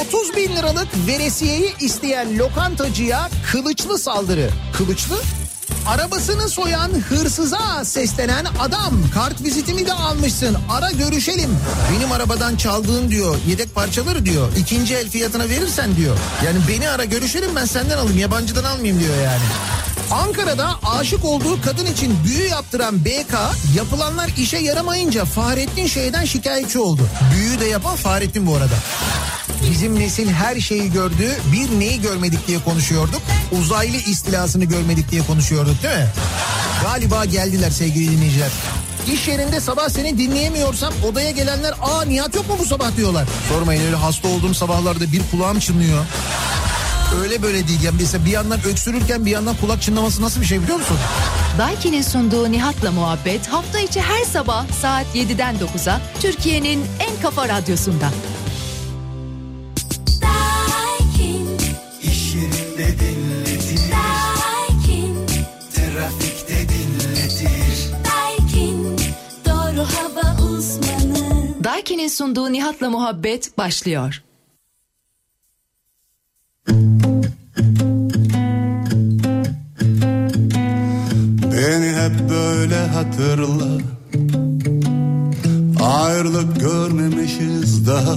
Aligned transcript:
30 0.00 0.36
bin 0.36 0.56
liralık 0.56 0.88
veresiyeyi 1.06 1.74
isteyen 1.80 2.38
lokantacıya 2.38 3.30
kılıçlı 3.52 3.98
saldırı. 3.98 4.50
Kılıçlı? 4.76 5.16
Arabasını 5.86 6.48
soyan 6.48 6.90
hırsıza 7.08 7.84
seslenen 7.84 8.44
adam 8.60 8.94
kart 9.14 9.42
vizitimi 9.42 9.86
de 9.86 9.92
almışsın 9.92 10.56
ara 10.70 10.90
görüşelim. 10.90 11.50
Benim 11.92 12.12
arabadan 12.12 12.56
çaldığın 12.56 13.10
diyor 13.10 13.36
yedek 13.48 13.74
parçaları 13.74 14.24
diyor 14.24 14.48
ikinci 14.56 14.94
el 14.94 15.08
fiyatına 15.08 15.48
verirsen 15.48 15.96
diyor. 15.96 16.16
Yani 16.44 16.58
beni 16.68 16.88
ara 16.88 17.04
görüşelim 17.04 17.56
ben 17.56 17.64
senden 17.64 17.98
alayım 17.98 18.18
yabancıdan 18.18 18.64
almayayım 18.64 19.00
diyor 19.00 19.16
yani. 19.24 19.42
Ankara'da 20.10 20.70
aşık 20.84 21.24
olduğu 21.24 21.62
kadın 21.62 21.86
için 21.86 22.14
büyü 22.24 22.48
yaptıran 22.48 23.04
BK 23.04 23.34
yapılanlar 23.76 24.30
işe 24.38 24.58
yaramayınca 24.58 25.24
Fahrettin 25.24 25.86
şeyden 25.86 26.24
şikayetçi 26.24 26.78
oldu. 26.78 27.02
Büyüyü 27.34 27.60
de 27.60 27.64
yapan 27.64 27.96
Fahrettin 27.96 28.46
bu 28.46 28.54
arada. 28.56 28.74
Bizim 29.72 30.00
nesil 30.00 30.28
her 30.28 30.60
şeyi 30.60 30.92
gördü. 30.92 31.36
Bir 31.52 31.80
neyi 31.80 32.00
görmedik 32.00 32.46
diye 32.46 32.58
konuşuyorduk. 32.58 33.22
Uzaylı 33.60 33.96
istilasını 33.96 34.64
görmedik 34.64 35.10
diye 35.10 35.22
konuşuyorduk 35.22 35.82
değil 35.82 35.94
mi? 35.94 36.06
Galiba 36.82 37.24
geldiler 37.24 37.70
sevgili 37.70 38.10
dinleyiciler. 38.10 38.50
İş 39.12 39.28
yerinde 39.28 39.60
sabah 39.60 39.88
seni 39.88 40.18
dinleyemiyorsam 40.18 40.92
odaya 41.10 41.30
gelenler 41.30 41.74
aa 41.82 42.04
Nihat 42.04 42.34
yok 42.34 42.48
mu 42.48 42.56
bu 42.58 42.64
sabah 42.64 42.96
diyorlar. 42.96 43.28
Sormayın 43.48 43.86
öyle 43.86 43.96
hasta 43.96 44.28
olduğum 44.28 44.54
sabahlarda 44.54 45.12
bir 45.12 45.22
kulağım 45.30 45.58
çınlıyor. 45.58 46.04
Öyle 47.22 47.42
böyle 47.42 47.68
değil. 47.68 47.82
Yani 47.82 47.96
mesela 48.00 48.24
bir 48.24 48.30
yandan 48.30 48.64
öksürürken 48.64 49.26
bir 49.26 49.30
yandan 49.30 49.56
kulak 49.56 49.82
çınlaması 49.82 50.22
nasıl 50.22 50.40
bir 50.40 50.46
şey 50.46 50.62
biliyor 50.62 50.78
musun? 50.78 50.96
Daiki'nin 51.58 52.02
sunduğu 52.02 52.52
Nihat'la 52.52 52.92
muhabbet 52.92 53.46
hafta 53.46 53.80
içi 53.80 54.00
her 54.00 54.24
sabah 54.24 54.64
saat 54.82 55.06
7'den 55.14 55.54
9'a 55.54 56.00
Türkiye'nin 56.20 56.84
en 57.00 57.22
kafa 57.22 57.48
radyosunda. 57.48 58.08
Daiki'nin 71.92 72.08
sunduğu 72.08 72.52
Nihat'la 72.52 72.90
muhabbet 72.90 73.58
başlıyor. 73.58 74.22
Beni 81.52 81.92
hep 81.92 82.30
böyle 82.30 82.86
hatırla. 82.86 83.78
Ayrılık 85.80 86.60
görmemişiz 86.60 87.86
daha. 87.86 88.16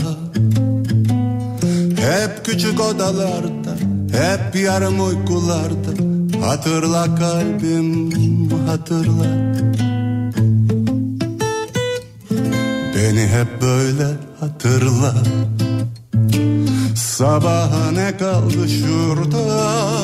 Hep 1.98 2.46
küçük 2.46 2.82
odalarda 2.82 3.76
Hep 4.12 4.56
yarım 4.56 5.08
uykularda. 5.08 5.92
Hatırla 6.46 7.16
kalbim 7.16 8.12
hatırla 8.68 9.56
Beni 13.06 13.28
hep 13.28 13.62
böyle 13.62 14.08
hatırla 14.40 15.14
Sabaha 16.96 17.92
ne 17.92 18.18
kaldı 18.18 18.70
şurada? 18.70 20.04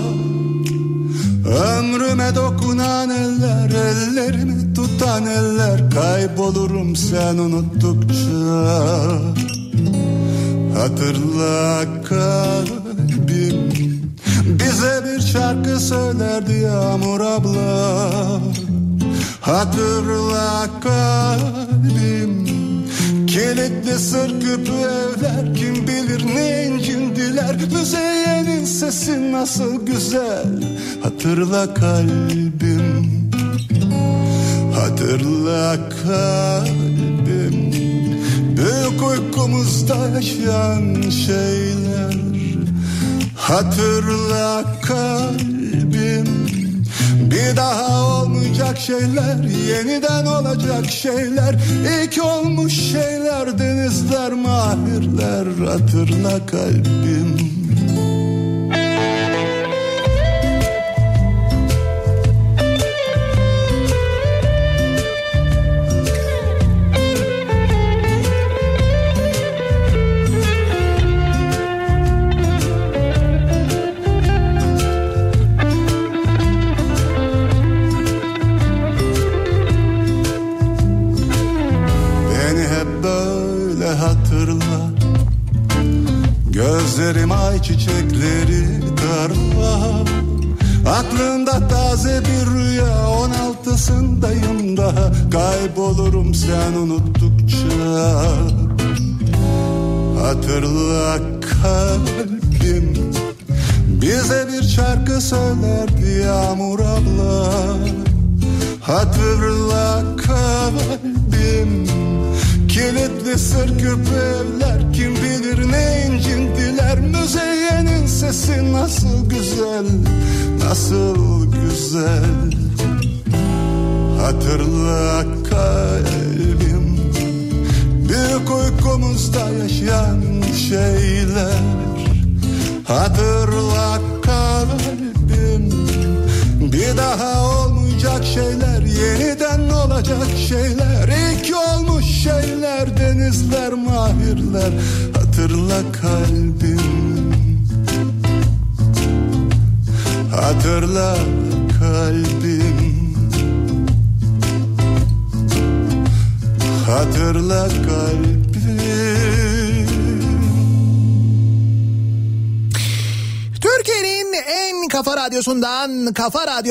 Ömrüme 1.45 2.35
dokunan 2.35 3.09
eller, 3.09 3.69
ellerimi 3.69 4.73
tutan 4.73 5.25
eller. 5.25 5.91
Kaybolurum 5.91 6.95
sen 6.95 7.38
unuttukça. 7.38 8.72
Hatırla 10.77 11.85
kalbim. 12.09 13.72
Bize 14.45 15.03
bir 15.05 15.22
şarkı 15.22 15.79
söylerdi 15.79 16.53
Yağmur 16.53 17.22
abla. 17.22 18.11
Hatırla 19.41 20.69
kalbim 20.83 22.50
Kilitli 23.31 24.00
sır 24.00 24.30
küpü 24.40 24.72
evler 24.72 25.56
Kim 25.56 25.88
bilir 25.88 26.36
ne 26.36 26.66
incindiler 26.66 27.56
Müzeyyenin 27.56 28.66
sesi 28.66 29.31
nasıl 29.31 29.86
güzel 29.86 30.47
Hatırla 31.03 31.74
kalbim. 31.74 33.31
Hatırla 34.75 35.78
kalbim. 36.03 37.72
Büyük 38.58 39.03
uykumuzda 39.09 39.96
yaşayan 40.16 41.09
şeyler. 41.09 42.16
Hatırla 43.36 44.66
kalbim 44.81 46.41
bir 47.31 47.58
daha 47.58 48.03
olmayacak 48.03 48.78
şeyler 48.78 49.36
Yeniden 49.69 50.25
olacak 50.25 50.86
şeyler. 50.92 51.56
İlk 52.03 52.24
olmuş 52.24 52.74
şeyler 52.74 53.59
Denizler 53.59 54.31
mahirler 54.34 55.68
Hatırla 55.68 56.46
kalbim 56.46 57.50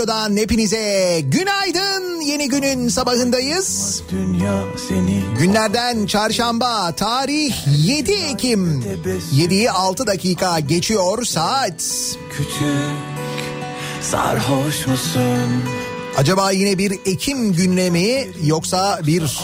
radyodan 0.01 0.37
hepinize 0.37 1.21
günaydın. 1.21 2.21
Yeni 2.21 2.49
günün 2.49 2.89
sabahındayız. 2.89 4.03
Günlerden 5.39 6.07
çarşamba, 6.07 6.93
tarih 6.93 7.55
7 7.87 8.13
Ekim. 8.13 8.83
7'yi 9.35 9.71
6 9.71 10.07
dakika 10.07 10.61
geçiyor 10.61 11.25
saat. 11.25 11.83
küçük 12.31 12.97
Sarhoş 14.01 14.87
musun 14.87 15.63
Acaba 16.17 16.51
yine 16.51 16.79
bir 16.79 16.93
Ekim 17.07 17.53
gündemi 17.53 18.29
yoksa 18.45 19.01
bir 19.07 19.39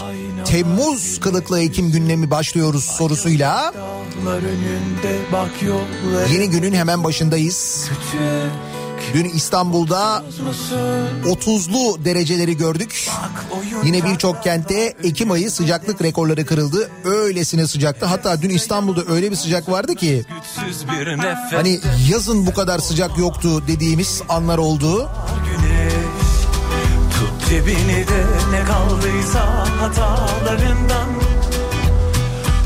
Temmuz 0.45 1.19
kılıklı 1.19 1.61
Ekim 1.61 1.91
gündemi 1.91 2.31
başlıyoruz 2.31 2.83
sorusuyla 2.83 3.73
yeni 6.33 6.49
günün 6.49 6.73
hemen 6.73 7.03
başındayız. 7.03 7.89
küçük 7.89 8.76
Dün 9.13 9.25
İstanbul'da 9.25 10.23
musun? 10.47 10.77
30'lu 11.25 12.05
dereceleri 12.05 12.57
gördük. 12.57 13.09
Yine 13.83 14.03
birçok 14.05 14.43
kentte 14.43 14.93
Ekim 15.03 15.31
ayı 15.31 15.51
sıcaklık 15.51 16.01
rekorları 16.01 16.45
kırıldı. 16.45 16.89
Öylesine 17.05 17.67
sıcaktı. 17.67 18.05
Hatta 18.05 18.41
dün 18.41 18.49
İstanbul'da 18.49 19.13
öyle 19.13 19.31
bir 19.31 19.35
sıcak 19.35 19.69
vardı 19.69 19.95
ki 19.95 20.25
hani 21.51 21.79
yazın 22.09 22.47
bu 22.47 22.53
kadar 22.53 22.79
sıcak 22.79 23.17
yoktu 23.17 23.67
dediğimiz 23.67 24.21
anlar 24.29 24.57
oldu. 24.57 25.09
cebini 27.49 28.07
de 28.07 28.25
ne 28.51 28.63
kaldıysa 28.63 29.65
hatalarından 29.81 31.09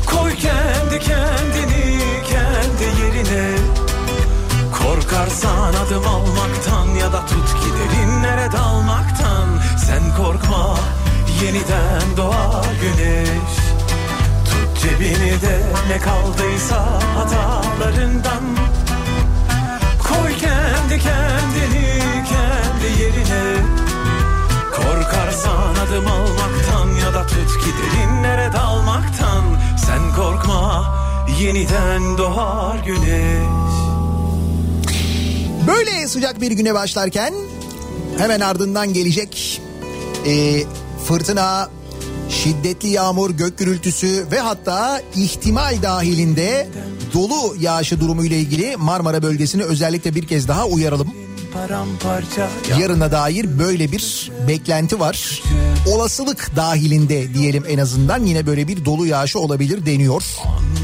Koy 0.06 0.34
kendi 0.34 0.98
kendini 1.04 1.51
Korkarsan 4.82 5.74
adım 5.74 6.06
almaktan 6.06 6.94
ya 6.94 7.12
da 7.12 7.26
tut 7.26 7.48
ki 7.48 7.70
dalmaktan. 8.52 9.48
Sen 9.86 10.02
korkma 10.16 10.76
yeniden 11.42 12.16
doğar 12.16 12.66
güneş. 12.82 13.54
Tut 14.50 14.82
cebini 14.82 15.42
de 15.42 15.62
ne 15.88 15.98
kaldıysa 15.98 16.86
hatalarından. 17.16 18.42
Koy 20.02 20.32
kendi 20.32 21.02
kendini 21.02 22.02
kendi 22.32 23.02
yerine. 23.02 23.62
Korkarsan 24.76 25.74
adım 25.86 26.06
almaktan 26.06 26.88
ya 27.04 27.14
da 27.14 27.26
tut 27.26 27.64
ki 27.64 27.70
dalmaktan. 28.52 29.44
Sen 29.86 30.14
korkma 30.16 30.94
yeniden 31.40 32.18
doğar 32.18 32.76
güneş 32.86 33.71
Böyle 35.66 36.08
sıcak 36.08 36.40
bir 36.40 36.50
güne 36.50 36.74
başlarken 36.74 37.34
hemen 38.18 38.40
ardından 38.40 38.92
gelecek 38.92 39.62
e, 40.26 40.64
fırtına, 41.04 41.70
şiddetli 42.28 42.88
yağmur, 42.88 43.30
gök 43.30 43.58
gürültüsü 43.58 44.26
ve 44.32 44.40
hatta 44.40 45.02
ihtimal 45.16 45.82
dahilinde 45.82 46.68
dolu 47.14 47.54
yağışı 47.60 48.00
durumu 48.00 48.24
ile 48.24 48.38
ilgili 48.38 48.76
Marmara 48.76 49.22
bölgesini 49.22 49.62
özellikle 49.62 50.14
bir 50.14 50.26
kez 50.26 50.48
daha 50.48 50.66
uyaralım. 50.66 51.08
Yarına 52.80 53.12
dair 53.12 53.58
böyle 53.58 53.92
bir 53.92 54.30
beklenti 54.48 55.00
var. 55.00 55.42
Olasılık 55.88 56.56
dahilinde 56.56 57.34
diyelim 57.34 57.64
en 57.68 57.78
azından 57.78 58.24
yine 58.24 58.46
böyle 58.46 58.68
bir 58.68 58.84
dolu 58.84 59.06
yağışı 59.06 59.38
olabilir 59.38 59.86
deniyor. 59.86 60.24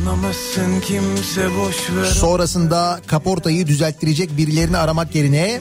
Anlamasın 0.09 0.81
kimse 0.81 1.57
boş 1.59 1.77
ver 1.97 2.05
Sonrasında 2.05 3.01
kaportayı 3.07 3.67
düzelttirecek 3.67 4.37
birilerini 4.37 4.77
aramak 4.79 5.15
yerine 5.15 5.61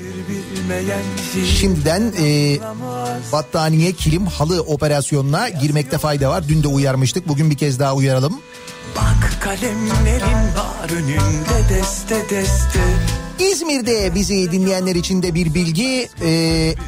şey 1.33 1.45
şimdiden 1.45 2.13
e, 2.21 2.57
battaniye, 3.31 3.91
kilim, 3.91 4.25
halı 4.25 4.61
operasyonuna 4.61 5.49
girmekte 5.49 5.97
fayda 5.97 6.29
var. 6.29 6.43
Dün 6.47 6.63
de 6.63 6.67
uyarmıştık. 6.67 7.27
Bugün 7.27 7.49
bir 7.49 7.57
kez 7.57 7.79
daha 7.79 7.95
uyaralım. 7.95 8.39
Bak 8.95 9.37
kalemlerin 9.41 10.55
var 10.57 10.89
önünde 10.95 11.69
deste 11.69 12.29
deste 12.29 12.79
İzmir'de 13.39 14.15
bizi 14.15 14.51
dinleyenler 14.51 14.95
için 14.95 15.23
de 15.23 15.33
bir 15.33 15.53
bilgi. 15.53 16.09
E, 16.21 16.29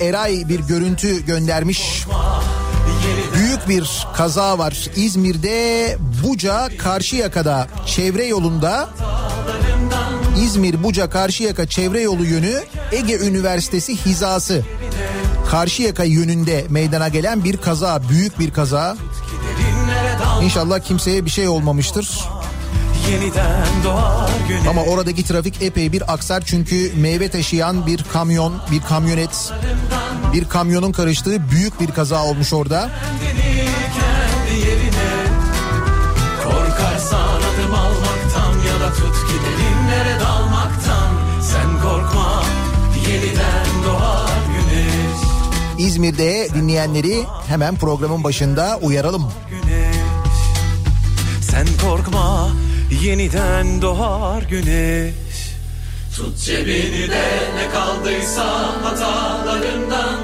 Eray 0.01 0.49
bir 0.49 0.59
görüntü 0.59 1.25
göndermiş. 1.25 2.05
Büyük 3.33 3.69
bir 3.69 4.07
kaza 4.15 4.57
var. 4.57 4.89
İzmir'de 4.95 5.97
Buca 6.23 6.69
Karşıyaka'da 6.77 7.67
çevre 7.85 8.25
yolunda 8.25 8.89
İzmir 10.37 10.83
Buca 10.83 11.09
Karşıyaka 11.09 11.67
çevre 11.67 12.01
yolu 12.01 12.25
yönü 12.25 12.63
Ege 12.91 13.17
Üniversitesi 13.17 14.05
hizası. 14.05 14.61
Karşıyaka 15.51 16.03
yönünde 16.03 16.65
meydana 16.69 17.07
gelen 17.07 17.43
bir 17.43 17.57
kaza, 17.57 18.01
büyük 18.09 18.39
bir 18.39 18.51
kaza. 18.51 18.97
İnşallah 20.43 20.79
kimseye 20.79 21.25
bir 21.25 21.29
şey 21.29 21.47
olmamıştır. 21.47 22.19
Ama 24.69 24.83
oradaki 24.83 25.23
trafik 25.23 25.61
epey 25.61 25.91
bir 25.91 26.13
aksar 26.13 26.43
çünkü 26.45 26.91
meyve 26.95 27.29
taşıyan 27.29 27.87
bir 27.87 28.03
kamyon, 28.13 28.53
bir 28.71 28.81
kamyonet, 28.81 29.51
bir 30.33 30.45
kamyonun 30.45 30.91
karıştığı 30.91 31.51
büyük 31.51 31.81
bir 31.81 31.87
kaza 31.87 32.23
olmuş 32.23 32.53
orada. 32.53 32.89
İzmir'de 45.77 46.47
dinleyenleri 46.55 47.23
hemen 47.47 47.75
programın 47.75 48.23
başında 48.23 48.79
uyaralım. 48.81 49.31
güneş 49.49 49.95
Sen 51.41 51.67
korkma 51.85 52.49
yeniden 53.03 53.81
doğar 53.81 54.41
güneş 54.41 55.28
Tut 56.19 56.37
cebini 56.37 57.09
de 57.09 57.23
ne 57.55 57.69
kaldıysa 57.73 58.45
hatalarından 58.83 60.19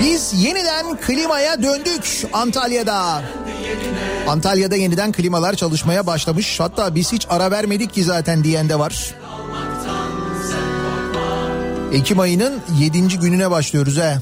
Biz 0.00 0.44
yeniden 0.44 0.96
klimaya 0.96 1.62
döndük 1.62 2.26
Antalya'da. 2.32 3.22
Antalya'da 4.28 4.76
yeniden 4.76 5.12
klimalar 5.12 5.54
çalışmaya 5.54 6.06
başlamış. 6.06 6.60
Hatta 6.60 6.94
biz 6.94 7.12
hiç 7.12 7.26
ara 7.30 7.50
vermedik 7.50 7.94
ki 7.94 8.04
zaten 8.04 8.44
diyen 8.44 8.68
de 8.68 8.78
var. 8.78 9.14
Ekim 11.92 12.20
ayının 12.20 12.60
7. 12.80 13.08
gününe 13.08 13.50
başlıyoruz 13.50 13.96
he. 13.96 14.18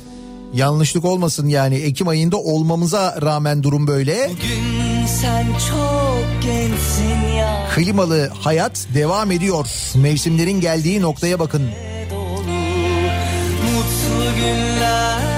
Yanlışlık 0.54 1.04
olmasın 1.04 1.48
yani 1.48 1.76
Ekim 1.76 2.08
ayında 2.08 2.36
olmamıza 2.36 3.18
rağmen 3.22 3.62
durum 3.62 3.86
böyle. 3.86 4.30
Bugün 4.30 4.87
sen 5.08 5.46
çok 5.46 6.42
gençsin 6.42 7.36
ya 7.36 7.68
Klimalı 7.74 8.30
hayat 8.40 8.86
devam 8.94 9.30
ediyor. 9.30 9.66
Mevsimlerin 9.94 10.60
geldiği 10.60 11.02
noktaya 11.02 11.38
bakın. 11.38 11.70
dolu 12.10 12.42
Mutlu 13.64 14.34
günler 14.36 15.37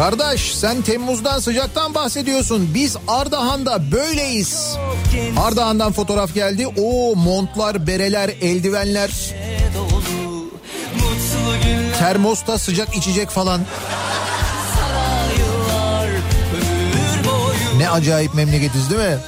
Kardeş 0.00 0.54
sen 0.54 0.82
Temmuz'dan 0.82 1.38
sıcaktan 1.38 1.94
bahsediyorsun. 1.94 2.70
Biz 2.74 2.96
Ardahan'da 3.08 3.92
böyleyiz. 3.92 4.76
Ardahan'dan 5.36 5.92
fotoğraf 5.92 6.34
geldi. 6.34 6.66
O 6.66 7.16
montlar, 7.16 7.86
bereler, 7.86 8.28
eldivenler, 8.40 9.10
termosta 11.98 12.58
sıcak 12.58 12.96
içecek 12.96 13.30
falan. 13.30 13.60
Ne 17.76 17.90
acayip 17.90 18.34
memleketiz 18.34 18.90
değil 18.90 19.00
mi? 19.00 19.18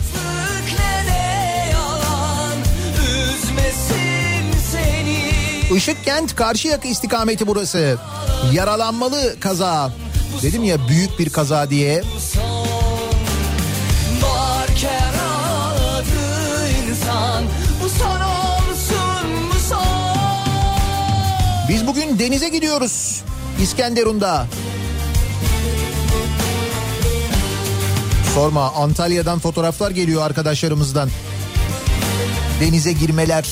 seni 4.73 5.77
Işıkkent 5.77 6.37
Karşıyaka 6.37 6.89
istikameti 6.89 7.47
burası. 7.47 7.99
Yaralanmalı 8.53 9.41
kaza. 9.41 10.02
Dedim 10.43 10.65
ya 10.65 10.89
büyük 10.89 11.19
bir 11.19 11.29
kaza 11.29 11.71
diye. 11.71 12.03
Biz 21.69 21.87
bugün 21.87 22.19
denize 22.19 22.49
gidiyoruz. 22.49 23.23
İskenderun'da. 23.63 24.47
Sorma 28.35 28.73
Antalya'dan 28.73 29.39
fotoğraflar 29.39 29.91
geliyor 29.91 30.23
arkadaşlarımızdan. 30.23 31.11
Denize 32.61 32.93
girmeler, 32.93 33.49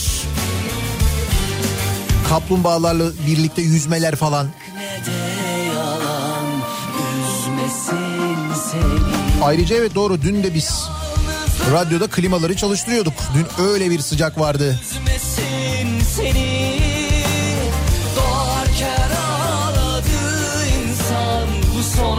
kaplumbağalarla 2.29 3.05
birlikte 3.27 3.63
yüzmeler 3.63 4.17
falan. 4.17 4.47
Ayrıca 9.43 9.77
evet 9.77 9.95
doğru 9.95 10.23
dün 10.23 10.43
de 10.43 10.55
biz 10.55 10.89
radyoda 11.73 12.07
klimaları 12.07 12.57
çalıştırıyorduk. 12.57 13.15
Dün 13.35 13.65
öyle 13.65 13.91
bir 13.91 13.99
sıcak 13.99 14.41
vardı. 14.41 14.81
Seni 16.17 16.81
Doğarken 18.17 19.11
ağladı 19.11 20.67
insan 20.67 21.49
Bu 21.79 21.83
son 21.97 22.19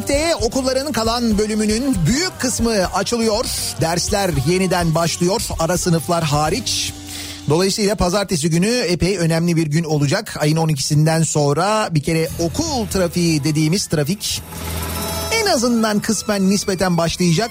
birlikte 0.00 0.36
okulların 0.36 0.92
kalan 0.92 1.38
bölümünün 1.38 1.96
büyük 2.06 2.40
kısmı 2.40 2.70
açılıyor. 2.94 3.44
Dersler 3.80 4.30
yeniden 4.48 4.94
başlıyor 4.94 5.42
ara 5.58 5.78
sınıflar 5.78 6.24
hariç. 6.24 6.92
Dolayısıyla 7.48 7.94
pazartesi 7.94 8.50
günü 8.50 8.66
epey 8.66 9.18
önemli 9.18 9.56
bir 9.56 9.66
gün 9.66 9.84
olacak. 9.84 10.36
Ayın 10.40 10.56
12'sinden 10.56 11.24
sonra 11.24 11.88
bir 11.90 12.02
kere 12.02 12.28
okul 12.38 12.86
trafiği 12.86 13.44
dediğimiz 13.44 13.86
trafik 13.86 14.42
en 15.32 15.46
azından 15.46 16.00
kısmen 16.00 16.50
nispeten 16.50 16.96
başlayacak. 16.96 17.50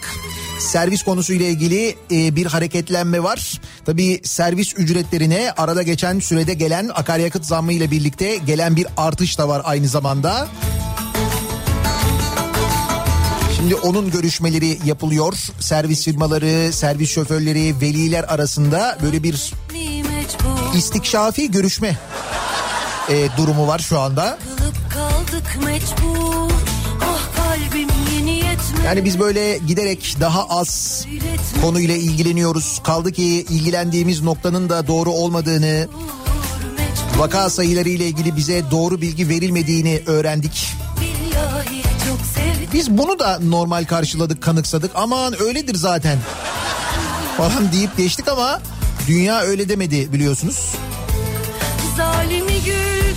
Servis 0.59 1.03
konusuyla 1.03 1.45
ilgili 1.45 1.95
e, 2.11 2.35
bir 2.35 2.45
hareketlenme 2.45 3.23
var. 3.23 3.61
Tabii 3.85 4.21
servis 4.23 4.73
ücretlerine 4.77 5.51
arada 5.57 5.83
geçen 5.83 6.19
sürede 6.19 6.53
gelen 6.53 6.89
akaryakıt 6.95 7.45
zammı 7.45 7.73
ile 7.73 7.91
birlikte 7.91 8.35
gelen 8.35 8.75
bir 8.75 8.87
artış 8.97 9.37
da 9.37 9.47
var 9.47 9.61
aynı 9.65 9.87
zamanda. 9.87 10.47
Şimdi 13.59 13.75
onun 13.75 14.11
görüşmeleri 14.11 14.79
yapılıyor. 14.85 15.33
Servis 15.59 16.05
firmaları, 16.05 16.73
servis 16.73 17.09
şoförleri, 17.11 17.81
veliler 17.81 18.23
arasında 18.23 18.97
böyle 19.03 19.23
bir 19.23 19.53
istikşafi 20.75 21.51
görüşme 21.51 21.97
e, 23.09 23.27
durumu 23.37 23.67
var 23.67 23.79
şu 23.79 23.99
anda. 23.99 24.37
Yani 28.85 29.05
biz 29.05 29.19
böyle 29.19 29.57
giderek 29.57 30.15
daha 30.19 30.45
az 30.49 31.05
konuyla 31.61 31.95
ilgileniyoruz. 31.95 32.79
Kaldı 32.83 33.11
ki 33.11 33.23
ilgilendiğimiz 33.49 34.21
noktanın 34.21 34.69
da 34.69 34.87
doğru 34.87 35.11
olmadığını, 35.11 35.87
vaka 37.17 37.49
sayıları 37.49 37.89
ile 37.89 38.05
ilgili 38.05 38.35
bize 38.37 38.71
doğru 38.71 39.01
bilgi 39.01 39.29
verilmediğini 39.29 40.01
öğrendik. 40.05 40.78
Biz 42.73 42.97
bunu 42.97 43.19
da 43.19 43.39
normal 43.43 43.85
karşıladık, 43.85 44.43
kanıksadık. 44.43 44.91
Aman 44.95 45.41
öyledir 45.41 45.75
zaten 45.75 46.17
falan 47.37 47.71
deyip 47.71 47.97
geçtik 47.97 48.27
ama 48.27 48.61
dünya 49.07 49.39
öyle 49.39 49.69
demedi 49.69 50.13
biliyorsunuz. 50.13 50.75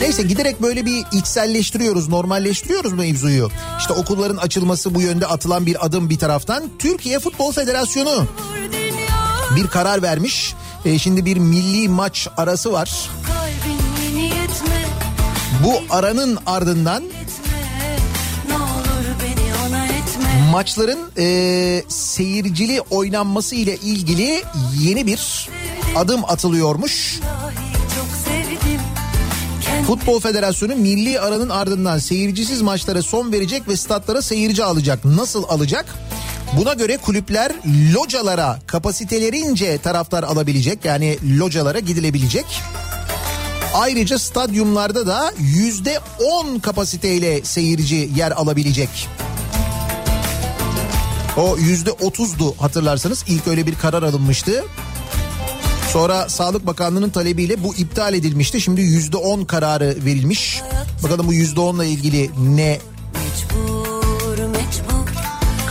Neyse 0.00 0.23
giderek 0.23 0.62
böyle 0.62 0.87
bir 0.87 1.04
içselleştiriyoruz, 1.12 2.09
normalleştiriyoruz 2.09 2.92
mevzuyu. 2.92 3.50
İşte 3.78 3.92
okulların 3.92 4.37
açılması 4.37 4.94
bu 4.94 5.00
yönde 5.00 5.26
atılan 5.26 5.66
bir 5.66 5.87
adım 5.87 6.11
bir 6.11 6.18
taraftan. 6.18 6.64
Türkiye 6.78 7.18
Futbol 7.18 7.52
Federasyonu 7.52 8.26
bir 9.56 9.66
karar 9.66 10.02
vermiş. 10.02 10.54
E, 10.85 10.99
şimdi 10.99 11.25
bir 11.25 11.37
milli 11.37 11.88
maç 11.88 12.28
arası 12.37 12.73
var. 12.73 13.11
Bu 15.64 15.80
aranın 15.90 16.38
ardından 16.47 17.02
maçların 20.52 21.00
e, 21.18 21.82
seyircili 21.88 22.80
oynanması 22.80 23.54
ile 23.54 23.76
ilgili 23.76 24.42
yeni 24.80 25.06
bir 25.06 25.49
adım 25.97 26.25
atılıyormuş. 26.25 27.21
Futbol 29.87 30.21
Federasyonu 30.21 30.76
milli 30.76 31.21
aranın 31.21 31.49
ardından 31.49 31.99
seyircisiz 31.99 32.62
maçlara 32.62 33.02
son 33.02 33.32
verecek 33.32 33.68
ve 33.68 33.76
statlara 33.76 34.23
seyirci 34.23 34.64
alacak. 34.64 35.04
Nasıl 35.04 35.44
alacak? 35.49 35.87
Buna 36.59 36.73
göre 36.73 36.97
kulüpler 36.97 37.52
localara 37.94 38.59
kapasitelerince 38.66 39.78
taraftar 39.78 40.23
alabilecek. 40.23 40.85
Yani 40.85 41.18
localara 41.38 41.78
gidilebilecek. 41.78 42.47
Ayrıca 43.75 44.18
stadyumlarda 44.18 45.06
da 45.06 45.32
yüzde 45.38 46.00
on 46.30 46.59
kapasiteyle 46.59 47.44
seyirci 47.44 48.11
yer 48.16 48.30
alabilecek. 48.30 49.09
O 51.37 51.57
yüzde 51.57 51.93
otuzdu 51.93 52.55
hatırlarsanız 52.59 53.25
ilk 53.29 53.49
öyle 53.49 53.67
bir 53.67 53.75
karar 53.75 54.03
alınmıştı. 54.03 54.65
Sonra 55.93 56.29
Sağlık 56.29 56.67
Bakanlığı'nın 56.67 57.11
talebiyle 57.11 57.65
bu 57.65 57.75
iptal 57.75 58.15
edilmişti. 58.15 58.61
Şimdi 58.61 58.81
yüzde 58.81 59.17
on 59.17 59.45
kararı 59.45 59.97
verilmiş. 60.05 60.62
Bakalım 61.03 61.27
bu 61.27 61.33
yüzde 61.33 61.61
onla 61.61 61.85
ilgili 61.85 62.31
ne 62.57 62.79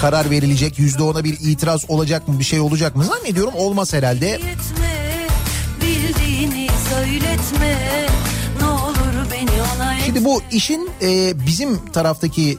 karar 0.01 0.30
verilecek? 0.30 0.80
Yüzde 0.80 1.03
ona 1.03 1.24
bir 1.24 1.38
itiraz 1.41 1.89
olacak 1.89 2.27
mı? 2.27 2.39
Bir 2.39 2.44
şey 2.44 2.60
olacak 2.60 2.96
mı? 2.96 3.03
Zannediyorum 3.03 3.53
olmaz 3.56 3.94
herhalde. 3.94 4.25
Yetme 4.25 5.27
bildiğini 5.82 6.70
söyletme 6.89 7.91
Şimdi 10.06 10.25
bu 10.25 10.41
işin 10.51 10.89
e, 11.01 11.34
bizim 11.46 11.86
taraftaki 11.86 12.58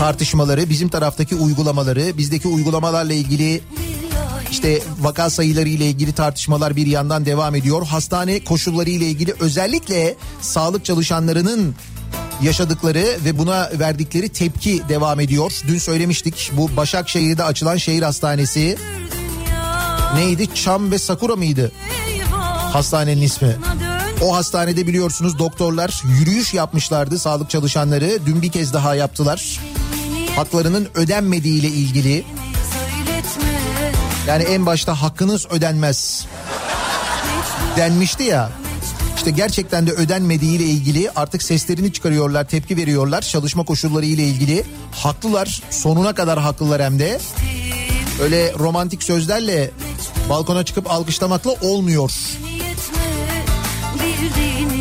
tartışmaları, 0.00 0.70
bizim 0.70 0.88
taraftaki 0.88 1.34
uygulamaları, 1.34 2.18
bizdeki 2.18 2.48
uygulamalarla 2.48 3.12
ilgili 3.12 3.60
işte 4.50 4.82
vaka 5.00 5.30
sayıları 5.30 5.68
ile 5.68 5.86
ilgili 5.86 6.12
tartışmalar 6.12 6.76
bir 6.76 6.86
yandan 6.86 7.26
devam 7.26 7.54
ediyor. 7.54 7.86
Hastane 7.86 8.44
koşulları 8.44 8.90
ile 8.90 9.06
ilgili 9.06 9.34
özellikle 9.40 10.16
sağlık 10.40 10.84
çalışanlarının 10.84 11.74
yaşadıkları 12.42 13.04
ve 13.24 13.38
buna 13.38 13.70
verdikleri 13.78 14.28
tepki 14.28 14.82
devam 14.88 15.20
ediyor. 15.20 15.52
Dün 15.68 15.78
söylemiştik 15.78 16.50
bu 16.56 16.76
Başakşehir'de 16.76 17.44
açılan 17.44 17.76
şehir 17.76 18.02
hastanesi 18.02 18.78
neydi? 20.14 20.54
Çam 20.54 20.90
ve 20.90 20.98
Sakura 20.98 21.36
mıydı 21.36 21.72
hastanenin 22.72 23.22
ismi? 23.22 23.56
O 24.22 24.36
hastanede 24.36 24.86
biliyorsunuz 24.86 25.38
doktorlar 25.38 26.02
yürüyüş 26.18 26.54
yapmışlardı 26.54 27.18
sağlık 27.18 27.50
çalışanları. 27.50 28.18
Dün 28.26 28.42
bir 28.42 28.50
kez 28.50 28.72
daha 28.72 28.94
yaptılar. 28.94 29.60
Haklarının 30.40 30.88
ödenmediği 30.94 31.60
ile 31.60 31.66
ilgili. 31.66 32.24
Yani 34.26 34.42
en 34.42 34.66
başta 34.66 35.02
hakkınız 35.02 35.46
ödenmez 35.50 36.26
denmişti 37.76 38.22
ya. 38.22 38.50
İşte 39.16 39.30
gerçekten 39.30 39.86
de 39.86 39.90
ödenmediği 39.90 40.56
ile 40.56 40.64
ilgili 40.64 41.10
artık 41.16 41.42
seslerini 41.42 41.92
çıkarıyorlar, 41.92 42.48
tepki 42.48 42.76
veriyorlar. 42.76 43.22
Çalışma 43.22 43.64
koşulları 43.64 44.06
ile 44.06 44.22
ilgili 44.22 44.64
haklılar, 44.92 45.62
sonuna 45.70 46.14
kadar 46.14 46.38
haklılar 46.38 46.82
hem 46.82 46.98
de. 46.98 47.20
Öyle 48.22 48.52
romantik 48.58 49.02
sözlerle 49.02 49.70
balkona 50.28 50.64
çıkıp 50.64 50.90
alkışlamakla 50.90 51.50
olmuyor. 51.50 52.12
Niyetme 52.42 53.44
bildiğini 53.94 54.79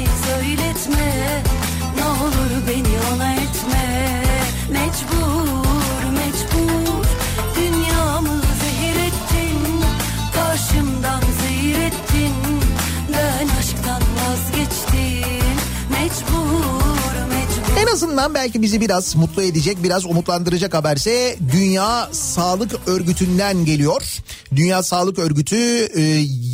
azından 18.04 18.34
belki 18.34 18.62
bizi 18.62 18.82
biraz 18.82 19.16
mutlu 19.16 19.42
edecek, 19.42 19.84
biraz 19.84 20.06
umutlandıracak 20.06 20.74
haberse 20.74 21.38
Dünya 21.52 22.10
Sağlık 22.12 22.88
Örgütü'nden 22.88 23.66
geliyor. 23.66 24.18
Dünya 24.56 24.84
Sağlık 24.84 25.20
Örgütü 25.20 25.58
e, 25.96 26.02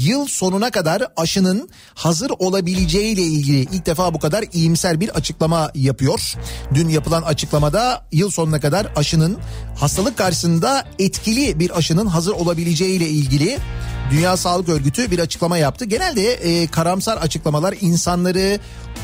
yıl 0.01 0.27
sonuna 0.27 0.71
kadar 0.71 1.03
aşının 1.17 1.69
hazır 1.93 2.31
olabileceğiyle 2.39 3.21
ilgili 3.21 3.59
ilk 3.59 3.85
defa 3.85 4.13
bu 4.13 4.19
kadar 4.19 4.45
iyimser 4.53 4.99
bir 4.99 5.09
açıklama 5.09 5.71
yapıyor. 5.75 6.33
Dün 6.73 6.89
yapılan 6.89 7.21
açıklamada 7.21 8.05
yıl 8.11 8.31
sonuna 8.31 8.59
kadar 8.59 8.87
aşının 8.95 9.37
hastalık 9.79 10.17
karşısında 10.17 10.85
etkili 10.99 11.59
bir 11.59 11.77
aşının 11.77 12.05
hazır 12.05 12.31
olabileceğiyle 12.31 13.07
ilgili 13.07 13.57
Dünya 14.11 14.37
Sağlık 14.37 14.69
Örgütü 14.69 15.11
bir 15.11 15.19
açıklama 15.19 15.57
yaptı. 15.57 15.85
Genelde 15.85 16.33
e, 16.33 16.67
karamsar 16.67 17.17
açıklamalar 17.17 17.75
insanları 17.81 18.59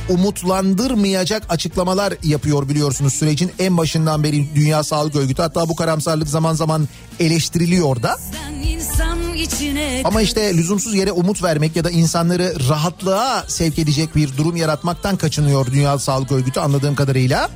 umutlandırmayacak 0.09 1.43
açıklamalar 1.49 2.13
yapıyor 2.23 2.69
biliyorsunuz 2.69 3.13
sürecin 3.13 3.51
en 3.59 3.77
başından 3.77 4.23
beri 4.23 4.55
Dünya 4.55 4.83
Sağlık 4.83 5.15
Örgütü 5.15 5.41
hatta 5.41 5.69
bu 5.69 5.75
karamsarlık 5.75 6.27
zaman 6.27 6.53
zaman 6.53 6.87
eleştiriliyor 7.19 8.03
da. 8.03 8.17
Ama 10.03 10.21
işte 10.21 10.57
lüzumsuz 10.57 10.95
yere 10.95 11.11
umut 11.11 11.43
vermek 11.43 11.75
ya 11.75 11.83
da 11.83 11.91
insanları 11.91 12.69
rahatlığa 12.69 13.43
sevk 13.47 13.79
edecek 13.79 14.15
bir 14.15 14.37
durum 14.37 14.55
yaratmaktan 14.55 15.15
kaçınıyor 15.15 15.65
Dünya 15.65 15.99
Sağlık 15.99 16.31
Örgütü 16.31 16.59
anladığım 16.59 16.95
kadarıyla. 16.95 17.49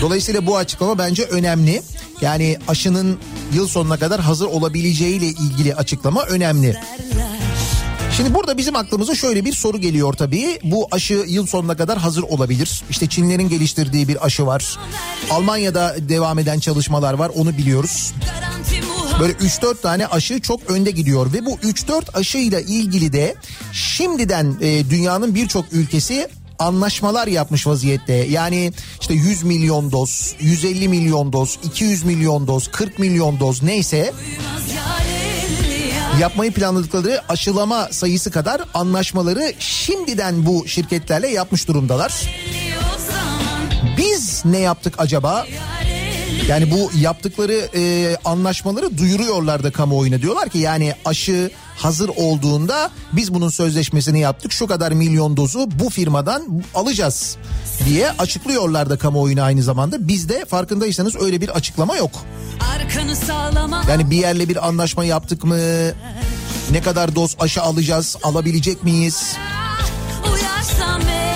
Dolayısıyla 0.00 0.46
bu 0.46 0.56
açıklama 0.56 0.98
bence 0.98 1.24
önemli. 1.24 1.82
Yani 2.20 2.58
aşının 2.68 3.18
yıl 3.54 3.68
sonuna 3.68 3.96
kadar 3.96 4.20
hazır 4.20 4.46
olabileceğiyle 4.46 5.26
ilgili 5.26 5.74
açıklama 5.74 6.22
önemli. 6.22 6.66
derler. 6.66 7.29
Şimdi 8.20 8.34
burada 8.34 8.58
bizim 8.58 8.76
aklımıza 8.76 9.14
şöyle 9.14 9.44
bir 9.44 9.52
soru 9.52 9.78
geliyor 9.78 10.12
tabii. 10.12 10.58
Bu 10.64 10.88
aşı 10.90 11.24
yıl 11.28 11.46
sonuna 11.46 11.76
kadar 11.76 11.98
hazır 11.98 12.22
olabilir. 12.22 12.82
İşte 12.90 13.06
Çinlerin 13.06 13.48
geliştirdiği 13.48 14.08
bir 14.08 14.26
aşı 14.26 14.46
var. 14.46 14.78
Almanya'da 15.30 15.96
devam 15.98 16.38
eden 16.38 16.58
çalışmalar 16.58 17.14
var 17.14 17.30
onu 17.34 17.58
biliyoruz. 17.58 18.12
Böyle 19.20 19.32
3-4 19.32 19.80
tane 19.80 20.06
aşı 20.06 20.40
çok 20.40 20.70
önde 20.70 20.90
gidiyor 20.90 21.32
ve 21.32 21.46
bu 21.46 21.50
3-4 21.54 22.18
aşıyla 22.18 22.60
ilgili 22.60 23.12
de 23.12 23.34
şimdiden 23.72 24.56
e, 24.60 24.90
dünyanın 24.90 25.34
birçok 25.34 25.72
ülkesi 25.72 26.28
anlaşmalar 26.58 27.26
yapmış 27.26 27.66
vaziyette. 27.66 28.12
Yani 28.12 28.72
işte 29.00 29.14
100 29.14 29.42
milyon 29.42 29.92
doz, 29.92 30.34
150 30.40 30.88
milyon 30.88 31.32
doz, 31.32 31.58
200 31.64 32.04
milyon 32.04 32.46
doz, 32.46 32.68
40 32.68 32.98
milyon 32.98 33.40
doz 33.40 33.62
neyse 33.62 34.12
yapmayı 36.20 36.52
planladıkları 36.52 37.20
aşılama 37.28 37.88
sayısı 37.90 38.30
kadar 38.30 38.60
anlaşmaları 38.74 39.52
şimdiden 39.58 40.46
bu 40.46 40.68
şirketlerle 40.68 41.28
yapmış 41.28 41.68
durumdalar. 41.68 42.12
Biz 43.98 44.44
ne 44.44 44.58
yaptık 44.58 44.94
acaba? 44.98 45.46
Yani 46.48 46.70
bu 46.70 46.90
yaptıkları 46.98 47.68
e, 47.74 48.16
anlaşmaları 48.24 48.98
duyuruyorlar 48.98 49.62
da 49.64 49.70
kamuoyuna 49.70 50.22
diyorlar 50.22 50.48
ki 50.48 50.58
yani 50.58 50.94
aşı 51.04 51.50
hazır 51.76 52.08
olduğunda 52.16 52.90
biz 53.12 53.34
bunun 53.34 53.48
sözleşmesini 53.48 54.20
yaptık 54.20 54.52
şu 54.52 54.66
kadar 54.66 54.92
milyon 54.92 55.36
dozu 55.36 55.68
bu 55.70 55.90
firmadan 55.90 56.62
alacağız 56.74 57.36
diye 57.88 58.10
açıklıyorlar 58.10 58.90
da 58.90 58.98
kamuoyuna 58.98 59.42
aynı 59.42 59.62
zamanda. 59.62 60.08
Bizde 60.08 60.44
farkındaysanız 60.44 61.16
öyle 61.22 61.40
bir 61.40 61.48
açıklama 61.48 61.96
yok. 61.96 62.10
Yani 63.88 64.10
bir 64.10 64.16
yerle 64.16 64.48
bir 64.48 64.66
anlaşma 64.68 65.04
yaptık 65.04 65.44
mı? 65.44 65.58
Ne 66.70 66.82
kadar 66.82 67.14
doz 67.14 67.36
aşı 67.40 67.62
alacağız? 67.62 68.16
Alabilecek 68.22 68.84
miyiz? 68.84 69.36
Uyarsam 70.32 71.02
eğer 71.08 71.29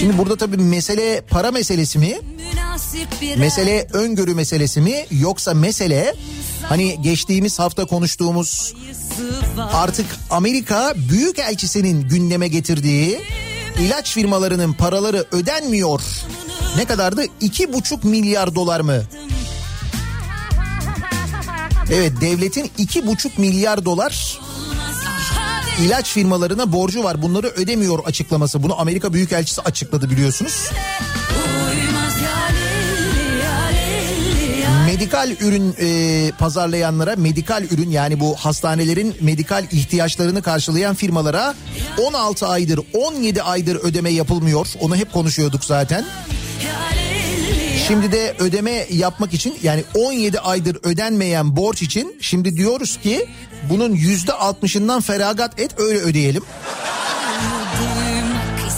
Şimdi 0.00 0.18
burada 0.18 0.36
tabii 0.36 0.56
mesele 0.56 1.20
para 1.30 1.50
meselesi 1.50 1.98
mi? 1.98 2.18
Mesele 3.36 3.86
öngörü 3.92 4.34
meselesi 4.34 4.80
mi? 4.80 5.06
Yoksa 5.10 5.54
mesele 5.54 6.14
hani 6.62 7.02
geçtiğimiz 7.02 7.58
hafta 7.58 7.84
konuştuğumuz 7.84 8.74
artık 9.72 10.06
Amerika 10.30 10.94
Büyükelçisi'nin 10.96 12.08
gündeme 12.08 12.48
getirdiği 12.48 13.20
ilaç 13.80 14.14
firmalarının 14.14 14.72
paraları 14.72 15.24
ödenmiyor. 15.32 16.00
Ne 16.76 16.84
kadardı? 16.84 17.24
İki 17.40 17.72
buçuk 17.72 18.04
milyar 18.04 18.54
dolar 18.54 18.80
mı? 18.80 19.02
Evet 21.92 22.12
devletin 22.20 22.70
iki 22.78 23.06
buçuk 23.06 23.38
milyar 23.38 23.84
dolar 23.84 24.40
ilaç 25.78 26.12
firmalarına 26.12 26.72
borcu 26.72 27.04
var. 27.04 27.22
Bunları 27.22 27.46
ödemiyor 27.46 27.98
açıklaması. 28.04 28.62
Bunu 28.62 28.80
Amerika 28.80 29.12
Büyükelçisi 29.12 29.60
açıkladı 29.60 30.10
biliyorsunuz. 30.10 30.70
Medikal 34.86 35.30
ürün 35.40 35.74
e, 35.80 36.32
pazarlayanlara, 36.38 37.16
medikal 37.16 37.64
ürün 37.70 37.90
yani 37.90 38.20
bu 38.20 38.36
hastanelerin 38.36 39.16
medikal 39.20 39.64
ihtiyaçlarını 39.72 40.42
karşılayan 40.42 40.94
firmalara 40.94 41.54
16 41.98 42.46
aydır, 42.46 42.80
17 42.94 43.42
aydır 43.42 43.76
ödeme 43.76 44.10
yapılmıyor. 44.10 44.66
Onu 44.80 44.96
hep 44.96 45.12
konuşuyorduk 45.12 45.64
zaten. 45.64 46.04
Şimdi 47.90 48.12
de 48.12 48.34
ödeme 48.38 48.86
yapmak 48.90 49.34
için 49.34 49.58
yani 49.62 49.84
17 49.94 50.40
aydır 50.40 50.78
ödenmeyen 50.82 51.56
borç 51.56 51.82
için 51.82 52.16
şimdi 52.20 52.56
diyoruz 52.56 52.96
ki 52.96 53.26
bunun 53.70 53.92
yüzde 53.92 54.32
altmışından 54.32 55.00
feragat 55.00 55.60
et 55.60 55.70
öyle 55.78 55.98
ödeyelim. 55.98 56.42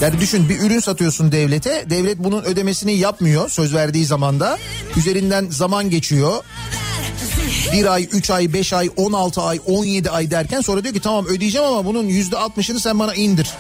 Yani 0.01 0.21
düşün 0.21 0.49
bir 0.49 0.61
ürün 0.61 0.81
satıyorsun 0.81 1.33
devlete. 1.33 1.91
Devlet 1.91 2.19
bunun 2.19 2.43
ödemesini 2.43 2.93
yapmıyor 2.93 3.49
söz 3.49 3.75
verdiği 3.75 4.05
zamanda. 4.05 4.59
Üzerinden 4.97 5.47
zaman 5.51 5.91
geçiyor. 5.91 6.45
Bir 7.73 7.93
ay, 7.93 8.09
üç 8.13 8.31
ay, 8.31 8.53
beş 8.53 8.73
ay, 8.73 8.91
on 8.97 9.13
altı 9.13 9.41
ay, 9.43 9.61
on 9.67 9.85
yedi 9.85 10.11
ay 10.11 10.31
derken 10.31 10.61
sonra 10.61 10.85
diyor 10.85 10.95
ki 10.95 11.01
tamam 11.01 11.27
ödeyeceğim 11.27 11.67
ama 11.67 11.85
bunun 11.85 12.05
yüzde 12.05 12.39
altmışını 12.39 12.81
sen 12.81 12.99
bana 12.99 13.15
indir. 13.15 13.51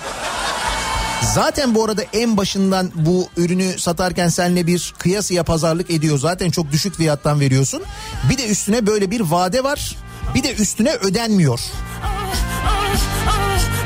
Zaten 1.22 1.74
bu 1.74 1.85
arada 1.85 2.02
en 2.12 2.37
başından 2.37 2.90
bu 2.94 3.28
ürünü 3.37 3.78
satarken 3.78 4.28
seninle 4.28 4.66
bir 4.66 4.94
kıyasıya 4.98 5.44
pazarlık 5.44 5.90
ediyor. 5.90 6.18
Zaten 6.18 6.50
çok 6.50 6.72
düşük 6.72 6.96
fiyattan 6.96 7.40
veriyorsun. 7.40 7.82
Bir 8.30 8.38
de 8.38 8.48
üstüne 8.48 8.87
böyle 8.87 9.11
bir 9.11 9.20
vade 9.20 9.64
var. 9.64 9.96
Bir 10.35 10.42
de 10.42 10.54
üstüne 10.54 10.92
ödenmiyor. 10.92 11.61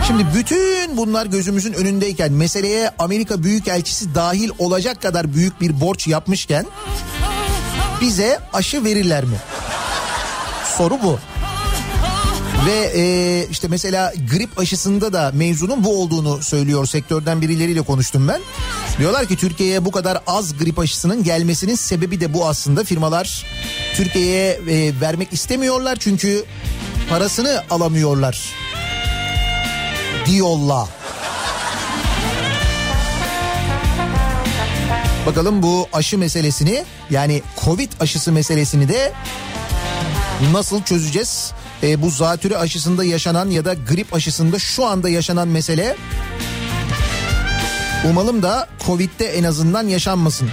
Şimdi 0.06 0.26
bütün 0.34 0.96
bunlar 0.96 1.26
gözümüzün 1.26 1.72
önündeyken 1.72 2.32
meseleye 2.32 2.90
Amerika 2.98 3.42
Büyükelçisi 3.42 4.14
dahil 4.14 4.50
olacak 4.58 5.02
kadar 5.02 5.34
büyük 5.34 5.60
bir 5.60 5.80
borç 5.80 6.06
yapmışken 6.06 6.66
bize 8.00 8.40
aşı 8.52 8.84
verirler 8.84 9.24
mi? 9.24 9.36
Soru 10.76 10.98
bu. 11.02 11.18
Ve 12.66 12.92
e, 12.94 13.46
işte 13.50 13.68
mesela 13.68 14.12
grip 14.30 14.58
aşısında 14.58 15.12
da 15.12 15.30
mevzunun 15.34 15.84
bu 15.84 16.02
olduğunu 16.02 16.42
söylüyor 16.42 16.86
sektörden 16.86 17.40
birileriyle 17.40 17.82
konuştum 17.82 18.28
ben. 18.28 18.40
Diyorlar 18.98 19.26
ki 19.26 19.36
Türkiye'ye 19.36 19.84
bu 19.84 19.90
kadar 19.90 20.18
az 20.26 20.58
grip 20.58 20.78
aşısının 20.78 21.22
gelmesinin 21.22 21.74
sebebi 21.74 22.20
de 22.20 22.34
bu 22.34 22.48
aslında. 22.48 22.84
Firmalar 22.84 23.46
Türkiye'ye 23.94 24.50
e, 24.50 25.00
vermek 25.00 25.32
istemiyorlar 25.32 25.96
çünkü 26.00 26.44
parasını 27.10 27.62
alamıyorlar. 27.70 28.52
Diyorlar. 30.26 30.88
Bakalım 35.26 35.62
bu 35.62 35.88
aşı 35.92 36.18
meselesini 36.18 36.84
yani 37.10 37.42
Covid 37.64 37.92
aşısı 38.00 38.32
meselesini 38.32 38.88
de 38.88 39.12
nasıl 40.52 40.82
çözeceğiz? 40.82 41.52
E, 41.82 42.02
bu 42.02 42.10
zatürre 42.10 42.56
aşısında 42.56 43.04
yaşanan 43.04 43.50
ya 43.50 43.64
da 43.64 43.74
grip 43.74 44.14
aşısında 44.14 44.58
şu 44.58 44.86
anda 44.86 45.08
yaşanan 45.08 45.48
mesele 45.48 45.96
umalım 48.10 48.42
da 48.42 48.68
Covid'de 48.86 49.26
en 49.26 49.44
azından 49.44 49.88
yaşanmasın. 49.88 50.50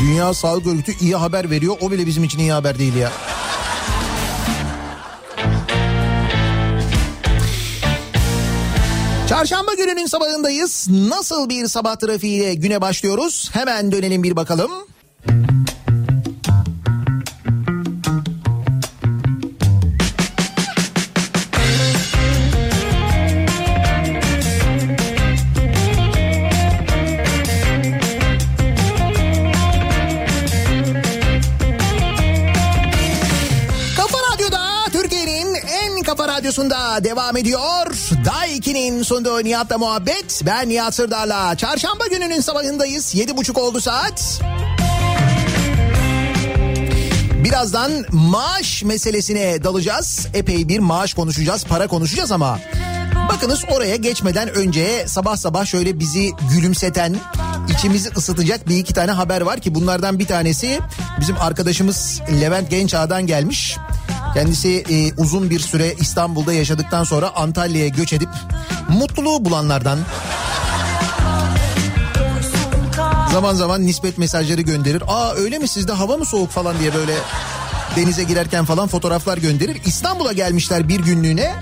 Dünya 0.00 0.34
Sağlık 0.34 0.66
Örgütü 0.66 0.92
iyi 1.00 1.16
haber 1.16 1.50
veriyor. 1.50 1.76
O 1.80 1.90
bile 1.90 2.06
bizim 2.06 2.24
için 2.24 2.38
iyi 2.38 2.52
haber 2.52 2.78
değil 2.78 2.94
ya. 2.94 3.12
Çarşamba 9.32 9.74
gününün 9.74 10.06
sabahındayız. 10.06 10.88
Nasıl 10.90 11.48
bir 11.48 11.66
sabah 11.66 11.96
trafiğiyle 11.96 12.54
güne 12.54 12.80
başlıyoruz? 12.80 13.50
Hemen 13.52 13.92
dönelim 13.92 14.22
bir 14.22 14.36
bakalım. 14.36 14.70
Kafa 15.26 15.51
Radyosu'nda 36.52 37.04
devam 37.04 37.36
ediyor. 37.36 37.86
2'nin 38.46 39.02
sonunda 39.02 39.40
Nihat'la 39.40 39.78
muhabbet. 39.78 40.42
Ben 40.46 40.68
Nihat 40.68 40.94
Sırdar'la. 40.94 41.56
Çarşamba 41.56 42.06
gününün 42.06 42.40
sabahındayız. 42.40 43.14
Yedi 43.14 43.36
buçuk 43.36 43.58
oldu 43.58 43.80
saat. 43.80 44.40
Birazdan 47.44 47.92
maaş 48.12 48.82
meselesine 48.82 49.64
dalacağız. 49.64 50.26
Epey 50.34 50.68
bir 50.68 50.78
maaş 50.78 51.14
konuşacağız, 51.14 51.64
para 51.64 51.86
konuşacağız 51.86 52.32
ama... 52.32 52.58
Bakınız 53.28 53.64
oraya 53.70 53.96
geçmeden 53.96 54.48
önce 54.48 55.04
sabah 55.08 55.36
sabah 55.36 55.66
şöyle 55.66 55.98
bizi 55.98 56.30
gülümseten, 56.54 57.16
içimizi 57.68 58.10
ısıtacak 58.16 58.68
bir 58.68 58.76
iki 58.76 58.94
tane 58.94 59.12
haber 59.12 59.40
var 59.40 59.60
ki 59.60 59.74
bunlardan 59.74 60.18
bir 60.18 60.26
tanesi 60.26 60.80
bizim 61.20 61.36
arkadaşımız 61.40 62.20
Levent 62.40 62.70
Gençağ'dan 62.70 63.26
gelmiş. 63.26 63.76
Kendisi 64.34 64.84
e, 64.90 65.12
uzun 65.22 65.50
bir 65.50 65.60
süre 65.60 65.94
İstanbul'da 66.00 66.52
yaşadıktan 66.52 67.04
sonra 67.04 67.36
Antalya'ya 67.36 67.88
göç 67.88 68.12
edip 68.12 68.28
mutluluğu 68.88 69.44
bulanlardan. 69.44 69.98
Zaman 73.32 73.54
zaman 73.54 73.86
nispet 73.86 74.18
mesajları 74.18 74.60
gönderir. 74.60 75.02
Aa 75.06 75.34
öyle 75.34 75.58
mi 75.58 75.68
sizde 75.68 75.92
hava 75.92 76.16
mı 76.16 76.24
soğuk 76.24 76.50
falan 76.50 76.78
diye 76.78 76.94
böyle 76.94 77.14
denize 77.96 78.24
girerken 78.24 78.64
falan 78.64 78.88
fotoğraflar 78.88 79.38
gönderir. 79.38 79.80
İstanbul'a 79.86 80.32
gelmişler 80.32 80.88
bir 80.88 81.00
günlüğüne. 81.00 81.54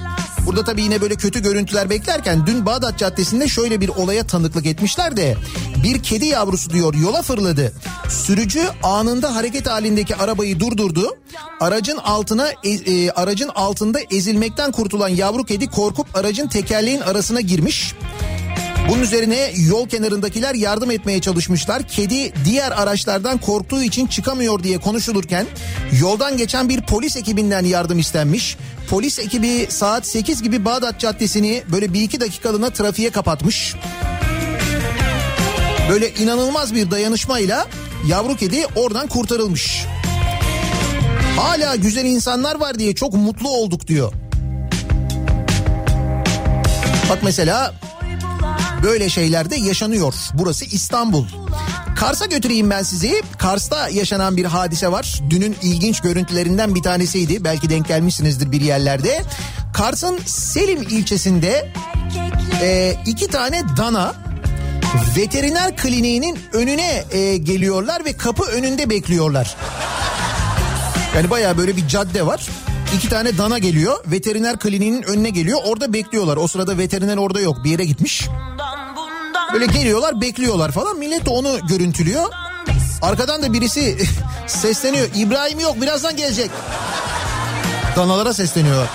Burada 0.46 0.64
tabii 0.64 0.82
yine 0.82 1.00
böyle 1.00 1.14
kötü 1.14 1.42
görüntüler 1.42 1.90
beklerken 1.90 2.46
dün 2.46 2.66
Bağdat 2.66 2.98
Caddesi'nde 2.98 3.48
şöyle 3.48 3.80
bir 3.80 3.88
olaya 3.88 4.26
tanıklık 4.26 4.66
etmişler 4.66 5.16
de 5.16 5.36
bir 5.82 6.02
kedi 6.02 6.26
yavrusu 6.26 6.70
diyor 6.70 6.94
yola 6.94 7.22
fırladı. 7.22 7.72
Sürücü 8.08 8.62
anında 8.82 9.34
hareket 9.34 9.68
halindeki 9.68 10.16
arabayı 10.16 10.60
durdurdu. 10.60 11.16
Aracın 11.60 11.96
altına 11.96 12.48
e, 12.64 12.70
e, 12.70 13.10
aracın 13.10 13.48
altında 13.48 14.00
ezilmekten 14.10 14.72
kurtulan 14.72 15.08
yavru 15.08 15.44
kedi 15.44 15.66
korkup 15.66 16.16
aracın 16.16 16.48
tekerleğin 16.48 17.00
arasına 17.00 17.40
girmiş. 17.40 17.94
Bunun 18.88 19.02
üzerine 19.02 19.52
yol 19.56 19.88
kenarındakiler 19.88 20.54
yardım 20.54 20.90
etmeye 20.90 21.20
çalışmışlar. 21.20 21.82
Kedi 21.82 22.32
diğer 22.44 22.72
araçlardan 22.72 23.38
korktuğu 23.38 23.82
için 23.82 24.06
çıkamıyor 24.06 24.62
diye 24.62 24.78
konuşulurken 24.78 25.46
yoldan 26.00 26.36
geçen 26.36 26.68
bir 26.68 26.80
polis 26.80 27.16
ekibinden 27.16 27.64
yardım 27.64 27.98
istenmiş. 27.98 28.56
Polis 28.88 29.18
ekibi 29.18 29.66
saat 29.68 30.06
8 30.06 30.42
gibi 30.42 30.64
Bağdat 30.64 31.00
Caddesi'ni 31.00 31.62
böyle 31.72 31.92
bir 31.92 32.02
iki 32.02 32.20
dakikalığına 32.20 32.70
trafiğe 32.70 33.10
kapatmış. 33.10 33.74
Böyle 35.90 36.14
inanılmaz 36.14 36.74
bir 36.74 36.90
dayanışmayla 36.90 37.66
yavru 38.06 38.36
kedi 38.36 38.66
oradan 38.76 39.08
kurtarılmış. 39.08 39.86
Hala 41.36 41.76
güzel 41.76 42.04
insanlar 42.04 42.60
var 42.60 42.78
diye 42.78 42.94
çok 42.94 43.12
mutlu 43.12 43.48
olduk 43.48 43.86
diyor. 43.86 44.12
Bak 47.10 47.18
mesela 47.22 47.74
Böyle 48.82 49.08
şeyler 49.08 49.50
de 49.50 49.56
yaşanıyor. 49.56 50.14
Burası 50.34 50.64
İstanbul. 50.64 51.26
Kars'a 51.96 52.26
götüreyim 52.26 52.70
ben 52.70 52.82
sizi. 52.82 53.22
Kars'ta 53.38 53.88
yaşanan 53.88 54.36
bir 54.36 54.44
hadise 54.44 54.92
var. 54.92 55.20
Dünün 55.30 55.56
ilginç 55.62 56.00
görüntülerinden 56.00 56.74
bir 56.74 56.82
tanesiydi. 56.82 57.44
Belki 57.44 57.70
denk 57.70 57.88
gelmişsinizdir 57.88 58.52
bir 58.52 58.60
yerlerde. 58.60 59.22
Kars'ın 59.74 60.18
Selim 60.26 60.82
ilçesinde 60.82 61.72
e, 62.62 62.96
iki 63.06 63.26
tane 63.26 63.62
dana 63.76 64.14
veteriner 65.16 65.76
kliniğinin 65.76 66.38
önüne 66.52 67.04
e, 67.10 67.36
geliyorlar 67.36 68.04
ve 68.04 68.12
kapı 68.12 68.44
önünde 68.44 68.90
bekliyorlar. 68.90 69.56
Yani 71.16 71.30
baya 71.30 71.58
böyle 71.58 71.76
bir 71.76 71.88
cadde 71.88 72.26
var. 72.26 72.48
İki 72.96 73.08
tane 73.08 73.38
dana 73.38 73.58
geliyor. 73.58 74.04
Veteriner 74.06 74.58
kliniğinin 74.58 75.02
önüne 75.02 75.30
geliyor. 75.30 75.58
Orada 75.64 75.92
bekliyorlar. 75.92 76.36
O 76.36 76.48
sırada 76.48 76.78
veteriner 76.78 77.16
orada 77.16 77.40
yok. 77.40 77.64
Bir 77.64 77.70
yere 77.70 77.84
gitmiş. 77.84 78.28
Böyle 79.52 79.66
geliyorlar 79.66 80.20
bekliyorlar 80.20 80.72
falan. 80.72 80.98
Millet 80.98 81.26
de 81.26 81.30
onu 81.30 81.58
görüntülüyor. 81.68 82.24
Arkadan 83.02 83.42
da 83.42 83.52
birisi 83.52 83.98
sesleniyor. 84.46 85.08
İbrahim 85.14 85.60
yok 85.60 85.80
birazdan 85.82 86.16
gelecek. 86.16 86.50
Danalara 87.96 88.34
sesleniyor. 88.34 88.86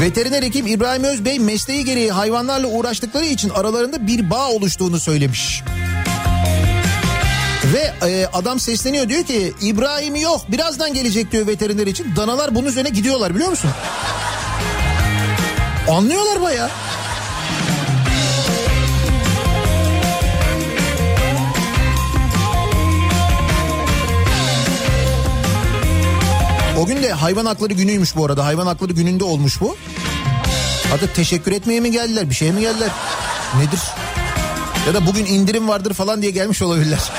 Veteriner 0.00 0.42
hekim 0.42 0.66
İbrahim 0.66 1.04
Özbey 1.04 1.38
mesleği 1.38 1.84
gereği 1.84 2.12
hayvanlarla 2.12 2.66
uğraştıkları 2.66 3.24
için 3.24 3.48
aralarında 3.48 4.06
bir 4.06 4.30
bağ 4.30 4.48
oluştuğunu 4.48 5.00
söylemiş. 5.00 5.62
Ve 7.74 8.06
e, 8.08 8.26
adam 8.32 8.60
sesleniyor 8.60 9.08
diyor 9.08 9.24
ki 9.24 9.52
İbrahim 9.62 10.16
yok 10.16 10.40
birazdan 10.48 10.94
gelecek 10.94 11.32
diyor 11.32 11.46
veteriner 11.46 11.86
için. 11.86 12.16
Danalar 12.16 12.54
bunun 12.54 12.66
üzerine 12.66 12.88
gidiyorlar 12.88 13.34
biliyor 13.34 13.50
musun? 13.50 13.70
Anlıyorlar 15.90 16.42
baya. 16.42 16.70
O 26.78 26.86
gün 26.86 27.02
de 27.02 27.12
hayvan 27.12 27.46
hakları 27.46 27.72
günüymüş 27.72 28.16
bu 28.16 28.24
arada. 28.24 28.44
Hayvan 28.44 28.66
hakları 28.66 28.92
gününde 28.92 29.24
olmuş 29.24 29.60
bu. 29.60 29.76
Hatta 30.90 31.06
teşekkür 31.06 31.52
etmeye 31.52 31.80
mi 31.80 31.90
geldiler 31.90 32.30
bir 32.30 32.34
şey 32.34 32.52
mi 32.52 32.60
geldiler? 32.60 32.90
Nedir? 33.56 33.80
Ya 34.86 34.94
da 34.94 35.06
bugün 35.06 35.26
indirim 35.26 35.68
vardır 35.68 35.94
falan 35.94 36.22
diye 36.22 36.30
gelmiş 36.30 36.62
olabilirler. 36.62 36.98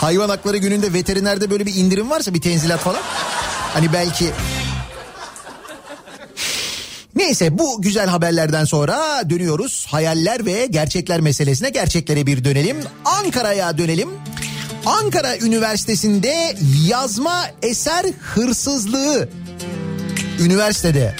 hayvan 0.00 0.28
hakları 0.28 0.56
gününde 0.56 0.92
veterinerde 0.92 1.50
böyle 1.50 1.66
bir 1.66 1.74
indirim 1.74 2.10
varsa 2.10 2.34
bir 2.34 2.40
tenzilat 2.40 2.80
falan. 2.80 3.02
Hani 3.74 3.92
belki 3.92 4.30
Neyse 7.16 7.58
bu 7.58 7.82
güzel 7.82 8.08
haberlerden 8.08 8.64
sonra 8.64 9.22
dönüyoruz. 9.30 9.86
Hayaller 9.90 10.46
ve 10.46 10.66
gerçekler 10.66 11.20
meselesine 11.20 11.70
gerçeklere 11.70 12.26
bir 12.26 12.44
dönelim. 12.44 12.76
Ankara'ya 13.04 13.78
dönelim. 13.78 14.08
Ankara 14.86 15.36
Üniversitesi'nde 15.36 16.56
yazma 16.86 17.44
eser 17.62 18.04
hırsızlığı 18.20 19.28
üniversitede 20.40 21.16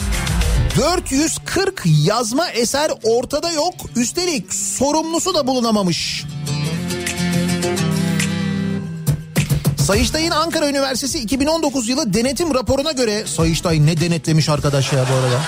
440 0.76 1.82
yazma 2.04 2.48
eser 2.48 2.90
ortada 3.02 3.52
yok. 3.52 3.74
Üstelik 3.96 4.54
sorumlusu 4.54 5.34
da 5.34 5.46
bulunamamış. 5.46 6.24
Sayıştay'ın 9.86 10.30
Ankara 10.30 10.68
Üniversitesi 10.68 11.18
2019 11.18 11.88
yılı 11.88 12.14
denetim 12.14 12.54
raporuna 12.54 12.92
göre 12.92 13.26
Sayıştay 13.26 13.86
ne 13.86 14.00
denetlemiş 14.00 14.48
arkadaş 14.48 14.92
ya 14.92 15.06
bu 15.12 15.14
arada. 15.14 15.40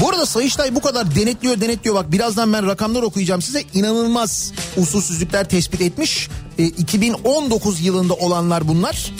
Bu 0.00 0.08
arada 0.08 0.26
Sayıştay 0.26 0.74
bu 0.74 0.80
kadar 0.80 1.14
denetliyor 1.14 1.60
denetliyor 1.60 1.96
bak 1.96 2.12
birazdan 2.12 2.52
ben 2.52 2.66
rakamlar 2.66 3.02
okuyacağım 3.02 3.42
size 3.42 3.62
inanılmaz 3.74 4.52
usulsüzlükler 4.76 5.48
tespit 5.48 5.80
etmiş. 5.80 6.28
E, 6.58 6.64
2019 6.64 7.80
yılında 7.80 8.14
olanlar 8.14 8.68
bunlar. 8.68 9.12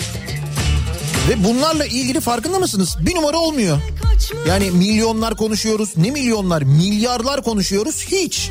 Ve 1.28 1.44
bunlarla 1.44 1.86
ilgili 1.86 2.20
farkında 2.20 2.58
mısınız? 2.58 2.96
Bir 3.00 3.14
numara 3.14 3.36
olmuyor. 3.36 3.78
Yani 4.48 4.70
milyonlar 4.70 5.36
konuşuyoruz. 5.36 5.96
Ne 5.96 6.10
milyonlar? 6.10 6.62
Milyarlar 6.62 7.42
konuşuyoruz. 7.42 8.06
Hiç. 8.06 8.50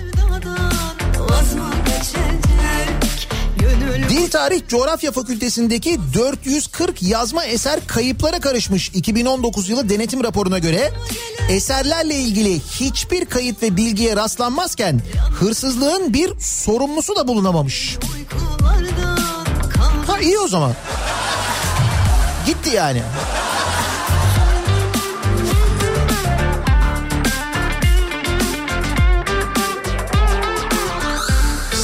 Dil 4.10 4.30
Tarih 4.30 4.62
Coğrafya 4.68 5.12
Fakültesindeki 5.12 6.00
440 6.14 7.04
yazma 7.04 7.46
eser 7.46 7.88
kayıplara 7.88 8.40
karışmış 8.40 8.90
2019 8.90 9.70
yılı 9.70 9.90
denetim 9.90 10.24
raporuna 10.24 10.60
göre 10.60 10.92
eserlerle 11.50 12.16
ilgili 12.16 12.60
hiçbir 12.60 13.26
kayıt 13.26 13.64
ve 13.64 13.78
bilgiye 13.78 14.16
rastlanmazken 14.16 15.02
hırsızlığın 15.40 16.14
bir 16.14 16.40
sorumlusu 16.40 17.16
da 17.16 17.28
bulunamamış. 17.28 17.98
Ha 20.08 20.20
iyi 20.20 20.40
o 20.40 20.48
zaman. 20.48 20.74
Gitti 22.46 22.70
yani. 22.76 23.02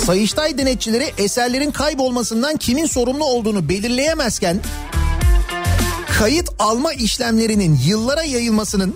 Sayıştay 0.10 0.58
denetçileri 0.58 1.14
eserlerin 1.18 1.72
kaybolmasından 1.72 2.58
kimin 2.58 2.86
sorumlu 2.86 3.26
olduğunu 3.26 3.70
belirleyemezken 3.70 4.60
kayıt 6.20 6.50
alma 6.60 6.94
işlemlerinin 6.94 7.80
yıllara 7.86 8.24
yayılmasının 8.24 8.96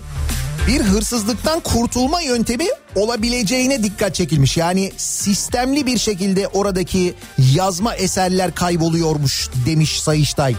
bir 0.67 0.81
hırsızlıktan 0.81 1.59
kurtulma 1.59 2.21
yöntemi 2.21 2.65
olabileceğine 2.95 3.83
dikkat 3.83 4.15
çekilmiş. 4.15 4.57
Yani 4.57 4.91
sistemli 4.97 5.85
bir 5.85 5.97
şekilde 5.97 6.47
oradaki 6.47 7.13
yazma 7.53 7.95
eserler 7.95 8.55
kayboluyormuş 8.55 9.49
demiş 9.65 10.01
Sayıştay. 10.01 10.55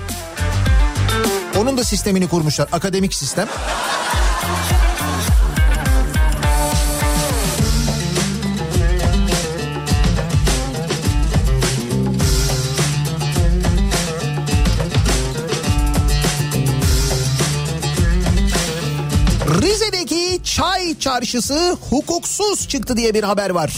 Onun 1.59 1.79
da 1.79 1.85
sistemini 1.85 2.29
kurmuşlar 2.29 2.69
akademik 2.73 3.15
sistem. 3.15 3.49
Çay 20.57 20.99
çarşısı 20.99 21.77
hukuksuz 21.91 22.69
çıktı 22.69 22.97
diye 22.97 23.15
bir 23.15 23.23
haber 23.23 23.51
var. 23.51 23.73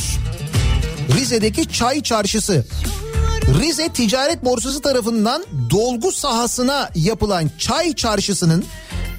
Rize'deki 1.18 1.72
çay 1.72 2.02
çarşısı. 2.02 2.66
Rize 3.60 3.88
Ticaret 3.88 4.44
Borsası 4.44 4.82
tarafından 4.82 5.44
dolgu 5.70 6.12
sahasına 6.12 6.90
yapılan 6.94 7.50
çay 7.58 7.92
çarşısının 7.92 8.64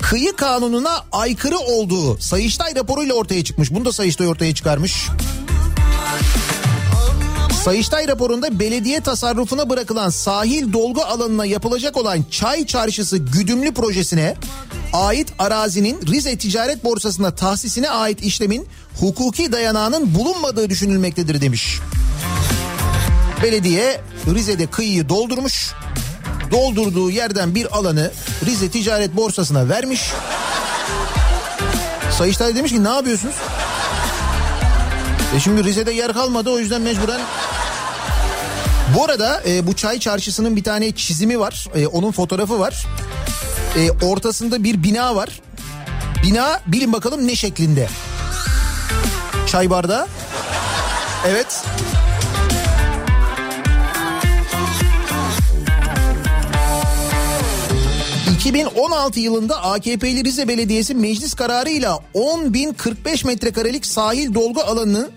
kıyı 0.01 0.35
kanununa 0.35 1.03
aykırı 1.11 1.57
olduğu 1.57 2.17
Sayıştay 2.17 2.75
raporuyla 2.75 3.15
ortaya 3.15 3.43
çıkmış. 3.43 3.71
Bunu 3.71 3.85
da 3.85 3.91
Sayıştay 3.91 4.27
ortaya 4.27 4.55
çıkarmış. 4.55 5.07
Sayıştay 7.67 8.07
raporunda 8.07 8.59
belediye 8.59 9.01
tasarrufuna 9.01 9.69
bırakılan 9.69 10.09
sahil 10.09 10.73
dolgu 10.73 11.01
alanına 11.01 11.45
yapılacak 11.45 11.97
olan 11.97 12.25
çay 12.31 12.65
çarşısı 12.65 13.17
güdümlü 13.17 13.73
projesine 13.73 14.35
ait 14.93 15.33
arazinin 15.39 16.07
Rize 16.07 16.37
Ticaret 16.37 16.83
Borsası'na 16.83 17.35
tahsisine 17.35 17.89
ait 17.89 18.21
işlemin 18.21 18.67
hukuki 18.99 19.51
dayanağının 19.51 20.15
bulunmadığı 20.15 20.69
düşünülmektedir 20.69 21.41
demiş. 21.41 21.79
Belediye 23.43 24.01
Rize'de 24.33 24.67
kıyıyı 24.67 25.09
doldurmuş. 25.09 25.73
Doldurduğu 26.51 27.09
yerden 27.09 27.55
bir 27.55 27.77
alanı 27.77 28.11
Rize 28.45 28.69
Ticaret 28.69 29.15
Borsası'na 29.15 29.69
vermiş. 29.69 30.11
Sayıştay 32.17 32.55
demiş 32.55 32.71
ki 32.71 32.83
ne 32.83 32.89
yapıyorsunuz? 32.89 33.35
E 35.35 35.39
şimdi 35.39 35.63
Rize'de 35.63 35.91
yer 35.91 36.13
kalmadı 36.13 36.49
o 36.49 36.59
yüzden 36.59 36.81
mecburen 36.81 37.21
bu 38.95 39.03
arada 39.03 39.41
e, 39.47 39.67
bu 39.67 39.75
çay 39.75 39.99
çarşısının 39.99 40.55
bir 40.55 40.63
tane 40.63 40.91
çizimi 40.91 41.39
var. 41.39 41.67
E, 41.75 41.87
onun 41.87 42.11
fotoğrafı 42.11 42.59
var. 42.59 42.85
E, 43.77 44.05
ortasında 44.05 44.63
bir 44.63 44.83
bina 44.83 45.15
var. 45.15 45.41
Bina 46.23 46.59
bilin 46.67 46.93
bakalım 46.93 47.27
ne 47.27 47.35
şeklinde? 47.35 47.87
Çay 49.47 49.69
bardağı. 49.69 50.07
Evet. 51.27 51.63
...2016 58.47 59.19
yılında 59.19 59.63
AKP'li 59.63 60.23
Rize 60.23 60.47
Belediyesi 60.47 60.95
meclis 60.95 61.33
kararıyla 61.33 61.99
10.045 62.15 63.27
metrekarelik 63.27 63.85
sahil 63.85 64.33
dolgu 64.33 64.61
alanını 64.61 65.09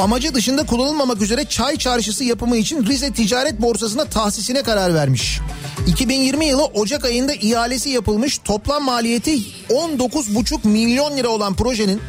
amacı 0.00 0.34
dışında 0.34 0.66
kullanılmamak 0.66 1.22
üzere 1.22 1.44
çay 1.44 1.76
çarşısı 1.76 2.24
yapımı 2.24 2.56
için 2.56 2.86
Rize 2.86 3.12
Ticaret 3.12 3.62
Borsası'na 3.62 4.04
tahsisine 4.04 4.62
karar 4.62 4.94
vermiş. 4.94 5.40
2020 5.86 6.46
yılı 6.46 6.64
Ocak 6.64 7.04
ayında 7.04 7.34
ihalesi 7.34 7.90
yapılmış 7.90 8.38
toplam 8.38 8.84
maliyeti 8.84 9.38
19,5 9.70 10.68
milyon 10.68 11.16
lira 11.16 11.28
olan 11.28 11.54
projenin 11.54 12.00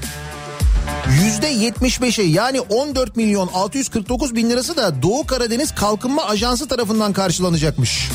%75'i 1.42 2.32
yani 2.32 2.62
14 2.62 3.16
milyon 3.16 3.48
649 3.54 4.36
bin 4.36 4.50
lirası 4.50 4.78
da 4.78 5.02
Doğu 5.02 5.26
Karadeniz 5.28 5.76
Kalkınma 5.76 6.24
Ajansı 6.24 6.68
tarafından 6.68 7.14
karşılanacakmış. 7.14 8.10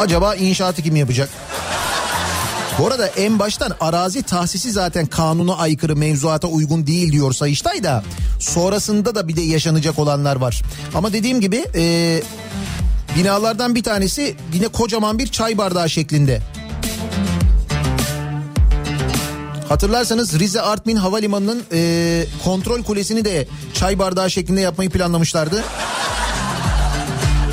Acaba 0.00 0.34
inşaatı 0.34 0.82
kim 0.82 0.96
yapacak? 0.96 1.28
Bu 2.78 2.86
arada 2.86 3.06
en 3.06 3.38
baştan 3.38 3.72
arazi 3.80 4.22
tahsisi 4.22 4.70
zaten 4.70 5.06
kanuna 5.06 5.56
aykırı 5.56 5.96
mevzuata 5.96 6.48
uygun 6.48 6.86
değil 6.86 7.12
diyor 7.12 7.32
Sayıştay 7.32 7.82
da. 7.84 8.04
Sonrasında 8.38 9.14
da 9.14 9.28
bir 9.28 9.36
de 9.36 9.42
yaşanacak 9.42 9.98
olanlar 9.98 10.36
var. 10.36 10.62
Ama 10.94 11.12
dediğim 11.12 11.40
gibi 11.40 11.64
e, 11.74 12.22
binalardan 13.16 13.74
bir 13.74 13.82
tanesi 13.82 14.36
yine 14.54 14.68
kocaman 14.68 15.18
bir 15.18 15.26
çay 15.26 15.58
bardağı 15.58 15.90
şeklinde. 15.90 16.42
Hatırlarsanız 19.68 20.38
Rize 20.38 20.60
Artmin 20.60 20.96
Havalimanı'nın 20.96 21.62
e, 21.72 22.24
kontrol 22.44 22.82
kulesini 22.82 23.24
de 23.24 23.48
çay 23.74 23.98
bardağı 23.98 24.30
şeklinde 24.30 24.60
yapmayı 24.60 24.90
planlamışlardı. 24.90 25.64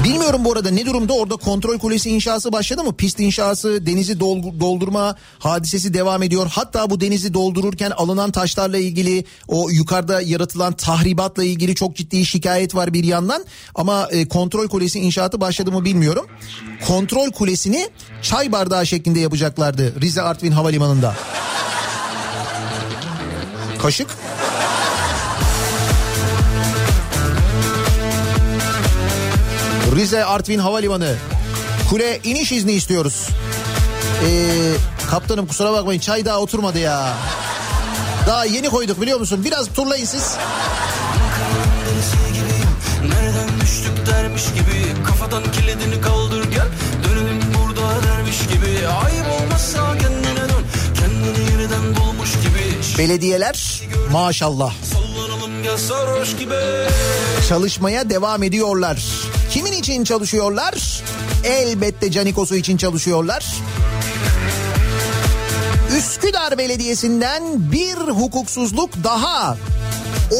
Bilmiyorum 0.04 0.46
bu 0.46 0.54
arada 0.54 0.70
ne 0.72 0.86
durumda 0.86 1.14
orada 1.14 1.36
kontrol 1.36 1.80
kulesi 1.80 2.10
inşası 2.10 2.52
başladı 2.52 2.84
mı? 2.84 2.96
Pist 2.96 3.20
inşası, 3.20 3.86
denizi 3.86 4.20
doldurma 4.20 5.16
hadisesi 5.40 5.94
devam 5.94 6.24
ediyor. 6.24 6.48
Hatta 6.54 6.90
bu 6.90 7.02
denizi 7.02 7.34
doldururken 7.34 7.92
alınan 7.92 8.32
taşlarla 8.32 8.78
ilgili 8.78 9.26
o 9.48 9.70
yukarıda 9.70 10.22
yaratılan 10.22 10.74
tahribatla 10.74 11.44
ilgili 11.44 11.76
çok 11.76 11.96
ciddi 11.96 12.26
şikayet 12.26 12.76
var 12.76 12.94
bir 12.94 13.04
yandan. 13.04 13.46
Ama 13.76 14.08
e, 14.12 14.28
kontrol 14.28 14.68
kulesi 14.68 15.00
inşaatı 15.00 15.42
başladı 15.42 15.72
mı 15.72 15.86
bilmiyorum. 15.86 16.26
Kontrol 16.88 17.32
kulesini 17.32 17.90
çay 18.22 18.52
bardağı 18.52 18.86
şeklinde 18.86 19.20
yapacaklardı 19.20 20.02
Rize 20.02 20.22
Artvin 20.22 20.52
Havalimanı'nda. 20.52 21.16
Kaşık. 23.82 24.08
Rize 29.96 30.26
Artvin 30.26 30.60
Havalimanı. 30.60 31.16
Kule 31.90 32.20
iniş 32.24 32.52
izni 32.52 32.72
istiyoruz. 32.72 33.28
Ee, 34.26 34.74
kaptanım 35.12 35.48
kusura 35.48 35.74
bakmayın 35.74 36.00
çay 36.00 36.26
daha 36.26 36.40
oturmadı 36.40 36.80
ya. 36.80 37.14
Daha 38.28 38.46
yeni 38.46 38.70
koyduk 38.70 39.02
biliyor 39.02 39.20
musun? 39.20 39.42
Biraz 39.46 39.74
turlayın 39.74 40.06
siz. 40.06 40.36
Nereden 43.04 43.62
düştük 43.62 44.08
dermiş 44.08 44.44
gibi 44.44 45.04
Kafadan 45.08 45.44
kilidini 45.52 46.02
kaldır 46.02 46.19
Belediyeler 53.00 53.82
maşallah 54.12 54.74
çalışmaya 57.50 58.10
devam 58.10 58.44
ediyorlar. 58.44 59.04
Kimin 59.52 59.72
için 59.72 60.04
çalışıyorlar? 60.04 61.02
Elbette 61.44 62.12
Canikos'u 62.12 62.56
için 62.56 62.78
çalışıyorlar. 62.78 63.46
Üsküdar 65.98 66.58
Belediyesi'nden 66.58 67.72
bir 67.72 67.96
hukuksuzluk 67.96 68.90
daha. 69.04 69.58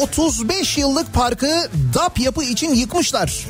35 0.02 0.78
yıllık 0.78 1.14
parkı 1.14 1.68
DAP 1.94 2.20
yapı 2.20 2.44
için 2.44 2.74
yıkmışlar. 2.74 3.46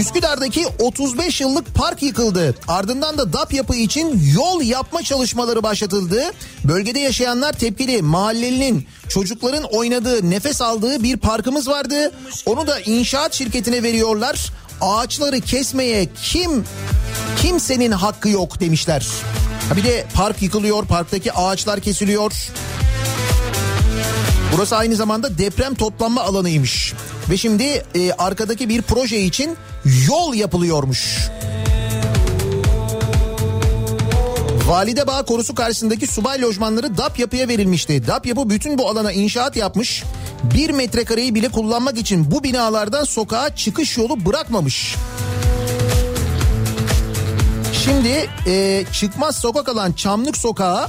Üsküdar'daki 0.00 0.66
35 0.78 1.40
yıllık 1.40 1.74
park 1.74 2.02
yıkıldı. 2.02 2.54
Ardından 2.68 3.18
da 3.18 3.32
DAP 3.32 3.52
yapı 3.52 3.76
için 3.76 4.22
yol 4.34 4.62
yapma 4.62 5.02
çalışmaları 5.02 5.62
başlatıldı. 5.62 6.22
Bölgede 6.64 7.00
yaşayanlar 7.00 7.52
tepkili. 7.52 8.02
Mahallelinin 8.02 8.86
çocukların 9.08 9.62
oynadığı, 9.62 10.30
nefes 10.30 10.60
aldığı 10.60 11.02
bir 11.02 11.16
parkımız 11.16 11.68
vardı. 11.68 12.12
Onu 12.46 12.66
da 12.66 12.80
inşaat 12.80 13.34
şirketine 13.34 13.82
veriyorlar. 13.82 14.52
Ağaçları 14.80 15.40
kesmeye 15.40 16.08
kim 16.22 16.64
kimsenin 17.42 17.92
hakkı 17.92 18.28
yok 18.28 18.60
demişler. 18.60 19.06
Ha 19.68 19.76
bir 19.76 19.84
de 19.84 20.06
park 20.14 20.42
yıkılıyor, 20.42 20.86
parktaki 20.86 21.32
ağaçlar 21.32 21.80
kesiliyor. 21.80 22.32
Burası 24.52 24.76
aynı 24.76 24.96
zamanda 24.96 25.38
deprem 25.38 25.74
toplanma 25.74 26.20
alanıymış. 26.22 26.94
Ve 27.30 27.36
şimdi 27.36 27.84
e, 27.94 28.12
arkadaki 28.12 28.68
bir 28.68 28.82
proje 28.82 29.20
için 29.20 29.56
yol 30.08 30.34
yapılıyormuş. 30.34 31.28
Validebağ 34.66 35.22
korusu 35.24 35.54
karşısındaki 35.54 36.06
subay 36.06 36.42
lojmanları 36.42 36.96
DAP 36.96 37.18
yapıya 37.18 37.48
verilmişti. 37.48 38.06
DAP 38.06 38.26
yapı 38.26 38.50
bütün 38.50 38.78
bu 38.78 38.88
alana 38.88 39.12
inşaat 39.12 39.56
yapmış. 39.56 40.04
Bir 40.54 40.70
metrekareyi 40.70 41.34
bile 41.34 41.48
kullanmak 41.48 41.98
için 41.98 42.30
bu 42.30 42.44
binalardan 42.44 43.04
sokağa 43.04 43.56
çıkış 43.56 43.98
yolu 43.98 44.26
bırakmamış. 44.26 44.96
Şimdi 47.84 48.30
e, 48.46 48.84
çıkmaz 48.92 49.36
sokak 49.36 49.68
alan 49.68 49.92
Çamlık 49.92 50.36
Sokağı 50.36 50.88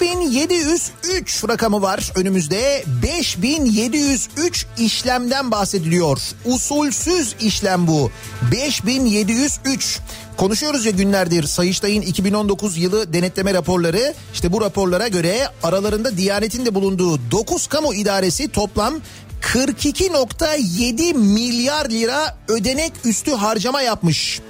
5703 0.00 1.44
rakamı 1.48 1.82
var 1.82 2.12
önümüzde. 2.14 2.84
5703 3.02 4.66
işlemden 4.78 5.50
bahsediliyor. 5.50 6.20
Usulsüz 6.44 7.34
işlem 7.40 7.86
bu. 7.86 8.10
5703. 8.52 10.00
Konuşuyoruz 10.36 10.84
ya 10.86 10.90
günlerdir 10.90 11.44
Sayıştay'ın 11.44 12.02
2019 12.02 12.78
yılı 12.78 13.12
denetleme 13.12 13.54
raporları. 13.54 14.14
İşte 14.34 14.52
bu 14.52 14.60
raporlara 14.60 15.08
göre 15.08 15.48
aralarında 15.62 16.16
Diyanet'in 16.16 16.66
de 16.66 16.74
bulunduğu 16.74 17.30
9 17.30 17.66
kamu 17.66 17.94
idaresi 17.94 18.48
toplam 18.48 18.94
42.7 19.40 21.14
milyar 21.14 21.90
lira 21.90 22.36
ödenek 22.48 22.92
üstü 23.04 23.32
harcama 23.32 23.82
yapmış. 23.82 24.40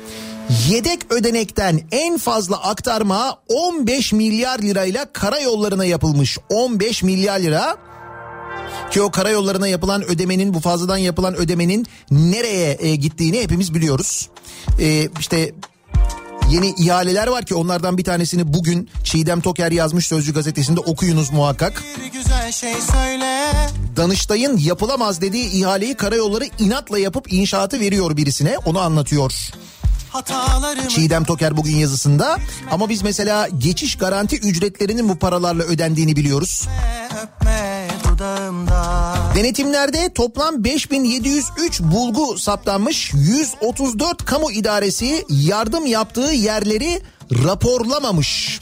Yedek 0.68 1.12
ödenekten 1.12 1.80
en 1.92 2.18
fazla 2.18 2.56
aktarma 2.56 3.38
15 3.48 4.12
milyar 4.12 4.58
lirayla 4.58 5.12
karayollarına 5.12 5.84
yapılmış. 5.84 6.38
15 6.48 7.02
milyar 7.02 7.40
lira. 7.40 7.76
Ki 8.90 9.02
o 9.02 9.10
karayollarına 9.10 9.68
yapılan 9.68 10.02
ödemenin 10.02 10.54
bu 10.54 10.60
fazladan 10.60 10.96
yapılan 10.96 11.34
ödemenin 11.34 11.86
nereye 12.10 12.76
e, 12.80 12.96
gittiğini 12.96 13.42
hepimiz 13.42 13.74
biliyoruz. 13.74 14.28
E, 14.80 15.08
işte 15.20 15.52
yeni 16.50 16.74
ihaleler 16.78 17.26
var 17.26 17.44
ki 17.44 17.54
onlardan 17.54 17.98
bir 17.98 18.04
tanesini 18.04 18.52
bugün 18.54 18.90
Çiğdem 19.04 19.40
Toker 19.40 19.72
yazmış 19.72 20.06
Sözcü 20.06 20.34
gazetesinde 20.34 20.80
okuyunuz 20.80 21.32
muhakkak. 21.32 21.72
Şey. 21.72 22.74
Danıştay'ın 23.96 24.56
yapılamaz 24.56 25.20
dediği 25.20 25.50
ihaleyi 25.50 25.94
karayolları 25.94 26.44
inatla 26.58 26.98
yapıp 26.98 27.32
inşaatı 27.32 27.80
veriyor 27.80 28.16
birisine 28.16 28.58
onu 28.58 28.78
anlatıyor. 28.78 29.32
Hatalarımı 30.14 30.88
Çiğdem 30.88 31.24
Toker 31.24 31.56
bugün 31.56 31.76
yazısında 31.76 32.38
ama 32.70 32.88
biz 32.88 33.02
mesela 33.02 33.48
geçiş 33.58 33.98
garanti 33.98 34.38
ücretlerinin 34.38 35.08
bu 35.08 35.18
paralarla 35.18 35.62
ödendiğini 35.62 36.16
biliyoruz. 36.16 36.68
öpme. 37.22 37.88
Denetimlerde 39.34 40.12
toplam 40.14 40.64
5703 40.64 41.80
bulgu 41.80 42.38
saptanmış. 42.38 43.12
134 43.14 44.24
kamu 44.24 44.50
idaresi 44.52 45.24
yardım 45.30 45.86
yaptığı 45.86 46.32
yerleri 46.32 47.02
raporlamamış. 47.44 48.60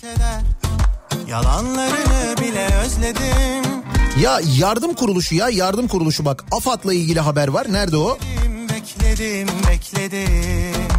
Yalanlarını 1.29 2.37
bile 2.41 2.69
özledim. 2.85 3.73
Ya 4.23 4.41
yardım 4.59 4.95
kuruluşu 4.95 5.35
ya 5.35 5.49
yardım 5.49 5.89
kuruluşu 5.89 6.25
bak 6.25 6.45
AFAD'la 6.51 6.95
ilgili 6.95 7.21
haber 7.21 7.49
var. 7.49 7.67
Nerede 7.73 7.97
o? 7.97 8.19
Bekledim 8.69 9.49
bekledim. 9.71 10.92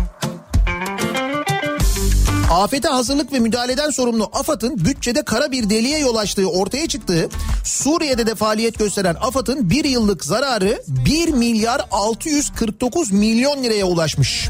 Afete 2.52 2.88
hazırlık 2.88 3.34
ve 3.34 3.40
müdahaleden 3.40 3.90
sorumlu 3.90 4.30
AFAD'ın 4.34 4.86
bütçede 4.86 5.24
kara 5.24 5.52
bir 5.52 5.70
deliğe 5.70 6.00
yol 6.00 6.16
açtığı 6.16 6.48
ortaya 6.48 6.88
çıktı. 6.88 7.30
Suriye'de 7.66 8.28
de 8.28 8.36
faaliyet 8.36 8.80
gösteren 8.80 9.16
AFAD'ın 9.22 9.70
bir 9.70 9.86
yıllık 9.86 10.26
zararı 10.26 10.84
1 10.88 11.30
milyar 11.30 11.82
649 11.92 13.12
milyon 13.12 13.64
liraya 13.64 13.86
ulaşmış. 13.86 14.50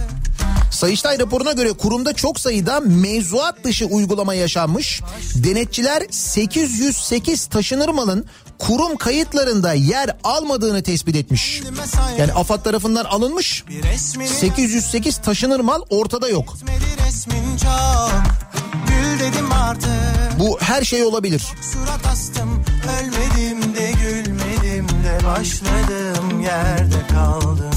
Sayıştay 0.74 1.20
raporuna 1.20 1.52
göre 1.52 1.74
kurumda 1.74 2.14
çok 2.14 2.40
sayıda 2.40 2.80
mevzuat 2.80 3.64
dışı 3.64 3.86
uygulama 3.86 4.34
yaşanmış. 4.34 5.02
Denetçiler 5.36 6.04
808 6.12 7.46
taşınır 7.46 7.90
malın 7.90 8.26
kurum 8.60 8.98
kayıtlarında 8.98 9.74
yer 9.74 10.18
almadığını 10.24 10.84
tespit 10.84 11.16
etmiş. 11.16 11.62
Yani 12.18 12.34
AFAD 12.34 12.64
tarafından 12.64 13.06
alınmış 13.06 13.64
Bir 13.70 13.84
resmini 13.84 14.28
808 14.28 15.18
taşınır 15.18 15.60
mal 15.60 15.82
ortada 15.90 16.30
yok. 16.30 16.54
Bu 20.40 20.58
her 20.62 20.84
şey 20.84 21.04
olabilir. 21.04 21.44
Surat 21.74 22.06
astım. 22.14 22.66
Ölmedim 23.00 23.76
de 23.76 23.92
gülmedim 23.92 24.88
de 24.88 25.26
başladım 25.26 26.42
yerde 26.42 27.08
kaldım. 27.14 27.73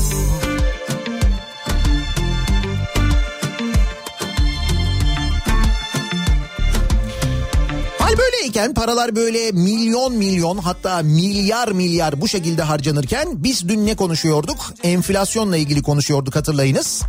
Hal 8.16 8.22
böyleyken 8.22 8.74
paralar 8.74 9.16
böyle 9.16 9.52
milyon 9.52 10.12
milyon 10.14 10.58
hatta 10.58 11.02
milyar 11.02 11.68
milyar 11.68 12.20
bu 12.20 12.28
şekilde 12.28 12.62
harcanırken 12.62 13.28
biz 13.44 13.68
dün 13.68 13.86
ne 13.86 13.96
konuşuyorduk? 13.96 14.74
Enflasyonla 14.82 15.56
ilgili 15.56 15.82
konuşuyorduk 15.82 16.36
hatırlayınız. 16.36 17.02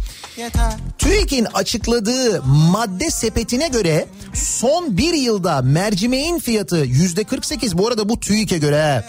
TÜİK'in 0.97 1.47
açıkladığı 1.53 2.41
madde 2.43 3.11
sepetine 3.11 3.67
göre 3.67 4.07
son 4.33 4.97
bir 4.97 5.13
yılda 5.13 5.61
mercimeğin 5.61 6.39
fiyatı 6.39 6.77
yüzde 6.77 7.23
48 7.23 7.77
bu 7.77 7.87
arada 7.87 8.09
bu 8.09 8.19
TÜİK'e 8.19 8.57
göre. 8.57 9.05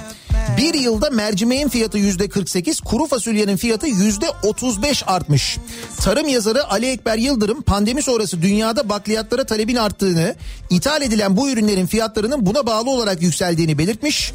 Bir 0.56 0.74
yılda 0.74 1.11
mercimeğin 1.11 1.68
fiyatı 1.68 1.98
yüzde 1.98 2.28
48 2.28 2.80
kuru 2.80 3.06
fasulyenin 3.06 3.56
fiyatı 3.56 3.87
yüzde 3.87 4.26
35 4.42 5.02
artmış. 5.06 5.58
Tarım 6.00 6.28
yazarı 6.28 6.70
Ali 6.70 6.87
Ekber 6.87 7.18
Yıldırım 7.18 7.62
pandemi 7.62 8.02
sonrası 8.02 8.42
dünyada 8.42 8.88
bakliyatlara 8.88 9.44
talebin 9.44 9.76
arttığını 9.76 10.34
ithal 10.70 11.02
edilen 11.02 11.37
bu 11.37 11.50
ürünlerin 11.50 11.87
fiyatlarının 11.88 12.46
buna 12.46 12.66
bağlı 12.66 12.90
olarak 12.90 13.22
yükseldiğini 13.22 13.79
belirtmiş. 13.79 14.33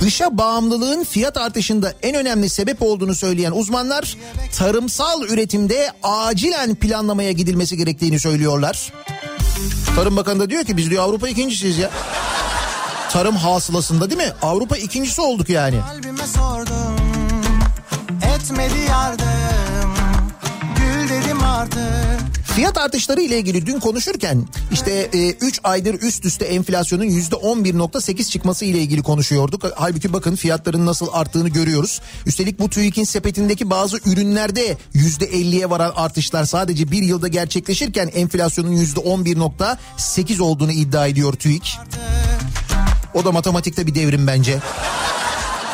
Dışa 0.00 0.38
bağımlılığın 0.38 1.04
fiyat 1.04 1.36
artışında 1.36 1.92
en 2.02 2.14
önemli 2.14 2.48
sebep 2.48 2.82
olduğunu 2.82 3.14
söyleyen 3.14 3.52
uzmanlar 3.52 4.16
tarımsal 4.56 5.22
üretimde 5.22 5.92
acilen 6.02 6.74
planlamaya 6.74 7.32
gidilmesi 7.32 7.76
gerektiğini 7.76 8.20
söylüyorlar. 8.20 8.92
Tarım 9.96 10.16
Bakanı 10.16 10.40
da 10.40 10.50
diyor 10.50 10.64
ki 10.64 10.76
biz 10.76 10.90
diyor 10.90 11.04
Avrupa 11.04 11.28
ikincisiyiz 11.28 11.78
ya. 11.78 11.90
Tarım 13.10 13.36
hasılasında 13.36 14.10
değil 14.10 14.20
mi? 14.20 14.32
Avrupa 14.42 14.76
ikincisi 14.76 15.20
olduk 15.20 15.48
yani. 15.48 15.76
Kalbime 15.88 16.26
sordum. 16.26 16.96
Etmedi 18.34 18.78
yardım. 18.88 19.94
Gül 20.76 21.08
dedim 21.08 21.42
artık. 21.44 22.17
Fiyat 22.58 22.78
artışları 22.78 23.20
ile 23.20 23.38
ilgili 23.38 23.66
dün 23.66 23.80
konuşurken 23.80 24.48
işte 24.72 25.08
3 25.40 25.60
aydır 25.64 25.94
üst 26.02 26.24
üste 26.24 26.44
enflasyonun 26.44 27.04
%11.8 27.04 28.30
çıkması 28.30 28.64
ile 28.64 28.78
ilgili 28.78 29.02
konuşuyorduk. 29.02 29.62
Halbuki 29.76 30.12
bakın 30.12 30.36
fiyatların 30.36 30.86
nasıl 30.86 31.08
arttığını 31.12 31.48
görüyoruz. 31.48 32.00
Üstelik 32.26 32.58
bu 32.58 32.70
TÜİK'in 32.70 33.04
sepetindeki 33.04 33.70
bazı 33.70 33.96
ürünlerde 34.06 34.76
%50'ye 34.94 35.70
varan 35.70 35.92
artışlar 35.96 36.44
sadece 36.44 36.90
bir 36.90 37.02
yılda 37.02 37.28
gerçekleşirken 37.28 38.10
enflasyonun 38.14 38.76
%11.8 38.76 40.42
olduğunu 40.42 40.72
iddia 40.72 41.06
ediyor 41.06 41.32
TÜİK. 41.32 41.78
O 43.14 43.24
da 43.24 43.32
matematikte 43.32 43.86
bir 43.86 43.94
devrim 43.94 44.26
bence. 44.26 44.58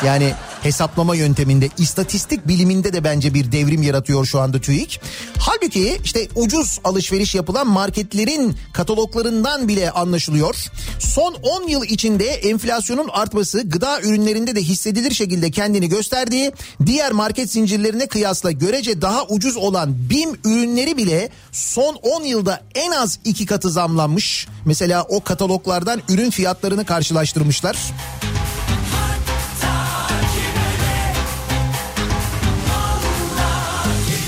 Yani 0.05 0.33
hesaplama 0.65 1.15
yönteminde, 1.15 1.69
istatistik 1.77 2.47
biliminde 2.47 2.93
de 2.93 3.03
bence 3.03 3.33
bir 3.33 3.51
devrim 3.51 3.83
yaratıyor 3.83 4.25
şu 4.25 4.39
anda 4.39 4.61
TÜİK. 4.61 5.01
Halbuki 5.39 5.99
işte 6.03 6.27
ucuz 6.35 6.79
alışveriş 6.83 7.35
yapılan 7.35 7.67
marketlerin 7.67 8.55
kataloglarından 8.73 9.67
bile 9.67 9.91
anlaşılıyor. 9.91 10.55
Son 10.99 11.33
10 11.33 11.67
yıl 11.67 11.83
içinde 11.83 12.25
enflasyonun 12.25 13.07
artması 13.07 13.69
gıda 13.69 14.01
ürünlerinde 14.01 14.55
de 14.55 14.61
hissedilir 14.61 15.11
şekilde 15.11 15.51
kendini 15.51 15.89
gösterdiği, 15.89 16.51
diğer 16.85 17.11
market 17.11 17.51
zincirlerine 17.51 18.07
kıyasla 18.07 18.51
görece 18.51 19.01
daha 19.01 19.25
ucuz 19.25 19.57
olan 19.57 20.09
BİM 20.09 20.29
ürünleri 20.45 20.97
bile 20.97 21.29
son 21.51 21.95
10 21.95 22.23
yılda 22.23 22.61
en 22.75 22.91
az 22.91 23.19
iki 23.25 23.45
katı 23.45 23.69
zamlanmış. 23.69 24.47
Mesela 24.65 25.03
o 25.03 25.23
kataloglardan 25.23 26.01
ürün 26.09 26.29
fiyatlarını 26.29 26.85
karşılaştırmışlar. 26.85 27.77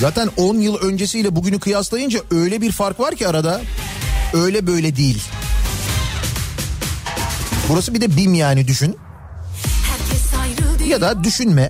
Zaten 0.02 0.30
10 0.38 0.56
yıl 0.56 0.76
öncesiyle 0.76 1.36
bugünü 1.36 1.60
kıyaslayınca 1.60 2.20
öyle 2.32 2.62
bir 2.62 2.72
fark 2.72 3.00
var 3.00 3.16
ki 3.16 3.28
arada. 3.28 3.62
Öyle 4.34 4.68
böyle 4.68 4.96
değil. 4.96 5.24
Burası 7.70 7.94
bir 7.94 8.02
de 8.02 8.18
BİM 8.18 8.34
yani 8.34 8.68
düşün. 8.68 8.98
Ya 10.88 11.02
da 11.02 11.24
düşünme. 11.24 11.70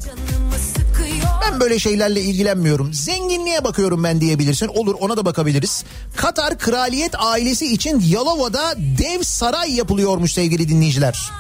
Ben 1.42 1.60
böyle 1.60 1.80
şeylerle 1.80 2.22
ilgilenmiyorum. 2.22 2.94
Zenginliğe 2.94 3.64
bakıyorum 3.64 4.04
ben 4.04 4.22
diyebilirsin. 4.22 4.68
Olur 4.68 4.96
ona 5.00 5.18
da 5.18 5.26
bakabiliriz. 5.26 5.84
Katar 6.16 6.60
kraliyet 6.60 7.16
ailesi 7.20 7.74
için 7.74 8.04
Yalova'da 8.08 8.76
dev 8.78 9.24
saray 9.24 9.76
yapılıyormuş 9.76 10.34
sevgili 10.34 10.70
dinleyiciler. 10.70 11.32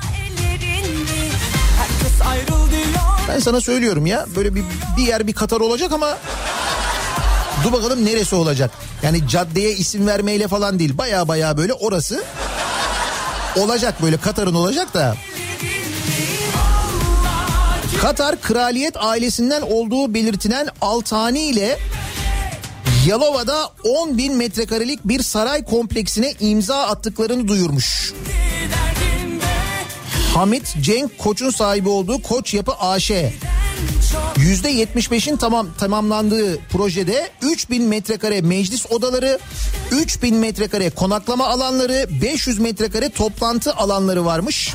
Ben 3.29 3.39
sana 3.39 3.61
söylüyorum 3.61 4.05
ya 4.05 4.25
böyle 4.35 4.55
bir, 4.55 4.63
bir 4.97 5.03
yer 5.03 5.27
bir 5.27 5.33
Katar 5.33 5.59
olacak 5.59 5.91
ama 5.91 6.17
dur 7.63 7.71
bakalım 7.73 8.05
neresi 8.05 8.35
olacak. 8.35 8.71
Yani 9.03 9.27
caddeye 9.27 9.71
isim 9.71 10.07
vermeyle 10.07 10.47
falan 10.47 10.79
değil 10.79 10.97
baya 10.97 11.27
baya 11.27 11.57
böyle 11.57 11.73
orası 11.73 12.23
olacak 13.55 14.01
böyle 14.01 14.17
Katar'ın 14.17 14.55
olacak 14.55 14.93
da. 14.93 15.15
Katar 18.01 18.41
kraliyet 18.41 18.97
ailesinden 18.97 19.61
olduğu 19.61 20.13
belirtilen 20.13 20.67
Altani 20.81 21.39
ile 21.39 21.79
Yalova'da 23.07 23.69
10 23.83 24.17
bin 24.17 24.35
metrekarelik 24.35 24.99
bir 25.05 25.23
saray 25.23 25.63
kompleksine 25.63 26.33
imza 26.39 26.77
attıklarını 26.87 27.47
duyurmuş. 27.47 28.13
Hamit 30.33 30.75
Cenk 30.81 31.17
Koç'un 31.17 31.49
sahibi 31.49 31.89
olduğu 31.89 32.21
Koç 32.21 32.53
Yapı 32.53 32.73
AŞ. 32.73 33.11
%75'in 34.35 35.37
tamam 35.37 35.67
tamamlandığı 35.77 36.59
projede 36.59 37.29
3000 37.41 37.83
metrekare 37.83 38.41
meclis 38.41 38.91
odaları, 38.91 39.39
3000 39.91 40.35
metrekare 40.35 40.89
konaklama 40.89 41.47
alanları, 41.47 42.07
500 42.21 42.59
metrekare 42.59 43.09
toplantı 43.09 43.73
alanları 43.73 44.25
varmış. 44.25 44.73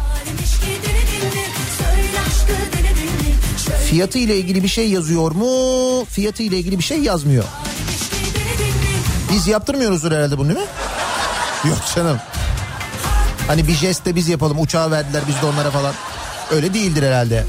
Fiyatı 3.90 4.18
ile 4.18 4.38
ilgili 4.38 4.62
bir 4.62 4.68
şey 4.68 4.90
yazıyor 4.90 5.32
mu? 5.32 6.05
Fiyatı 6.05 6.42
ile 6.42 6.59
ilgili 6.59 6.78
bir 6.78 6.84
şey 6.84 6.98
yazmıyor. 6.98 7.44
Biz 9.32 9.46
yaptırmıyoruzdur 9.46 10.12
herhalde 10.12 10.38
bunu 10.38 10.48
değil 10.48 10.61
mi? 10.61 10.66
Yok 11.64 11.78
canım. 11.96 12.18
Hani 13.46 13.68
bir 13.68 13.74
jest 13.74 14.05
de 14.07 14.16
biz 14.16 14.28
yapalım 14.28 14.61
uçağı 14.61 14.90
verdiler 14.90 15.22
biz 15.28 15.42
de 15.42 15.46
onlara 15.46 15.70
falan. 15.70 15.94
Öyle 16.50 16.74
değildir 16.74 17.03
herhalde. 17.03 17.46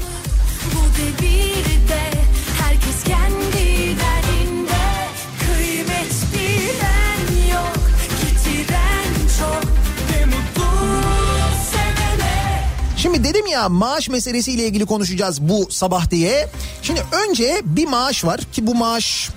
Bu 0.74 1.33
Şimdi 13.04 13.24
dedim 13.24 13.46
ya 13.46 13.68
maaş 13.68 14.08
meselesiyle 14.08 14.66
ilgili 14.66 14.86
konuşacağız 14.86 15.40
bu 15.40 15.66
sabah 15.70 16.10
diye. 16.10 16.48
Şimdi 16.82 17.02
önce 17.12 17.62
bir 17.64 17.86
maaş 17.86 18.24
var 18.24 18.40
ki 18.52 18.66
bu 18.66 18.74
maaş 18.74 19.30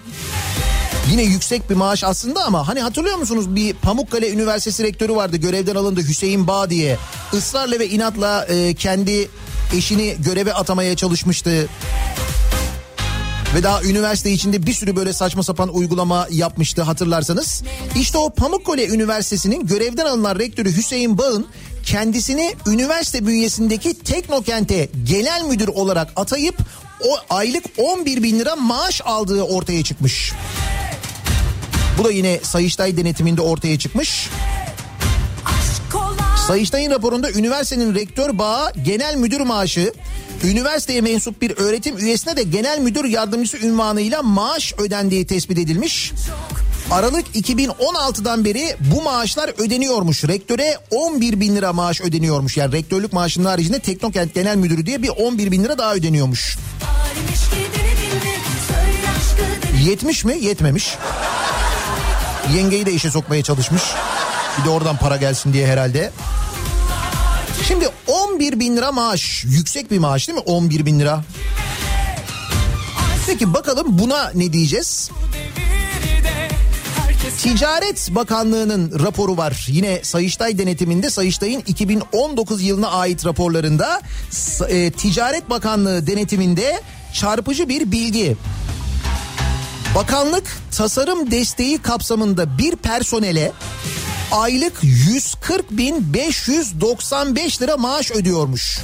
yine 1.11 1.23
yüksek 1.23 1.69
bir 1.69 1.75
maaş 1.75 2.03
aslında 2.03 2.43
ama 2.45 2.67
hani 2.67 2.81
hatırlıyor 2.81 3.17
musunuz 3.17 3.55
bir 3.55 3.73
Pamukkale 3.73 4.31
Üniversitesi 4.31 4.83
rektörü 4.83 5.15
vardı 5.15 5.37
görevden 5.37 5.75
alındı 5.75 6.01
Hüseyin 6.01 6.47
Bağ 6.47 6.69
diye. 6.69 6.97
ısrarla 7.33 7.79
ve 7.79 7.89
inatla 7.89 8.45
e, 8.45 8.73
kendi 8.73 9.29
eşini 9.75 10.15
göreve 10.19 10.53
atamaya 10.53 10.95
çalışmıştı. 10.95 11.69
Ve 13.55 13.63
daha 13.63 13.83
üniversite 13.83 14.31
içinde 14.31 14.65
bir 14.65 14.73
sürü 14.73 14.95
böyle 14.95 15.13
saçma 15.13 15.43
sapan 15.43 15.75
uygulama 15.75 16.27
yapmıştı 16.31 16.81
hatırlarsanız. 16.81 17.63
İşte 17.95 18.17
o 18.17 18.33
Pamukkale 18.33 18.87
Üniversitesi'nin 18.87 19.65
görevden 19.65 20.05
alınan 20.05 20.39
rektörü 20.39 20.77
Hüseyin 20.77 21.17
Bağ'ın 21.17 21.47
kendisini 21.87 22.55
üniversite 22.67 23.27
bünyesindeki 23.27 23.99
Teknokent'e 23.99 24.89
genel 25.03 25.43
müdür 25.43 25.67
olarak 25.67 26.11
atayıp 26.15 26.55
o 27.03 27.35
aylık 27.35 27.63
11 27.77 28.23
bin 28.23 28.39
lira 28.39 28.55
maaş 28.55 29.01
aldığı 29.05 29.41
ortaya 29.43 29.83
çıkmış. 29.83 30.33
Bu 31.97 32.03
da 32.03 32.11
yine 32.11 32.39
Sayıştay 32.43 32.97
denetiminde 32.97 33.41
ortaya 33.41 33.79
çıkmış. 33.79 34.29
Sayıştay'ın 36.47 36.91
raporunda 36.91 37.31
üniversitenin 37.31 37.95
rektör 37.95 38.37
bağı 38.37 38.71
genel 38.83 39.15
müdür 39.15 39.41
maaşı, 39.41 39.93
üniversiteye 40.43 41.01
mensup 41.01 41.41
bir 41.41 41.57
öğretim 41.57 41.97
üyesine 41.97 42.37
de 42.37 42.43
genel 42.43 42.79
müdür 42.79 43.05
yardımcısı 43.05 43.57
ünvanıyla 43.57 44.23
maaş 44.23 44.73
ödendiği 44.77 45.27
tespit 45.27 45.59
edilmiş. 45.59 46.13
Aralık 46.91 47.25
2016'dan 47.35 48.45
beri 48.45 48.75
bu 48.79 49.01
maaşlar 49.01 49.49
ödeniyormuş. 49.49 50.23
Rektöre 50.23 50.77
11 50.91 51.39
bin 51.39 51.55
lira 51.55 51.73
maaş 51.73 52.01
ödeniyormuş. 52.01 52.57
Yani 52.57 52.71
rektörlük 52.71 53.13
maaşının 53.13 53.45
haricinde 53.45 53.79
Teknokent 53.79 54.33
Genel 54.33 54.55
Müdürü 54.55 54.85
diye 54.85 55.03
bir 55.03 55.09
11 55.09 55.51
bin 55.51 55.63
lira 55.63 55.77
daha 55.77 55.93
ödeniyormuş. 55.93 56.57
Halim 56.81 57.23
eşkidini 57.33 57.91
dinle 58.01 58.35
Söyle 58.67 59.09
aşkı 59.17 59.73
deli 59.77 59.89
Yetmiş 59.89 60.25
mi? 60.25 60.37
Yetmemiş. 60.41 60.95
Yengeyi 62.55 62.85
de 62.85 62.93
işe 62.93 63.11
sokmaya 63.11 63.43
çalışmış. 63.43 63.83
Bir 64.59 64.65
de 64.65 64.69
oradan 64.69 64.97
para 64.97 65.17
gelsin 65.17 65.53
diye 65.53 65.67
herhalde. 65.67 66.11
Şimdi 67.67 67.89
11 68.07 68.59
bin 68.59 68.77
lira 68.77 68.91
maaş. 68.91 69.43
Yüksek 69.45 69.91
bir 69.91 69.99
maaş 69.99 70.27
değil 70.27 70.39
mi? 70.39 70.43
11 70.45 70.85
bin 70.85 70.99
lira. 70.99 71.23
Peki 73.27 73.53
bakalım 73.53 73.85
buna 73.89 74.31
ne 74.35 74.53
diyeceğiz? 74.53 75.11
Ticaret 77.31 78.15
Bakanlığı'nın 78.15 78.99
raporu 78.99 79.37
var. 79.37 79.65
Yine 79.69 79.99
Sayıştay 80.03 80.57
denetiminde 80.57 81.09
Sayıştay'ın 81.09 81.63
2019 81.67 82.61
yılına 82.61 82.89
ait 82.89 83.25
raporlarında 83.25 84.01
e, 84.69 84.91
Ticaret 84.91 85.49
Bakanlığı 85.49 86.07
denetiminde 86.07 86.81
çarpıcı 87.13 87.69
bir 87.69 87.91
bilgi. 87.91 88.37
Bakanlık 89.95 90.57
tasarım 90.77 91.31
desteği 91.31 91.77
kapsamında 91.77 92.57
bir 92.57 92.75
personele 92.75 93.51
aylık 94.31 94.79
140 94.81 95.71
bin 95.71 96.13
595 96.13 97.61
lira 97.61 97.77
maaş 97.77 98.11
ödüyormuş. 98.11 98.79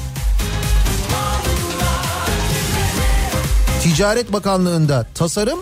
Ticaret 3.83 4.33
Bakanlığı'nda 4.33 5.07
tasarım 5.15 5.59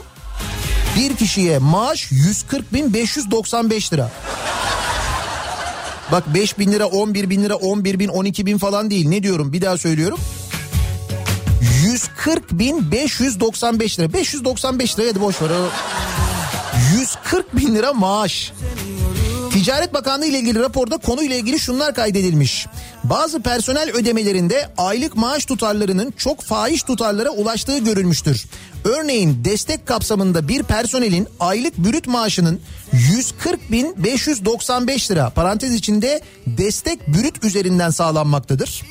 bir 0.97 1.15
kişiye 1.15 1.57
maaş 1.57 2.11
140 2.11 2.73
bin 2.73 2.93
595 2.93 3.93
lira. 3.93 4.11
Bak 6.11 6.33
5 6.33 6.59
bin 6.59 6.71
lira 6.71 6.85
11 6.85 7.29
bin 7.29 7.43
lira 7.43 7.55
11 7.55 7.99
bin 7.99 8.07
12 8.07 8.45
bin 8.45 8.57
falan 8.57 8.89
değil 8.89 9.09
ne 9.09 9.23
diyorum 9.23 9.53
bir 9.53 9.61
daha 9.61 9.77
söylüyorum. 9.77 10.19
140 11.83 12.51
bin 12.51 12.91
595 12.91 13.99
lira 13.99 14.13
595 14.13 14.99
lira 14.99 15.09
hadi 15.09 15.21
boş 15.21 15.41
ver. 15.41 15.49
o. 15.49 15.69
140 16.99 17.57
bin 17.57 17.75
lira 17.75 17.93
maaş. 17.93 18.53
Ticaret 19.63 19.93
Bakanlığı 19.93 20.25
ile 20.25 20.39
ilgili 20.39 20.59
raporda 20.59 20.97
konuyla 20.97 21.35
ilgili 21.35 21.59
şunlar 21.59 21.95
kaydedilmiş. 21.95 22.67
Bazı 23.03 23.41
personel 23.41 23.91
ödemelerinde 23.91 24.69
aylık 24.77 25.15
maaş 25.15 25.45
tutarlarının 25.45 26.13
çok 26.17 26.41
fahiş 26.41 26.83
tutarlara 26.83 27.29
ulaştığı 27.29 27.77
görülmüştür. 27.77 28.45
Örneğin 28.83 29.45
destek 29.45 29.85
kapsamında 29.85 30.47
bir 30.47 30.63
personelin 30.63 31.27
aylık 31.39 31.77
bürüt 31.77 32.07
maaşının 32.07 32.61
140 32.91 33.71
bin 33.71 34.03
595 34.03 35.11
lira 35.11 35.29
parantez 35.29 35.73
içinde 35.73 36.21
destek 36.45 37.07
bürüt 37.07 37.43
üzerinden 37.43 37.89
sağlanmaktadır. 37.89 38.81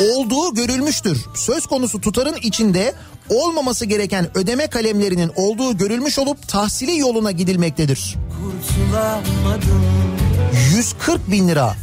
Olduğu 0.00 0.54
görülmüştür. 0.54 1.18
Söz 1.34 1.66
konusu 1.66 2.00
tutarın 2.00 2.36
içinde 2.42 2.94
olmaması 3.28 3.84
gereken 3.84 4.38
ödeme 4.38 4.66
kalemlerinin 4.66 5.30
olduğu 5.36 5.76
görülmüş 5.76 6.18
olup 6.18 6.48
tahsili 6.48 6.98
yoluna 6.98 7.30
gidilmektedir. 7.30 8.16
Kurtulamadım 8.42 9.97
140 10.78 11.30
bin 11.30 11.48
lira. 11.48 11.74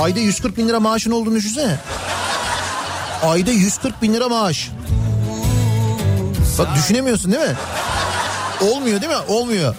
Ayda 0.00 0.20
140 0.20 0.56
bin 0.56 0.68
lira 0.68 0.80
maaşın 0.80 1.10
olduğunu 1.10 1.34
düşünsene. 1.34 1.76
Ayda 3.22 3.50
140 3.50 4.02
bin 4.02 4.14
lira 4.14 4.28
maaş. 4.28 4.70
Bak 6.58 6.68
düşünemiyorsun 6.76 7.32
değil 7.32 7.42
mi? 7.42 7.56
Olmuyor 8.60 9.00
değil 9.00 9.12
mi? 9.12 9.18
Olmuyor. 9.28 9.74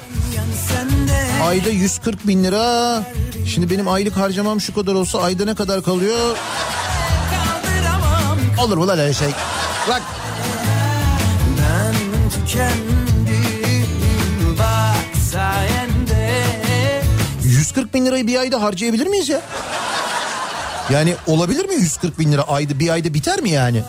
Ayda 1.43 1.69
140 1.69 2.28
bin 2.28 2.43
lira. 2.43 3.03
Şimdi 3.47 3.69
benim 3.69 3.88
aylık 3.88 4.17
harcamam 4.17 4.61
şu 4.61 4.74
kadar 4.76 4.93
olsa 4.93 5.21
ayda 5.21 5.45
ne 5.45 5.55
kadar 5.55 5.84
kalıyor? 5.84 6.38
Olur 8.63 8.78
mu 8.78 8.88
lan 8.88 8.99
öyle 8.99 9.13
şey? 9.13 9.30
Bak 9.89 10.01
Ben 11.59 11.95
tükendim 12.30 12.93
140 17.74 17.93
bin 17.93 18.05
lirayı 18.05 18.28
bir 18.28 18.39
ayda 18.39 18.61
harcayabilir 18.61 19.07
miyiz 19.07 19.30
ya? 19.30 19.41
Yani 20.89 21.15
olabilir 21.28 21.65
mi 21.65 21.76
140 21.76 22.19
bin 22.19 22.32
lira 22.32 22.41
ayda 22.41 22.80
bir 22.80 22.89
ayda 22.89 23.13
biter 23.13 23.41
mi 23.41 23.49
yani? 23.49 23.84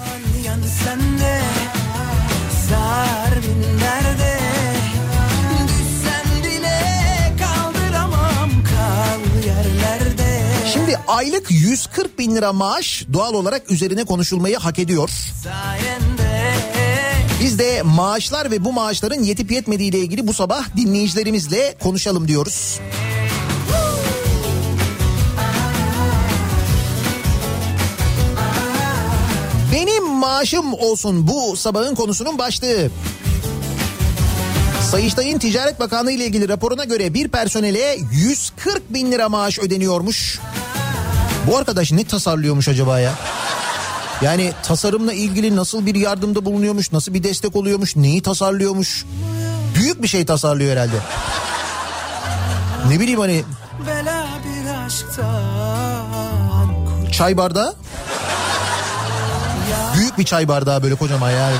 Şimdi 10.72 10.98
aylık 11.08 11.50
140 11.50 12.18
bin 12.18 12.36
lira 12.36 12.52
maaş 12.52 13.04
doğal 13.12 13.34
olarak 13.34 13.70
üzerine 13.70 14.04
konuşulmayı 14.04 14.56
hak 14.56 14.78
ediyor. 14.78 15.10
Sayende 15.42 16.54
Biz 17.40 17.58
de 17.58 17.82
maaşlar 17.82 18.50
ve 18.50 18.64
bu 18.64 18.72
maaşların 18.72 19.22
yetip 19.22 19.50
yetmediği 19.50 19.90
ile 19.90 19.98
ilgili 19.98 20.26
bu 20.26 20.32
sabah 20.32 20.76
dinleyicilerimizle 20.76 21.74
konuşalım 21.82 22.28
diyoruz. 22.28 22.80
Benim 22.80 23.03
maaşım 30.24 30.74
olsun 30.74 31.26
bu 31.26 31.56
sabahın 31.56 31.94
konusunun 31.94 32.38
başlığı. 32.38 32.90
Sayıştay'ın 34.90 35.38
Ticaret 35.38 35.80
Bakanlığı 35.80 36.12
ile 36.12 36.26
ilgili 36.26 36.48
raporuna 36.48 36.84
göre 36.84 37.14
bir 37.14 37.28
personele 37.28 37.98
140 38.12 38.94
bin 38.94 39.12
lira 39.12 39.28
maaş 39.28 39.58
ödeniyormuş. 39.58 40.40
Bu 41.46 41.56
arkadaş 41.56 41.92
ne 41.92 42.04
tasarlıyormuş 42.04 42.68
acaba 42.68 43.00
ya? 43.00 43.12
Yani 44.22 44.52
tasarımla 44.62 45.12
ilgili 45.12 45.56
nasıl 45.56 45.86
bir 45.86 45.94
yardımda 45.94 46.44
bulunuyormuş, 46.44 46.92
nasıl 46.92 47.14
bir 47.14 47.22
destek 47.22 47.56
oluyormuş, 47.56 47.96
neyi 47.96 48.22
tasarlıyormuş? 48.22 49.04
Büyük 49.74 50.02
bir 50.02 50.08
şey 50.08 50.24
tasarlıyor 50.26 50.72
herhalde. 50.72 50.96
Ne 52.88 53.00
bileyim 53.00 53.20
hani 53.20 53.44
Çay 57.12 57.36
bardağı? 57.36 57.74
Büyük 59.96 60.18
bir 60.18 60.24
çay 60.24 60.48
bardağı 60.48 60.82
böyle 60.82 60.94
kocaman 60.94 61.30
yani. 61.30 61.56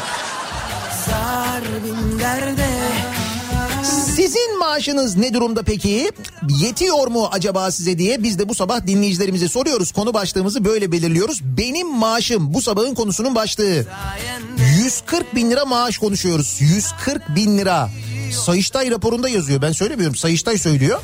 Sizin 4.17 4.59
maaşınız 4.59 5.17
ne 5.17 5.35
durumda 5.35 5.63
peki? 5.63 6.11
Yetiyor 6.49 7.07
mu 7.07 7.29
acaba 7.33 7.71
size 7.71 7.99
diye 7.99 8.23
biz 8.23 8.39
de 8.39 8.49
bu 8.49 8.55
sabah 8.55 8.87
dinleyicilerimize 8.87 9.49
soruyoruz. 9.49 9.93
Konu 9.93 10.15
başlığımızı 10.15 10.65
böyle 10.65 10.93
belirliyoruz. 10.93 11.41
Benim 11.43 11.89
maaşım 11.95 12.55
bu 12.55 12.63
sabahın 12.63 12.95
konusunun 12.95 13.35
başlığı. 13.35 13.85
140 14.79 15.35
bin 15.35 15.51
lira 15.51 15.65
maaş 15.65 15.99
konuşuyoruz. 15.99 16.57
140 16.61 17.37
bin 17.37 17.59
lira. 17.59 17.91
Sayıştay 18.45 18.91
raporunda 18.91 19.29
yazıyor. 19.29 19.63
Ben 19.63 19.73
söylemiyorum. 19.73 20.17
Sayıştay 20.17 20.59
söylüyor. 20.59 21.01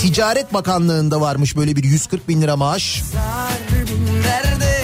Ticaret 0.00 0.54
Bakanlığı'nda 0.54 1.20
varmış 1.20 1.56
böyle 1.56 1.76
bir 1.76 1.84
140 1.84 2.28
bin 2.28 2.42
lira 2.42 2.56
maaş. 2.56 3.02
Hani 3.14 4.77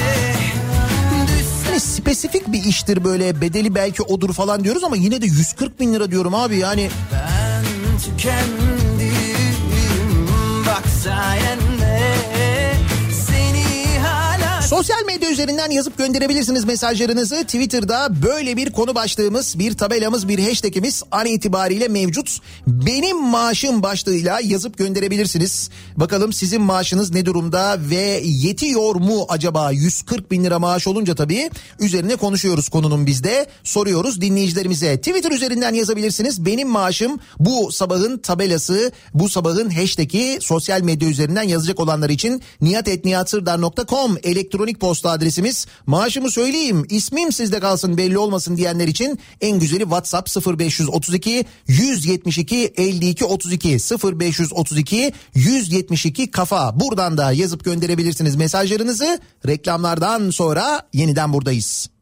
spesifik 1.85 2.53
bir 2.53 2.65
iştir 2.65 3.05
böyle 3.05 3.41
bedeli 3.41 3.75
belki 3.75 4.03
odur 4.03 4.33
falan 4.33 4.65
diyoruz 4.65 4.85
ama 4.85 4.97
yine 4.97 5.23
de 5.23 5.27
140 5.27 5.81
bin 5.81 5.95
lira 5.95 6.11
diyorum 6.11 6.35
abi 6.35 6.57
yani. 6.57 6.91
Ben 7.13 7.65
tükendim 7.99 9.15
Bak 10.67 10.89
sayende 11.05 11.64
Sosyal 14.69 15.05
medya 15.07 15.31
üzerinden 15.31 15.71
yazıp 15.71 15.99
gönderebilirsiniz 15.99 16.65
mesajlarınızı. 16.65 17.45
Twitter'da 17.45 18.23
böyle 18.23 18.57
bir 18.57 18.73
konu 18.73 18.95
başlığımız, 18.95 19.59
bir 19.59 19.77
tabelamız, 19.77 20.29
bir 20.29 20.49
hashtagimiz 20.49 21.03
an 21.11 21.27
itibariyle 21.27 21.89
mevcut. 21.89 22.39
Benim 22.67 23.23
maaşım 23.23 23.83
başlığıyla 23.83 24.41
yazıp 24.41 24.79
gönderebilirsiniz. 24.79 25.71
Bakalım 25.97 26.33
sizin 26.33 26.63
maaşınız 26.63 27.11
ne 27.11 27.27
durumda 27.27 27.77
ve 27.91 28.21
yetiyor 28.25 28.95
mu 28.95 29.27
acaba? 29.29 29.71
140 29.71 30.31
bin 30.31 30.45
lira 30.45 30.59
maaş 30.59 30.87
olunca 30.87 31.15
tabii 31.15 31.51
üzerine 31.81 32.17
konuşuyoruz 32.17 32.69
konunun 32.69 33.07
bizde. 33.07 33.47
Soruyoruz 33.65 34.21
dinleyicilerimize. 34.21 34.97
Twitter 34.97 35.31
üzerinden 35.31 35.75
yazabilirsiniz. 35.75 36.47
Benim 36.47 36.69
maaşım 36.69 37.21
bu 37.39 37.73
sabahın 37.73 38.19
tabelası, 38.19 38.93
bu 39.15 39.29
sabahın 39.29 39.71
hashtag'i 39.71 40.39
sosyal 40.41 40.81
medya 40.81 41.09
üzerinden 41.09 41.43
yazacak 41.43 41.81
olanlar 41.81 42.11
için 42.11 42.43
niyatetniyatsırdar.com 42.61 44.17
elektronik 44.55 44.81
posta 44.81 45.11
adresimiz. 45.11 45.67
Maaşımı 45.87 46.31
söyleyeyim 46.31 46.87
ismim 46.91 47.33
sizde 47.33 47.61
kalsın 47.61 47.97
belli 47.97 48.19
olmasın 48.19 48.57
diyenler 48.57 48.89
için 48.89 49.19
en 49.41 49.59
güzeli 49.59 49.83
WhatsApp 49.83 50.29
0532 50.61 51.45
172 51.69 52.73
52 52.77 53.25
32 53.25 53.69
0532 54.21 55.13
172 55.35 56.31
kafa. 56.31 56.81
Buradan 56.81 57.19
da 57.19 57.33
yazıp 57.33 57.65
gönderebilirsiniz 57.65 58.37
mesajlarınızı. 58.37 59.19
Reklamlardan 59.47 60.31
sonra 60.31 60.89
yeniden 60.93 61.33
buradayız. 61.33 61.94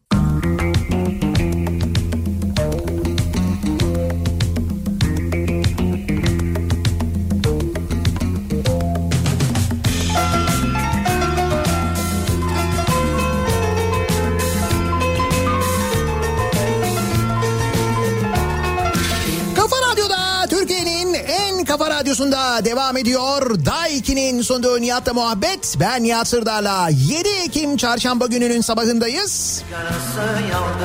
Radyosunda 22.03 22.65
devam 22.65 22.97
ediyor. 22.97 23.65
Daiki'nin 23.67 24.43
sunduğu 24.43 24.81
Nihat'la 24.81 25.15
muhabbet. 25.15 25.77
Ben 25.81 26.03
Nihat 26.03 26.29
Sırdar'la 26.29 26.89
7 26.89 27.29
Ekim 27.29 27.77
çarşamba 27.77 28.27
gününün 28.27 28.61
sabahındayız. 28.61 29.63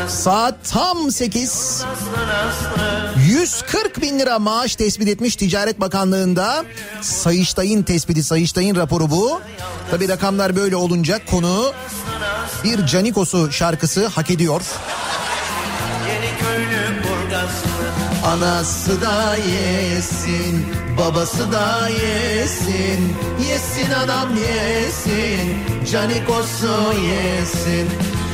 Saat 0.08 0.56
tam 0.70 1.12
8. 1.12 1.84
140 3.28 4.02
bin 4.02 4.20
lira 4.20 4.40
maaş 4.40 4.76
tespit 4.76 5.08
etmiş 5.08 5.36
Ticaret 5.36 5.80
Bakanlığı'nda. 5.80 6.66
Sayıştay'ın 7.02 7.84
tespiti, 7.84 8.24
Sayıştay'ın 8.24 8.76
raporu 8.76 9.12
bu. 9.12 9.42
Tabi 9.92 10.10
rakamlar 10.10 10.56
böyle 10.56 10.76
olunca 10.76 11.26
konu 11.26 11.74
bir 12.64 12.86
Canikos'u 12.86 13.52
şarkısı 13.52 14.08
hak 14.08 14.32
ediyor. 14.32 14.62
Anası 18.28 19.02
da 19.02 19.36
yesin, 19.36 20.66
babası 20.98 21.52
da 21.52 21.90
yesin. 21.90 23.16
Yesin 23.50 23.92
adam 23.92 24.30
yesin, 24.36 25.58
canikosu 25.92 26.94
yesin. 26.94 27.90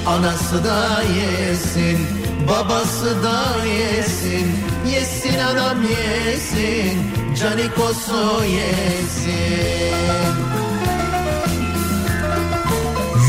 Anası 0.07 0.63
da 0.63 1.03
yesin, 1.03 2.07
babası 2.47 3.23
da 3.23 3.65
yesin. 3.67 4.51
Yesin 4.93 5.39
adam 5.39 5.77
yesin, 5.83 6.99
canikosu 7.39 8.43
yesin. 8.45 9.93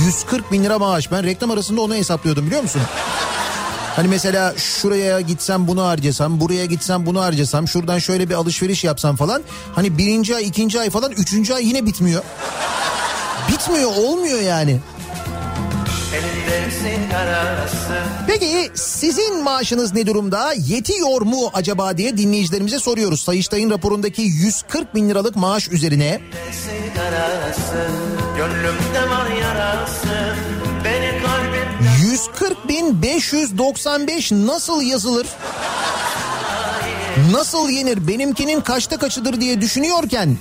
140 0.07 0.53
bin 0.53 0.65
lira 0.65 0.79
maaş. 0.79 1.12
Ben 1.12 1.25
reklam 1.25 1.51
arasında 1.51 1.81
onu 1.81 1.95
hesaplıyordum 1.95 2.47
biliyor 2.47 2.62
musun? 2.62 2.83
Hani 3.97 4.09
mesela 4.09 4.55
şuraya 4.57 5.20
gitsem 5.20 5.66
bunu 5.66 5.82
harcasam, 5.82 6.40
buraya 6.40 6.64
gitsem 6.64 7.07
bunu 7.07 7.20
harcasam, 7.20 7.68
şuradan 7.68 7.99
şöyle 7.99 8.28
bir 8.28 8.34
alışveriş 8.34 8.84
yapsam 8.84 9.16
falan. 9.16 9.42
Hani 9.74 9.99
birinci 9.99 10.36
ay, 10.36 10.47
ikinci 10.47 10.80
ay 10.80 10.90
falan, 10.90 11.12
üçüncü 11.12 11.55
ay 11.55 11.66
yine 11.66 11.86
bitmiyor. 11.86 12.22
Bitmiyor, 13.49 13.90
olmuyor 13.97 14.40
yani. 14.40 14.80
Peki 18.26 18.70
sizin 18.74 19.42
maaşınız 19.42 19.95
ne 19.95 20.07
durumda? 20.07 20.53
Yetiyor 20.66 21.20
mu 21.20 21.51
acaba 21.55 21.97
diye 21.97 22.16
dinleyicilerimize 22.16 22.78
soruyoruz. 22.78 23.20
Sayıştay'ın 23.20 23.70
raporundaki 23.70 24.22
140 24.22 24.95
bin 24.95 25.09
liralık 25.09 25.36
maaş 25.36 25.68
üzerine. 25.68 26.20
Gönlümde 28.36 29.11
var 29.11 29.30
yarası 29.42 30.14
140 32.35 32.68
bin 32.68 33.03
595 33.03 34.32
nasıl 34.32 34.82
yazılır? 34.82 35.26
Nasıl 37.32 37.68
yenir? 37.68 38.09
Benimkinin 38.09 38.61
kaçta 38.61 38.97
kaçıdır 38.97 39.41
diye 39.41 39.61
düşünüyorken 39.61 40.37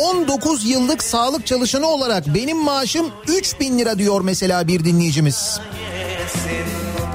19 0.00 0.64
yıllık 0.70 1.02
sağlık 1.02 1.46
çalışanı 1.46 1.86
olarak 1.86 2.34
benim 2.34 2.56
maaşım 2.56 3.06
3 3.28 3.60
bin 3.60 3.78
lira 3.78 3.98
diyor 3.98 4.20
mesela 4.20 4.68
bir 4.68 4.84
dinleyicimiz. 4.84 5.60
yesin 5.98 6.66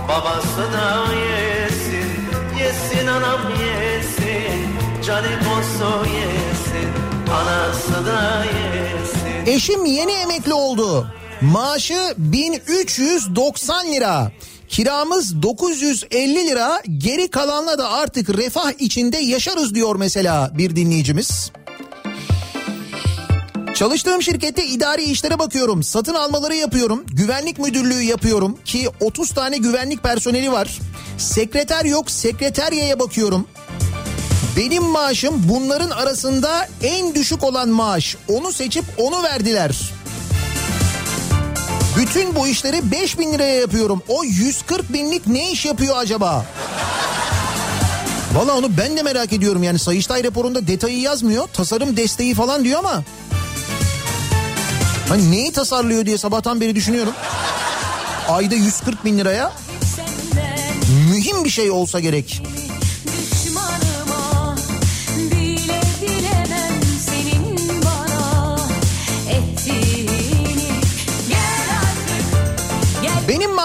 Babası 0.07 0.73
da 0.73 1.05
yesin 1.13 2.11
Yesin 2.59 3.07
anam 3.07 3.41
yesin 3.49 4.75
Canikosu 5.05 6.05
yesin 6.05 6.89
Anası 7.33 8.05
da 8.05 8.45
yesin 8.45 9.45
Eşim 9.53 9.85
yeni 9.85 10.11
emekli 10.11 10.53
oldu. 10.53 11.07
Maaşı 11.41 12.13
1390 12.17 13.91
lira. 13.91 14.31
Kiramız 14.67 15.41
950 15.41 16.35
lira. 16.47 16.81
Geri 16.97 17.27
kalanla 17.27 17.77
da 17.77 17.89
artık 17.89 18.29
refah 18.29 18.71
içinde 18.79 19.17
yaşarız 19.17 19.75
diyor 19.75 19.95
mesela 19.95 20.51
bir 20.57 20.75
dinleyicimiz. 20.75 21.51
Çalıştığım 23.73 24.21
şirkette 24.21 24.65
idari 24.65 25.03
işlere 25.03 25.39
bakıyorum. 25.39 25.83
Satın 25.83 26.13
almaları 26.13 26.55
yapıyorum. 26.55 27.03
Güvenlik 27.07 27.59
müdürlüğü 27.59 28.01
yapıyorum 28.01 28.57
ki 28.65 28.89
30 28.99 29.31
tane 29.31 29.57
güvenlik 29.57 30.03
personeli 30.03 30.51
var. 30.51 30.79
Sekreter 31.17 31.85
yok, 31.85 32.11
sekreteryaya 32.11 32.99
bakıyorum. 32.99 33.47
Benim 34.57 34.83
maaşım 34.83 35.43
bunların 35.49 35.89
arasında 35.89 36.67
en 36.83 37.15
düşük 37.15 37.43
olan 37.43 37.69
maaş. 37.69 38.17
Onu 38.27 38.53
seçip 38.53 38.85
onu 38.97 39.23
verdiler. 39.23 40.00
Bütün 42.01 42.35
bu 42.35 42.47
işleri 42.47 42.91
5 42.91 43.19
bin 43.19 43.33
liraya 43.33 43.55
yapıyorum. 43.55 44.03
O 44.07 44.23
140 44.23 44.93
binlik 44.93 45.27
ne 45.27 45.51
iş 45.51 45.65
yapıyor 45.65 45.97
acaba? 45.97 46.45
Valla 48.33 48.57
onu 48.57 48.77
ben 48.77 48.97
de 48.97 49.03
merak 49.03 49.33
ediyorum. 49.33 49.63
Yani 49.63 49.79
Sayıştay 49.79 50.23
raporunda 50.23 50.67
detayı 50.67 50.99
yazmıyor. 50.99 51.47
Tasarım 51.53 51.97
desteği 51.97 52.33
falan 52.33 52.63
diyor 52.63 52.79
ama. 52.79 53.03
Hani 55.09 55.31
neyi 55.31 55.51
tasarlıyor 55.51 56.05
diye 56.05 56.17
sabahtan 56.17 56.61
beri 56.61 56.75
düşünüyorum. 56.75 57.13
Ayda 58.29 58.55
140 58.55 59.05
bin 59.05 59.17
liraya. 59.17 59.51
Mühim 61.11 61.43
bir 61.43 61.49
şey 61.49 61.71
olsa 61.71 61.99
gerek. 61.99 62.41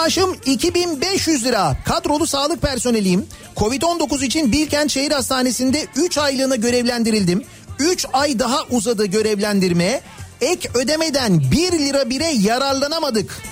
Maaşım 0.07 0.37
2500 0.47 1.45
lira. 1.45 1.77
Kadrolu 1.85 2.27
sağlık 2.27 2.63
personeliyim. 2.63 3.27
Covid-19 3.57 4.25
için 4.25 4.53
Bilkent 4.53 4.91
Şehir 4.91 5.11
Hastanesi'nde 5.11 5.87
3 5.97 6.19
aylığına 6.19 6.57
görevlendirildim. 6.57 7.45
3 7.79 8.07
ay 8.13 8.39
daha 8.39 8.63
uzadı 8.71 9.07
görevlendirme. 9.07 10.01
ek 10.41 10.69
ödemeden 10.75 11.41
1 11.51 11.73
lira 11.73 12.11
bile 12.11 12.27
yararlanamadık. 12.27 13.43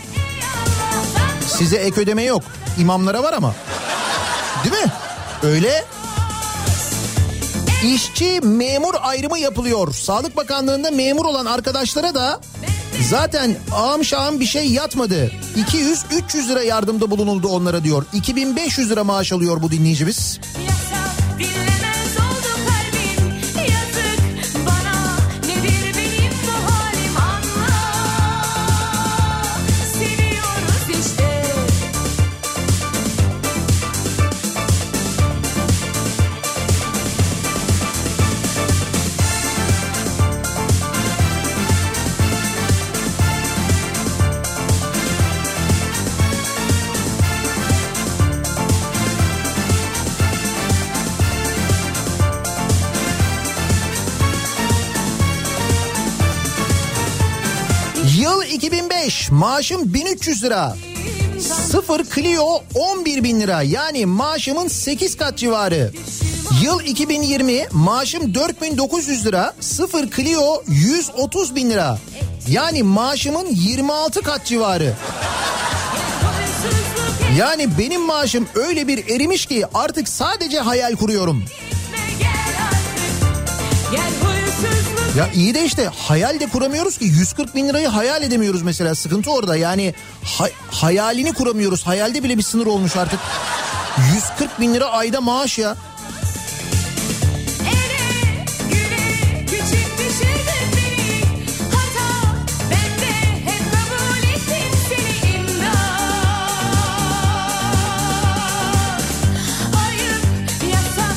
Size 1.59 1.77
ek 1.77 2.01
ödeme 2.01 2.23
yok. 2.23 2.43
İmamlara 2.79 3.23
var 3.23 3.33
ama. 3.33 3.55
Değil 4.65 4.85
mi? 4.85 4.93
Öyle. 5.43 5.85
İşçi 7.95 8.41
memur 8.41 8.95
ayrımı 9.01 9.39
yapılıyor. 9.39 9.95
Sağlık 9.95 10.37
Bakanlığı'nda 10.37 10.91
memur 10.91 11.25
olan 11.25 11.47
arkadaşlara 11.47 12.15
da 12.15 12.41
zaten 13.03 13.57
ağam 13.73 14.05
şahım 14.05 14.41
bir 14.41 14.47
şey 14.47 14.67
yatmadı. 14.67 15.31
200-300 15.57 16.49
lira 16.49 16.63
yardımda 16.63 17.11
bulunuldu 17.11 17.49
onlara 17.49 17.85
diyor. 17.85 18.07
2500 18.13 18.91
lira 18.91 19.05
maaş 19.05 19.33
alıyor 19.33 19.63
bu 19.63 19.71
dinleyicimiz. 19.71 20.41
Yasak 20.67 21.74
maaşım 59.35 59.95
1300 59.95 60.45
lira. 60.45 60.77
Sıfır 61.41 62.05
Clio 62.15 62.63
11 62.75 63.25
bin 63.25 63.41
lira 63.41 63.63
yani 63.63 64.07
maaşımın 64.07 64.69
8 64.69 65.17
kat 65.17 65.39
civarı. 65.39 65.93
Yıl 66.63 66.81
2020 66.81 67.67
maaşım 67.73 68.35
4900 68.35 69.27
lira. 69.27 69.55
Sıfır 69.61 70.11
Clio 70.11 70.63
130 70.69 71.55
bin 71.55 71.71
lira. 71.71 71.99
Yani 72.49 72.83
maaşımın 72.83 73.47
26 73.51 74.23
kat 74.23 74.47
civarı. 74.47 74.95
Yani 77.39 77.79
benim 77.79 78.03
maaşım 78.03 78.49
öyle 78.55 78.89
bir 78.89 79.11
erimiş 79.11 79.47
ki 79.47 79.65
artık 79.75 80.09
sadece 80.09 80.59
hayal 80.59 80.97
kuruyorum. 80.97 81.45
Gel 82.19 82.29
artık 82.69 83.93
Gel 83.93 84.34
Ya 85.17 85.29
iyi 85.35 85.55
de 85.55 85.65
işte 85.65 85.91
hayal 85.99 86.41
de 86.41 86.47
kuramıyoruz 86.47 86.99
ki 86.99 87.05
140 87.05 87.55
bin 87.55 87.69
lirayı 87.69 87.89
hayal 87.89 88.23
edemiyoruz 88.23 88.63
mesela. 88.63 88.95
Sıkıntı 88.95 89.31
orada. 89.31 89.57
Yani 89.57 89.95
hay- 90.25 90.53
hayalini 90.71 91.33
kuramıyoruz. 91.33 91.87
Hayalde 91.87 92.23
bile 92.23 92.39
bir 92.39 92.43
sınır 92.43 92.67
olmuş 92.67 92.97
artık. 92.97 93.21
140 94.15 94.61
bin 94.61 94.75
lira 94.75 94.85
ayda 94.87 95.21
maaş 95.21 95.59
ya. 95.59 95.77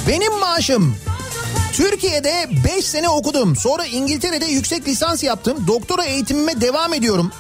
Benim 0.08 0.40
maaşım 0.40 0.96
Türkiye'de 1.78 2.50
5 2.78 2.86
sene 2.86 3.10
okudum 3.10 3.56
sonra 3.56 3.86
İngiltere'de 3.86 4.46
yüksek 4.46 4.88
lisans 4.88 5.24
yaptım 5.24 5.68
doktora 5.68 6.06
eğitimime 6.06 6.62
devam 6.62 6.94
ediyorum 6.94 7.32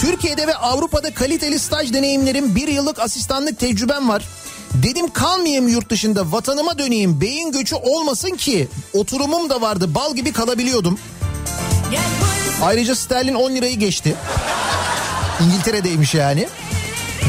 Türkiye'de 0.00 0.46
ve 0.46 0.54
Avrupa'da 0.54 1.14
kaliteli 1.14 1.58
staj 1.58 1.92
deneyimlerim 1.92 2.54
bir 2.54 2.68
yıllık 2.68 2.98
asistanlık 2.98 3.58
tecrübem 3.58 4.08
var. 4.08 4.28
Dedim 4.74 5.10
kalmayayım 5.12 5.68
yurt 5.68 5.90
dışında 5.90 6.32
vatanıma 6.32 6.78
döneyim 6.78 7.20
beyin 7.20 7.52
göçü 7.52 7.74
olmasın 7.74 8.36
ki 8.36 8.68
oturumum 8.92 9.50
da 9.50 9.60
vardı 9.60 9.94
bal 9.94 10.16
gibi 10.16 10.32
kalabiliyordum. 10.32 10.98
Ayrıca 12.62 12.94
sterlin 12.94 13.34
10 13.34 13.50
lirayı 13.50 13.78
geçti. 13.78 14.14
İngiltere'deymiş 15.40 16.14
yani. 16.14 16.48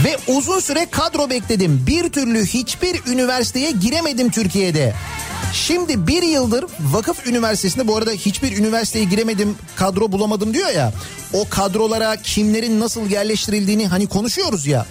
Ve 0.03 0.18
uzun 0.28 0.59
süre 0.59 0.86
kadro 0.91 1.30
bekledim. 1.30 1.84
Bir 1.88 2.09
türlü 2.09 2.45
hiçbir 2.45 3.12
üniversiteye 3.12 3.72
giremedim 3.72 4.32
Türkiye'de. 4.32 4.93
Şimdi 5.54 6.08
bir 6.08 6.24
yıldır 6.24 6.66
vakıf 6.80 7.28
üniversitesinde 7.28 7.88
bu 7.88 7.97
arada 7.97 8.12
hiçbir 8.12 8.58
üniversiteye 8.58 9.06
giremedim 9.06 9.56
kadro 9.76 10.12
bulamadım 10.12 10.54
diyor 10.54 10.70
ya. 10.70 10.93
O 11.34 11.45
kadrolara 11.49 12.16
kimlerin 12.16 12.80
nasıl 12.80 13.10
yerleştirildiğini 13.10 13.88
hani 13.88 14.08
konuşuyoruz 14.08 14.68
ya. 14.68 14.86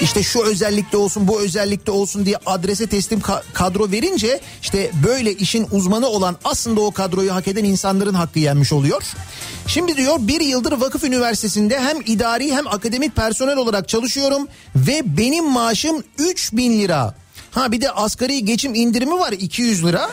İşte 0.00 0.22
şu 0.22 0.42
özellikte 0.42 0.96
olsun 0.96 1.28
bu 1.28 1.40
özellikte 1.40 1.90
olsun 1.90 2.26
diye 2.26 2.36
adrese 2.46 2.86
teslim 2.86 3.20
ka- 3.20 3.42
kadro 3.52 3.90
verince 3.90 4.40
işte 4.62 4.90
böyle 5.06 5.32
işin 5.32 5.66
uzmanı 5.72 6.06
olan 6.06 6.36
aslında 6.44 6.80
o 6.80 6.90
kadroyu 6.90 7.34
hak 7.34 7.48
eden 7.48 7.64
insanların 7.64 8.14
hakkı 8.14 8.38
yenmiş 8.38 8.72
oluyor. 8.72 9.02
Şimdi 9.66 9.96
diyor 9.96 10.16
bir 10.20 10.40
yıldır 10.40 10.72
vakıf 10.72 11.04
üniversitesinde 11.04 11.80
hem 11.80 11.96
idari 12.06 12.54
hem 12.54 12.66
akademik 12.66 13.16
personel 13.16 13.56
olarak 13.56 13.88
çalışıyorum 13.88 14.48
ve 14.76 15.02
benim 15.16 15.44
maaşım 15.50 16.02
3000 16.18 16.78
lira. 16.80 17.14
Ha 17.54 17.72
bir 17.72 17.80
de 17.80 17.90
asgari 17.90 18.44
geçim 18.44 18.74
indirimi 18.74 19.18
var 19.18 19.32
200 19.32 19.84
lira. 19.84 20.10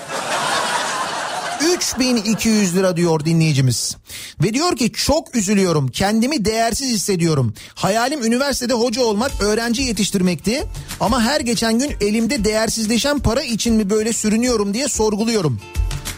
3200 1.76 2.76
lira 2.76 2.98
diyor 2.98 3.26
dinleyicimiz. 3.26 3.98
Ve 4.44 4.54
diyor 4.54 4.76
ki 4.76 4.92
çok 4.92 5.36
üzülüyorum. 5.36 5.88
Kendimi 5.88 6.46
değersiz 6.46 6.90
hissediyorum. 6.94 7.54
Hayalim 7.76 8.24
üniversitede 8.24 8.74
hoca 8.74 9.02
olmak, 9.04 9.32
öğrenci 9.42 9.82
yetiştirmekti. 9.82 10.64
Ama 11.00 11.22
her 11.22 11.42
geçen 11.42 11.80
gün 11.80 11.96
elimde 12.02 12.44
değersizleşen 12.44 13.20
para 13.20 13.42
için 13.42 13.74
mi 13.74 13.90
böyle 13.90 14.14
sürünüyorum 14.14 14.74
diye 14.74 14.88
sorguluyorum. 14.88 15.60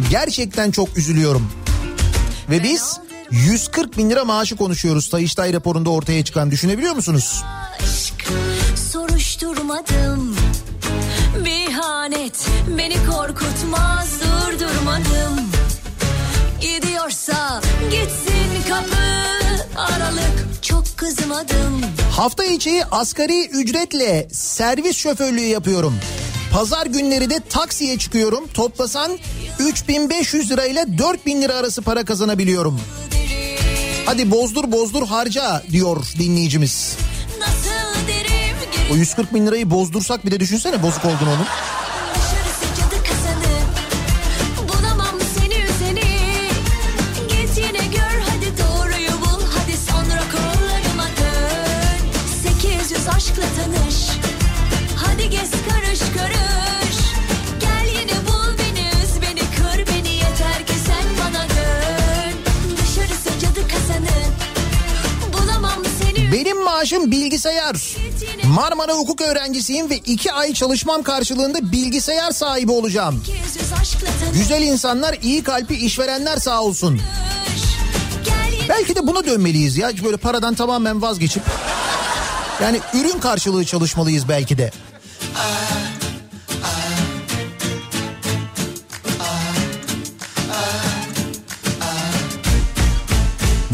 Gerçekten 0.10 0.72
çok 0.72 0.98
üzülüyorum. 0.98 1.50
Ve 2.50 2.64
biz 2.64 3.00
140 3.32 3.98
bin 3.98 4.10
lira 4.10 4.26
maaşı 4.26 4.56
konuşuyoruz 4.56 5.10
Sayıştay 5.10 5.54
raporunda 5.54 5.90
ortaya 5.90 6.24
çıkan 6.24 6.52
düşünebiliyor 6.52 6.96
musunuz? 6.96 7.44
aşk 7.80 8.28
Soruşturmadım 8.92 10.36
Bir 12.14 12.18
hanet 12.18 12.47
beni 12.78 12.95
korkutmaz 13.05 14.09
durdurmadım 14.22 15.51
Gidiyorsa 16.61 17.61
gitsin 17.91 18.70
kapı 18.70 19.80
aralık 19.80 20.47
Çok 20.61 20.97
kızmadım 20.97 21.82
Hafta 22.11 22.43
içi 22.43 22.86
asgari 22.91 23.47
ücretle 23.47 24.28
servis 24.32 24.97
şoförlüğü 24.97 25.45
yapıyorum. 25.45 25.95
Pazar 26.53 26.86
günleri 26.86 27.30
de 27.30 27.39
taksiye 27.49 27.97
çıkıyorum. 27.97 28.47
Toplasan 28.47 29.20
3500 29.59 30.51
lira 30.51 30.66
ile 30.66 30.97
4000 30.97 31.41
lira 31.41 31.53
arası 31.53 31.82
para 31.82 32.05
kazanabiliyorum. 32.05 32.80
Hadi 34.05 34.32
bozdur 34.32 34.72
bozdur 34.72 35.07
harca 35.07 35.64
diyor 35.72 36.05
dinleyicimiz. 36.20 36.97
O 38.91 38.95
140 38.95 39.34
bin 39.34 39.47
lirayı 39.47 39.70
bozdursak 39.70 40.26
bir 40.26 40.32
de 40.32 40.39
düşünsene 40.39 40.84
bozuk 40.84 41.05
olduğunu 41.05 41.30
onun. 41.30 41.47
Bilgisayar. 67.44 67.98
Marmara 68.44 68.94
hukuk 68.94 69.22
öğrencisiyim 69.22 69.89
ve 69.89 69.98
iki 69.98 70.34
ay 70.34 70.54
çalışmam 70.54 71.04
karşılığında 71.04 71.72
bilgisayar 71.72 72.32
sahibi 72.32 72.72
olacağım. 72.72 73.24
800 73.26 73.74
aşkla 73.82 74.08
tanış 74.20 74.38
Güzel 74.39 74.62
insanlar, 74.62 75.18
iyi 75.22 75.44
kalpli 75.44 75.76
işverenler 75.76 76.38
sağ 76.38 76.62
olsun. 76.62 77.02
Belki 78.70 78.96
de 78.96 79.08
buna 79.08 79.26
dönmeliyiz 79.26 79.78
ya. 79.78 79.91
Böyle 80.04 80.18
paradan 80.18 80.54
tamamen 80.56 81.02
vazgeçip. 81.02 81.44
Yani 82.64 82.80
ürün 82.94 83.20
karşılığı 83.20 83.66
çalışmalıyız 83.66 84.30
belki 84.30 84.58
de. 84.58 84.72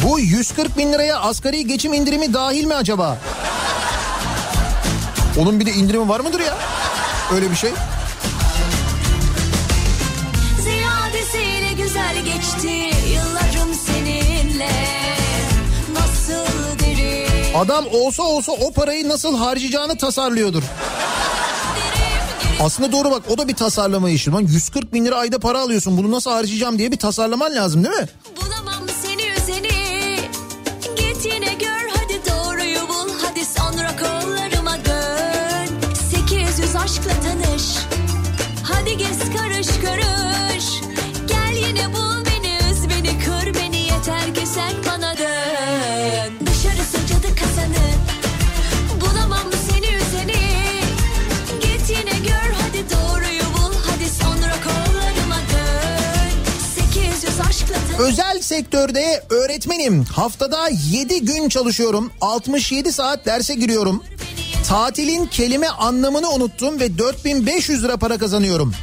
Bu 0.03 0.19
140 0.19 0.77
bin 0.77 0.93
liraya 0.93 1.19
asgari 1.19 1.67
geçim 1.67 1.93
indirimi 1.93 2.33
dahil 2.33 2.63
mi 2.63 2.75
acaba? 2.75 3.17
Onun 5.39 5.59
bir 5.59 5.65
de 5.65 5.71
indirimi 5.71 6.09
var 6.09 6.19
mıdır 6.19 6.39
ya? 6.39 6.57
Öyle 7.33 7.51
bir 7.51 7.55
şey. 7.55 7.71
Ziyadesiyle 10.63 11.83
güzel 11.83 12.15
geçti 12.25 12.91
yıllarım 13.13 13.73
seninle. 13.73 14.69
Adam 17.55 17.85
olsa 17.91 18.23
olsa 18.23 18.51
o 18.51 18.71
parayı 18.73 19.09
nasıl 19.09 19.37
harcayacağını 19.37 19.97
tasarlıyordur. 19.97 20.63
Aslında 22.61 22.91
doğru 22.91 23.11
bak 23.11 23.23
o 23.29 23.37
da 23.37 23.47
bir 23.47 23.55
tasarlama 23.55 24.09
işi. 24.09 24.31
Lan 24.31 24.41
140 24.41 24.93
bin 24.93 25.05
lira 25.05 25.15
ayda 25.15 25.39
para 25.39 25.59
alıyorsun 25.59 25.97
bunu 25.97 26.11
nasıl 26.11 26.31
harcayacağım 26.31 26.79
diye 26.79 26.91
bir 26.91 26.97
tasarlaman 26.97 27.55
lazım 27.55 27.83
değil 27.83 27.95
mi? 27.95 28.07
Özel 57.99 58.41
sektörde 58.41 59.23
öğretmenim. 59.29 60.03
Haftada 60.03 60.69
7 60.91 61.25
gün 61.25 61.49
çalışıyorum. 61.49 62.11
67 62.21 62.91
saat 62.91 63.25
derse 63.25 63.55
giriyorum. 63.55 64.03
Tatilin 64.67 65.25
kelime 65.25 65.67
anlamını 65.67 66.29
unuttum 66.29 66.79
ve 66.79 66.97
4500 66.97 67.83
lira 67.83 67.97
para 67.97 68.17
kazanıyorum. 68.17 68.73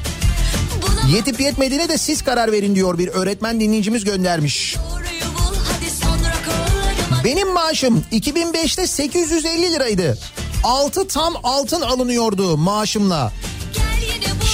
Yetip 1.14 1.40
yetmediğine 1.40 1.88
de 1.88 1.98
siz 1.98 2.22
karar 2.22 2.52
verin 2.52 2.74
diyor 2.74 2.98
bir 2.98 3.08
öğretmen 3.08 3.60
dinleyicimiz 3.60 4.04
göndermiş. 4.04 4.76
Benim 7.24 7.52
maaşım 7.52 8.04
2005'te 8.12 8.86
850 8.86 9.72
liraydı. 9.72 10.18
6 10.64 11.08
tam 11.08 11.34
altın 11.42 11.80
alınıyordu 11.80 12.56
maaşımla. 12.56 13.32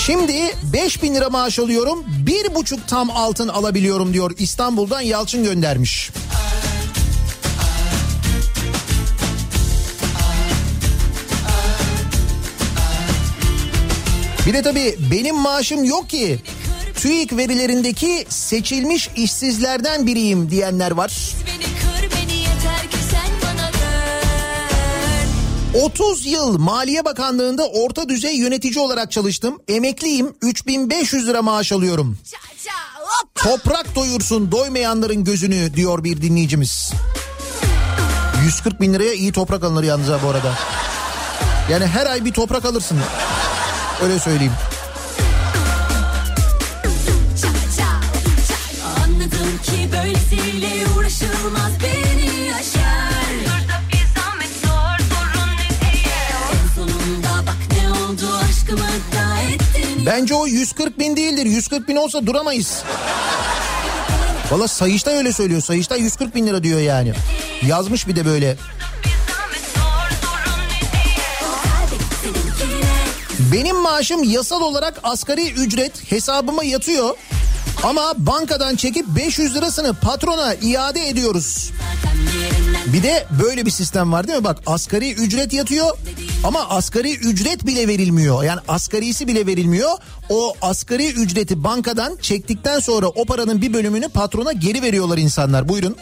Şimdi 0.07 0.33
5000 0.73 1.15
lira 1.15 1.31
maaş 1.31 1.59
alıyorum. 1.59 2.05
Bir 2.27 2.55
buçuk 2.55 2.89
tam 2.89 3.11
altın 3.11 3.49
alabiliyorum 3.49 4.15
diyor 4.15 4.31
İstanbul'dan 4.39 5.01
Yalçın 5.01 5.45
göndermiş. 5.45 6.11
Bir 14.47 14.53
de 14.53 14.63
tabii 14.63 14.97
benim 15.11 15.37
maaşım 15.37 15.85
yok 15.85 16.11
ki. 16.11 16.39
TÜİK 16.97 17.37
verilerindeki 17.37 18.27
seçilmiş 18.29 19.11
işsizlerden 19.17 20.07
biriyim 20.07 20.51
diyenler 20.51 20.91
var. 20.91 21.33
30 25.75 26.27
yıl 26.27 26.59
Maliye 26.59 27.05
Bakanlığı'nda 27.05 27.67
orta 27.67 28.09
düzey 28.09 28.37
yönetici 28.37 28.79
olarak 28.79 29.13
çalıştım. 29.13 29.59
Emekliyim 29.69 30.35
3500 30.43 31.27
lira 31.27 31.43
maaş 31.43 31.73
alıyorum. 31.73 32.19
Ça 32.25 32.37
ça 32.65 32.73
hop 33.05 33.35
Toprak 33.35 33.95
doyursun 33.95 34.53
doymayanların 34.53 35.25
gözünü 35.25 35.75
diyor 35.75 36.05
bir 36.05 36.23
dinleyicimiz. 36.23 36.93
140 38.45 38.81
bin 38.81 38.95
liraya 38.95 39.15
iyi 39.15 39.33
toprak 39.33 39.65
alınır 39.65 39.83
yalnız 39.83 40.09
ha 40.09 40.19
bu 40.25 40.29
arada. 40.29 40.53
Yani 41.71 41.87
her 41.87 42.07
ay 42.07 42.25
bir 42.25 42.33
toprak 42.33 42.65
alırsın. 42.65 42.99
Öyle 44.03 44.19
söyleyeyim. 44.19 44.53
ça 47.77 47.85
Anladım 49.05 49.59
ki 49.63 49.91
böylesiyle 49.93 50.87
uğraşılmaz 50.97 51.73
beni 51.83 52.12
Bence 60.07 60.35
o 60.35 60.47
140 60.47 60.99
bin 60.99 61.17
değildir. 61.17 61.47
140 61.47 61.89
bin 61.89 61.97
olsa 61.97 62.27
duramayız. 62.27 62.83
Valla 64.51 64.69
Sayıştay 64.69 65.17
öyle 65.17 65.33
söylüyor. 65.33 65.61
Sayıştay 65.61 66.01
140 66.01 66.35
bin 66.35 66.47
lira 66.47 66.63
diyor 66.63 66.81
yani. 66.81 67.13
Yazmış 67.67 68.09
bir 68.09 68.17
de 68.17 68.25
böyle. 68.27 68.57
Benim 73.53 73.77
maaşım 73.77 74.23
yasal 74.23 74.61
olarak 74.61 75.01
asgari 75.03 75.53
ücret 75.53 76.13
hesabıma 76.13 76.65
yatıyor. 76.65 77.17
Ama 77.83 78.15
bankadan 78.17 78.77
çekip 78.77 79.07
500 79.17 79.55
lirasını 79.55 79.95
patrona 79.95 80.55
iade 80.55 81.09
ediyoruz. 81.09 81.71
Bir 82.87 83.03
de 83.03 83.27
böyle 83.43 83.67
bir 83.67 83.71
sistem 83.71 84.13
var 84.13 84.29
değil 84.29 84.39
mi? 84.39 84.45
Bak 84.45 84.59
asgari 84.67 85.13
ücret 85.13 85.53
yatıyor 85.53 85.87
ama 86.45 86.69
asgari 86.69 87.15
ücret 87.17 87.67
bile 87.67 87.89
verilmiyor. 87.89 88.45
Yani 88.45 88.61
asgarisi 88.69 89.27
bile 89.27 89.47
verilmiyor. 89.47 89.91
O 90.29 90.55
asgari 90.63 91.11
ücreti 91.13 91.65
bankadan 91.65 92.17
çektikten 92.23 92.81
sonra 92.81 93.09
o 93.09 93.25
paranın 93.25 93.63
bir 93.63 93.73
bölümünü 93.73 94.09
patrona 94.09 94.53
geri 94.53 94.83
veriyorlar 94.83 95.19
insanlar. 95.19 95.69
Buyurun. 95.69 95.97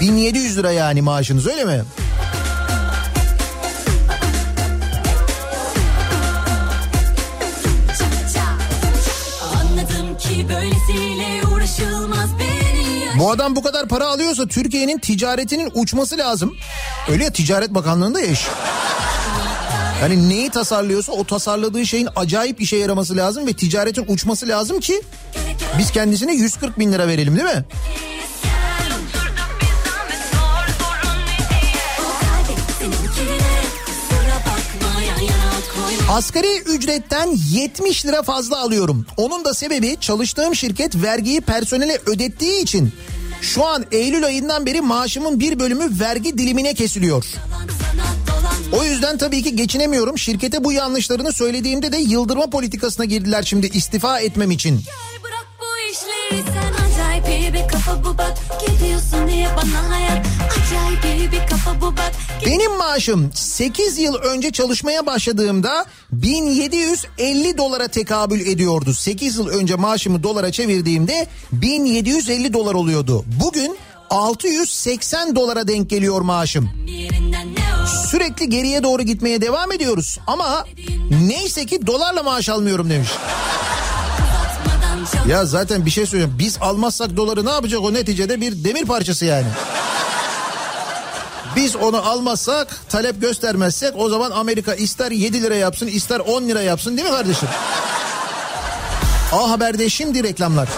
1700 0.00 0.56
lira 0.58 0.72
yani 0.72 1.02
maaşınız 1.02 1.46
öyle 1.46 1.64
mi? 1.64 1.82
Bu 13.18 13.30
adam 13.30 13.56
bu 13.56 13.62
kadar 13.62 13.88
para 13.88 14.06
alıyorsa 14.06 14.46
Türkiye'nin 14.46 14.98
ticaretinin 14.98 15.70
uçması 15.74 16.18
lazım. 16.18 16.56
Öyle 17.08 17.24
ya 17.24 17.32
Ticaret 17.32 17.70
Bakanlığı'nda 17.70 18.20
ya 18.20 18.26
iş. 18.26 18.46
Yani 20.02 20.28
neyi 20.28 20.50
tasarlıyorsa 20.50 21.12
o 21.12 21.24
tasarladığı 21.24 21.86
şeyin 21.86 22.08
acayip 22.16 22.60
işe 22.60 22.76
yaraması 22.76 23.16
lazım 23.16 23.46
ve 23.46 23.52
ticaretin 23.52 24.04
uçması 24.08 24.48
lazım 24.48 24.80
ki 24.80 25.02
biz 25.78 25.90
kendisine 25.90 26.34
140 26.34 26.78
bin 26.78 26.92
lira 26.92 27.08
verelim 27.08 27.36
değil 27.36 27.56
mi? 27.56 27.64
Asgari 36.12 36.58
ücretten 36.66 37.38
70 37.50 38.06
lira 38.06 38.22
fazla 38.22 38.60
alıyorum. 38.60 39.06
Onun 39.16 39.44
da 39.44 39.54
sebebi 39.54 39.96
çalıştığım 40.00 40.54
şirket 40.54 41.02
vergiyi 41.02 41.40
personele 41.40 41.98
ödettiği 42.06 42.62
için 42.62 42.92
şu 43.40 43.66
an 43.66 43.86
Eylül 43.92 44.24
ayından 44.24 44.66
beri 44.66 44.80
maaşımın 44.80 45.40
bir 45.40 45.58
bölümü 45.58 46.00
vergi 46.00 46.38
dilimine 46.38 46.74
kesiliyor. 46.74 47.24
O 48.72 48.84
yüzden 48.84 49.18
tabii 49.18 49.42
ki 49.42 49.56
geçinemiyorum. 49.56 50.18
Şirkete 50.18 50.64
bu 50.64 50.72
yanlışlarını 50.72 51.32
söylediğimde 51.32 51.92
de 51.92 51.96
yıldırma 51.96 52.50
politikasına 52.50 53.04
girdiler 53.04 53.42
şimdi 53.42 53.66
istifa 53.66 54.20
etmem 54.20 54.50
için. 54.50 54.70
Gel 54.70 55.22
bırak 55.22 55.46
bu 55.60 55.92
işleri 55.92 56.44
sen 56.46 56.84
acayip 56.84 57.54
bir 57.54 57.68
kafa 57.68 58.04
bu 58.04 58.18
bak 58.18 58.38
Gidiyorsun 58.60 59.28
diye 59.28 59.48
bana 59.56 59.96
hayat 59.96 60.31
Benim 62.46 62.76
maaşım 62.76 63.30
8 63.34 63.98
yıl 63.98 64.14
önce 64.14 64.50
çalışmaya 64.52 65.06
başladığımda 65.06 65.86
1750 66.12 67.58
dolara 67.58 67.88
tekabül 67.88 68.40
ediyordu. 68.40 68.94
8 68.94 69.36
yıl 69.36 69.48
önce 69.48 69.74
maaşımı 69.74 70.22
dolara 70.22 70.52
çevirdiğimde 70.52 71.26
1750 71.52 72.52
dolar 72.52 72.74
oluyordu. 72.74 73.24
Bugün 73.44 73.76
680 74.10 75.36
dolara 75.36 75.68
denk 75.68 75.90
geliyor 75.90 76.20
maaşım. 76.20 76.70
Sürekli 78.10 78.48
geriye 78.48 78.82
doğru 78.82 79.02
gitmeye 79.02 79.40
devam 79.40 79.72
ediyoruz 79.72 80.18
ama 80.26 80.64
neyse 81.26 81.66
ki 81.66 81.86
dolarla 81.86 82.22
maaş 82.22 82.48
almıyorum 82.48 82.90
demiş. 82.90 83.08
Ya 85.28 85.46
zaten 85.46 85.86
bir 85.86 85.90
şey 85.90 86.06
söyleyeyim. 86.06 86.34
Biz 86.38 86.58
almazsak 86.60 87.16
doları 87.16 87.46
ne 87.46 87.50
yapacak 87.50 87.80
o 87.82 87.94
neticede 87.94 88.40
bir 88.40 88.64
demir 88.64 88.84
parçası 88.84 89.24
yani. 89.24 89.46
Biz 91.56 91.76
onu 91.76 92.08
almazsak 92.10 92.80
talep 92.88 93.20
göstermezsek 93.20 93.92
o 93.96 94.08
zaman 94.08 94.30
Amerika 94.30 94.74
ister 94.74 95.10
7 95.10 95.42
lira 95.42 95.54
yapsın 95.54 95.86
ister 95.86 96.20
10 96.20 96.42
lira 96.42 96.60
yapsın 96.60 96.96
değil 96.96 97.08
mi 97.08 97.14
kardeşim? 97.14 97.48
A 99.32 99.50
Haber'de 99.50 99.88
şimdi 99.88 100.22
reklamlar. 100.22 100.68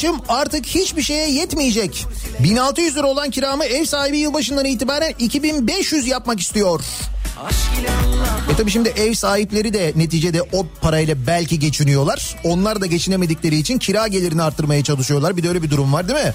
Maaşım 0.00 0.20
artık 0.28 0.66
hiçbir 0.66 1.02
şeye 1.02 1.30
yetmeyecek. 1.30 2.06
1600 2.38 2.96
lira 2.96 3.06
olan 3.06 3.30
kiramı 3.30 3.64
ev 3.64 3.84
sahibi 3.84 4.18
yılbaşından 4.18 4.64
itibaren 4.64 5.14
2500 5.18 6.06
yapmak 6.06 6.40
istiyor. 6.40 6.80
E 8.52 8.56
tabi 8.56 8.70
şimdi 8.70 8.88
ev 8.88 9.14
sahipleri 9.14 9.72
de 9.72 9.92
neticede 9.96 10.42
o 10.42 10.66
parayla 10.80 11.26
belki 11.26 11.58
geçiniyorlar. 11.58 12.36
Onlar 12.44 12.80
da 12.80 12.86
geçinemedikleri 12.86 13.56
için 13.56 13.78
kira 13.78 14.08
gelirini 14.08 14.42
arttırmaya 14.42 14.84
çalışıyorlar. 14.84 15.36
Bir 15.36 15.42
de 15.42 15.48
öyle 15.48 15.62
bir 15.62 15.70
durum 15.70 15.92
var 15.92 16.08
değil 16.08 16.26
mi? 16.26 16.32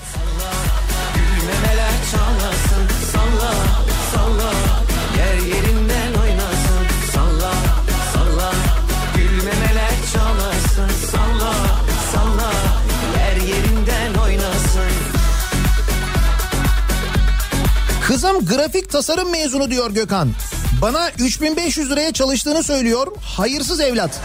Kızım 18.15 18.45
grafik 18.45 18.91
tasarım 18.91 19.31
mezunu 19.31 19.71
diyor 19.71 19.91
Gökhan. 19.91 20.31
Bana 20.81 21.09
3500 21.09 21.89
liraya 21.89 22.13
çalıştığını 22.13 22.63
söylüyor. 22.63 23.07
Hayırsız 23.37 23.79
evlat. 23.79 24.19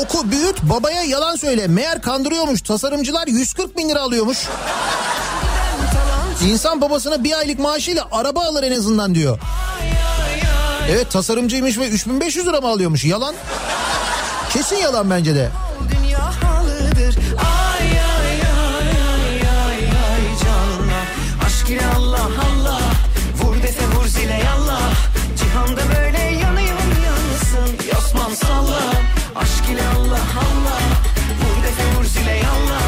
Oku 0.00 0.30
büyüt 0.30 0.62
babaya 0.62 1.02
yalan 1.02 1.36
söyle. 1.36 1.66
Meğer 1.66 2.02
kandırıyormuş. 2.02 2.62
Tasarımcılar 2.62 3.26
140 3.26 3.76
bin 3.76 3.88
lira 3.88 4.00
alıyormuş. 4.00 4.38
İnsan 6.46 6.80
babasına 6.80 7.24
bir 7.24 7.38
aylık 7.38 7.58
maaşıyla 7.58 8.08
araba 8.12 8.40
alır 8.44 8.62
en 8.62 8.72
azından 8.72 9.14
diyor. 9.14 9.38
Evet 10.90 11.10
tasarımcıymış 11.10 11.78
ve 11.78 11.88
3500 11.88 12.46
lira 12.46 12.60
mı 12.60 12.68
alıyormuş? 12.68 13.04
Yalan. 13.04 13.34
Kesin 14.52 14.76
yalan 14.76 15.10
bence 15.10 15.34
de. 15.34 15.50
Aşk 29.42 29.68
ile 29.70 29.82
Allah 29.98 30.20
Allah 30.38 30.78
Vur 31.40 31.62
dese 31.62 31.98
vur 31.98 32.04
zile 32.04 32.30
yallah 32.36 32.82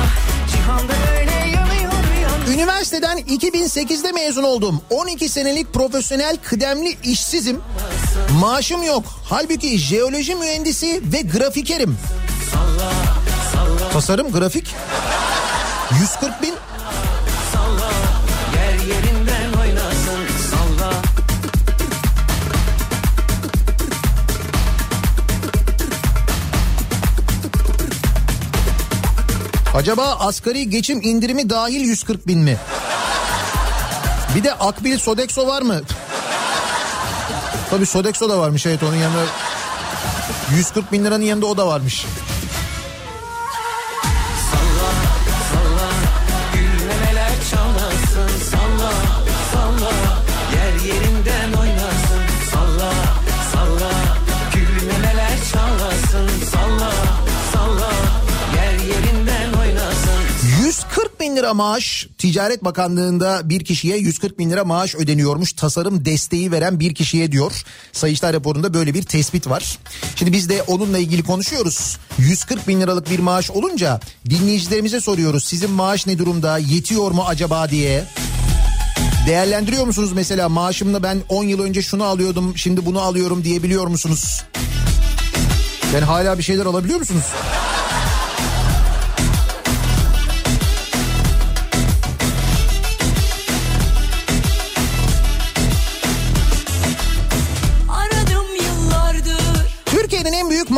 Cihanda 0.52 0.92
böyle 1.10 1.32
yanıyor 1.32 1.92
yansın 2.22 2.52
Üniversiteden 2.52 3.18
2008'de 3.18 4.12
mezun 4.12 4.42
oldum. 4.42 4.80
12 4.90 5.28
senelik 5.28 5.74
profesyonel 5.74 6.36
kıdemli 6.36 6.96
işsizim. 7.04 7.60
Maaşım 8.40 8.82
yok. 8.82 9.04
Halbuki 9.24 9.78
jeoloji 9.78 10.34
mühendisi 10.34 11.02
ve 11.12 11.20
grafikerim. 11.20 11.98
Tasarım, 13.92 14.32
grafik. 14.32 14.74
140 16.00 16.42
bin. 16.42 16.54
Acaba 29.74 30.16
asgari 30.20 30.70
geçim 30.70 31.00
indirimi 31.02 31.50
dahil 31.50 31.80
140 31.80 32.26
bin 32.26 32.38
mi? 32.38 32.56
Bir 34.36 34.44
de 34.44 34.54
Akbil 34.54 34.98
Sodexo 34.98 35.46
var 35.46 35.62
mı? 35.62 35.80
Tabii 37.70 37.86
Sodexo 37.86 38.28
da 38.28 38.38
varmış 38.38 38.66
evet 38.66 38.82
onun 38.82 38.96
yanında 38.96 39.24
140 40.56 40.92
bin 40.92 41.04
liranın 41.04 41.24
yanında 41.24 41.46
o 41.46 41.56
da 41.56 41.66
varmış. 41.66 42.06
Çalasın 47.50 48.38
salla 48.50 48.90
salla 48.90 49.23
bin 61.24 61.36
lira 61.36 61.54
maaş 61.54 62.08
Ticaret 62.18 62.64
Bakanlığı'nda 62.64 63.40
bir 63.44 63.64
kişiye 63.64 63.96
140 63.96 64.38
bin 64.38 64.50
lira 64.50 64.64
maaş 64.64 64.94
ödeniyormuş 64.94 65.52
tasarım 65.52 66.04
desteği 66.04 66.52
veren 66.52 66.80
bir 66.80 66.94
kişiye 66.94 67.32
diyor. 67.32 67.64
Sayıştay 67.92 68.32
raporunda 68.32 68.74
böyle 68.74 68.94
bir 68.94 69.02
tespit 69.02 69.48
var. 69.48 69.78
Şimdi 70.16 70.32
biz 70.32 70.48
de 70.48 70.62
onunla 70.62 70.98
ilgili 70.98 71.22
konuşuyoruz. 71.22 71.96
140 72.18 72.68
bin 72.68 72.80
liralık 72.80 73.10
bir 73.10 73.18
maaş 73.18 73.50
olunca 73.50 74.00
dinleyicilerimize 74.30 75.00
soruyoruz. 75.00 75.44
Sizin 75.44 75.70
maaş 75.70 76.06
ne 76.06 76.18
durumda 76.18 76.58
yetiyor 76.58 77.10
mu 77.10 77.24
acaba 77.26 77.70
diye. 77.70 78.04
Değerlendiriyor 79.26 79.86
musunuz 79.86 80.12
mesela 80.12 80.48
maaşımla 80.48 81.02
ben 81.02 81.22
10 81.28 81.44
yıl 81.44 81.60
önce 81.60 81.82
şunu 81.82 82.04
alıyordum 82.04 82.58
şimdi 82.58 82.86
bunu 82.86 83.00
alıyorum 83.00 83.44
diyebiliyor 83.44 83.86
musunuz? 83.86 84.42
Yani 85.94 86.04
hala 86.04 86.38
bir 86.38 86.42
şeyler 86.42 86.66
alabiliyor 86.66 86.98
musunuz? 86.98 87.24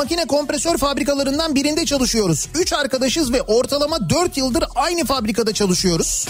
Makine 0.07 0.27
kompresör 0.27 0.79
fabrikalarından 0.79 1.55
birinde 1.55 1.87
çalışıyoruz. 1.87 2.49
Üç 2.55 2.73
arkadaşız 2.73 3.33
ve 3.33 3.43
ortalama 3.43 4.11
4 4.11 4.37
yıldır 4.37 4.65
aynı 4.75 5.05
fabrikada 5.05 5.55
çalışıyoruz. 5.55 6.27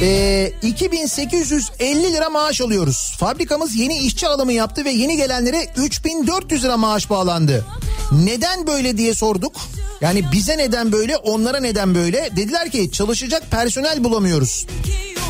Ee, 0.00 0.52
2850 0.62 2.12
lira 2.12 2.30
maaş 2.30 2.60
alıyoruz. 2.60 3.16
Fabrikamız 3.20 3.74
yeni 3.74 3.98
işçi 3.98 4.28
alımı 4.28 4.52
yaptı 4.52 4.84
ve 4.84 4.90
yeni 4.90 5.16
gelenlere 5.16 5.66
3400 5.76 6.64
lira 6.64 6.76
maaş 6.76 7.10
bağlandı. 7.10 7.64
Neden 8.12 8.66
böyle 8.66 8.98
diye 8.98 9.14
sorduk. 9.14 9.56
Yani 10.00 10.24
bize 10.32 10.58
neden 10.58 10.92
böyle 10.92 11.16
onlara 11.16 11.60
neden 11.60 11.94
böyle? 11.94 12.36
Dediler 12.36 12.70
ki 12.70 12.92
çalışacak 12.92 13.50
personel 13.50 14.04
bulamıyoruz. 14.04 14.66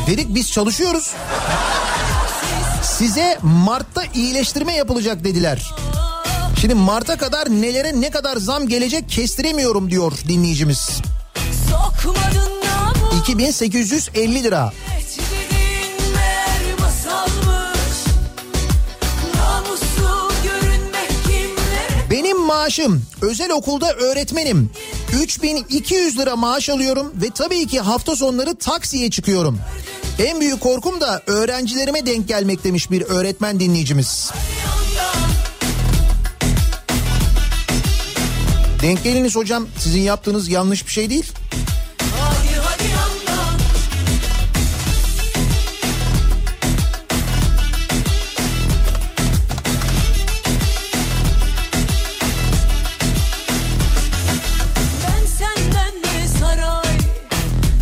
Dedik 0.07 0.35
biz 0.35 0.51
çalışıyoruz. 0.51 1.11
Size 2.83 3.37
Mart'ta 3.41 4.03
iyileştirme 4.15 4.75
yapılacak 4.75 5.23
dediler. 5.23 5.73
Şimdi 6.57 6.73
Mart'a 6.73 7.17
kadar 7.17 7.49
nelere 7.49 8.01
ne 8.01 8.09
kadar 8.09 8.37
zam 8.37 8.67
gelecek 8.67 9.09
kestiremiyorum 9.09 9.91
diyor 9.91 10.11
dinleyicimiz. 10.27 10.89
sokmadın 11.69 12.51
namus 12.65 13.29
2850 13.29 14.43
lira. 14.43 14.71
Benim 22.11 22.39
maaşım 22.39 23.05
özel 23.21 23.51
okulda 23.51 23.93
öğretmenim. 23.93 24.69
3200 25.21 26.17
lira 26.17 26.35
maaş 26.35 26.69
alıyorum 26.69 27.13
ve 27.21 27.29
tabii 27.29 27.67
ki 27.67 27.79
hafta 27.79 28.15
sonları 28.15 28.55
taksiye 28.55 29.09
çıkıyorum. 29.09 29.59
En 30.19 30.39
büyük 30.39 30.59
korkum 30.61 31.01
da 31.01 31.21
öğrencilerime 31.27 32.05
denk 32.05 32.27
gelmek 32.27 32.63
demiş 32.63 32.91
bir 32.91 33.01
öğretmen 33.01 33.59
dinleyicimiz. 33.59 34.31
Denk 38.81 39.03
geliniz 39.03 39.35
hocam 39.35 39.67
sizin 39.77 40.01
yaptığınız 40.01 40.49
yanlış 40.49 40.87
bir 40.87 40.91
şey 40.91 41.09
değil. 41.09 41.31
Hadi 41.99 42.59
hadi 42.63 42.83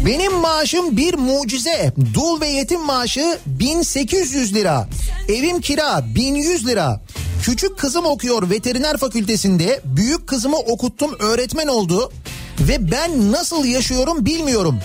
Benim 0.06 0.34
maaşım 0.34 0.98
bir 0.98 1.14
mucize. 1.14 1.94
Dul 2.14 2.42
ve 2.42 2.48
yetim 2.48 2.82
maaşı 2.82 3.38
1800 3.46 4.54
lira. 4.54 4.90
Evim 5.30 5.62
kira 5.62 6.06
1100 6.16 6.68
lira. 6.68 7.02
Küçük 7.48 7.78
kızım 7.78 8.06
okuyor 8.06 8.50
veteriner 8.50 8.98
fakültesinde. 8.98 9.82
Büyük 9.86 10.28
kızımı 10.28 10.58
okuttum 10.58 11.16
öğretmen 11.20 11.68
oldu. 11.68 12.12
Ve 12.60 12.92
ben 12.92 13.32
nasıl 13.32 13.66
yaşıyorum 13.66 14.26
bilmiyorum. 14.26 14.80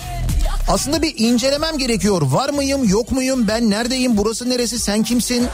Aslında 0.69 1.01
bir 1.01 1.13
incelemem 1.17 1.77
gerekiyor. 1.77 2.21
Var 2.21 2.49
mıyım 2.49 2.89
yok 2.89 3.11
muyum 3.11 3.47
ben 3.47 3.69
neredeyim 3.69 4.17
burası 4.17 4.49
neresi 4.49 4.79
sen 4.79 5.03
kimsin? 5.03 5.47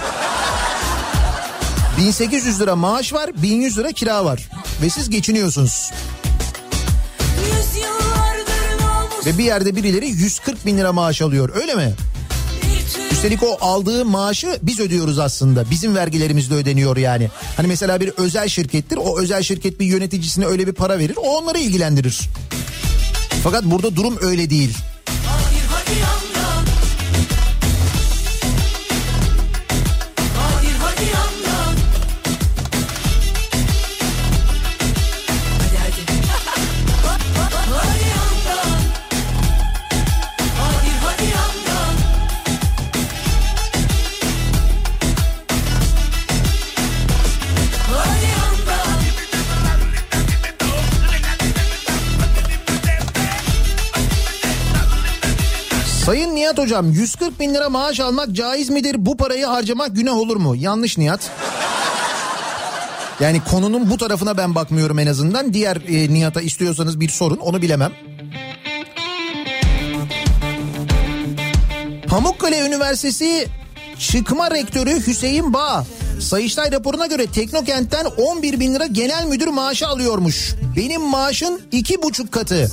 1800 1.97 2.61
lira 2.61 2.75
maaş 2.75 3.13
var 3.13 3.31
1100 3.41 3.77
lira 3.77 3.91
kira 3.91 4.25
var. 4.25 4.49
Ve 4.81 4.89
siz 4.89 5.09
geçiniyorsunuz. 5.09 5.91
Ve 9.25 9.37
bir 9.37 9.43
yerde 9.43 9.75
birileri 9.75 10.07
140 10.07 10.65
bin 10.65 10.77
lira 10.77 10.93
maaş 10.93 11.21
alıyor 11.21 11.55
öyle 11.55 11.75
mi? 11.75 11.93
Üstelik 13.19 13.43
o 13.43 13.57
aldığı 13.61 14.05
maaşı 14.05 14.59
biz 14.61 14.79
ödüyoruz 14.79 15.19
aslında. 15.19 15.69
Bizim 15.71 15.95
vergilerimizle 15.95 16.55
ödeniyor 16.55 16.97
yani. 16.97 17.29
Hani 17.57 17.67
mesela 17.67 17.99
bir 17.99 18.09
özel 18.17 18.47
şirkettir. 18.47 18.97
O 18.97 19.19
özel 19.19 19.43
şirket 19.43 19.79
bir 19.79 19.85
yöneticisine 19.85 20.45
öyle 20.45 20.67
bir 20.67 20.71
para 20.71 20.99
verir. 20.99 21.17
O 21.17 21.37
onları 21.37 21.57
ilgilendirir. 21.59 22.19
Fakat 23.43 23.63
burada 23.63 23.95
durum 23.95 24.17
öyle 24.21 24.49
değil. 24.49 24.77
Sayın 56.09 56.35
Nihat 56.35 56.57
Hocam 56.57 56.91
140 56.91 57.39
bin 57.39 57.53
lira 57.53 57.69
maaş 57.69 57.99
almak 57.99 58.31
caiz 58.31 58.69
midir? 58.69 58.95
Bu 58.99 59.17
parayı 59.17 59.45
harcamak 59.45 59.95
günah 59.95 60.17
olur 60.17 60.37
mu? 60.37 60.55
Yanlış 60.55 60.97
Nihat. 60.97 61.31
Yani 63.19 63.41
konunun 63.51 63.89
bu 63.89 63.97
tarafına 63.97 64.37
ben 64.37 64.55
bakmıyorum 64.55 64.99
en 64.99 65.07
azından. 65.07 65.53
Diğer 65.53 65.75
e, 65.75 66.13
Nihat'a 66.13 66.41
istiyorsanız 66.41 66.99
bir 66.99 67.09
sorun 67.09 67.37
onu 67.37 67.61
bilemem. 67.61 67.91
Pamukkale 72.07 72.59
Üniversitesi 72.59 73.47
çıkma 73.99 74.51
rektörü 74.51 75.07
Hüseyin 75.07 75.53
Bağ. 75.53 75.85
Sayıştay 76.19 76.71
raporuna 76.71 77.05
göre 77.05 77.25
Teknokent'ten 77.27 78.05
11 78.05 78.59
bin 78.59 78.75
lira 78.75 78.85
genel 78.85 79.25
müdür 79.25 79.47
maaşı 79.47 79.87
alıyormuş. 79.87 80.53
Benim 80.75 81.01
maaşın 81.01 81.61
iki 81.71 82.01
buçuk 82.01 82.31
katı. 82.31 82.71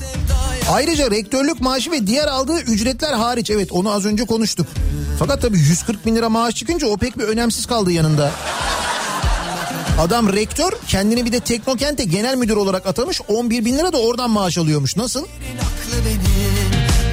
Ayrıca 0.72 1.10
rektörlük 1.10 1.60
maaşı 1.60 1.90
ve 1.90 2.06
diğer 2.06 2.26
aldığı 2.26 2.60
ücretler 2.60 3.12
hariç 3.12 3.50
evet 3.50 3.72
onu 3.72 3.92
az 3.92 4.04
önce 4.04 4.24
konuştuk. 4.24 4.66
Fakat 5.18 5.42
tabii 5.42 5.58
140 5.58 6.06
bin 6.06 6.16
lira 6.16 6.28
maaş 6.28 6.54
çıkınca 6.54 6.86
o 6.86 6.96
pek 6.96 7.18
bir 7.18 7.24
önemsiz 7.24 7.66
kaldı 7.66 7.92
yanında. 7.92 8.30
Adam 10.00 10.32
rektör 10.32 10.72
kendini 10.88 11.24
bir 11.24 11.32
de 11.32 11.40
Teknokent'e 11.40 12.04
genel 12.04 12.36
müdür 12.36 12.56
olarak 12.56 12.86
atamış 12.86 13.20
11 13.28 13.64
bin 13.64 13.78
lira 13.78 13.92
da 13.92 13.98
oradan 13.98 14.30
maaş 14.30 14.58
alıyormuş. 14.58 14.96
Nasıl? 14.96 15.26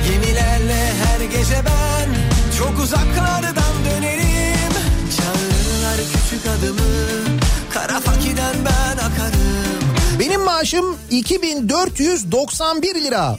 benim 0.07 0.69
her 0.69 1.21
gece 1.21 1.61
ben 1.65 2.09
Çok 2.57 2.79
uzaklardan 2.83 3.73
dönerim 3.85 4.22
küçük 6.33 6.47
adımı 6.47 6.79
Kara 7.73 7.99
fakiden 7.99 8.55
ben 8.65 8.97
akarım 8.97 10.19
Benim 10.19 10.41
maaşım 10.41 10.97
2491 11.11 12.95
lira. 12.95 13.37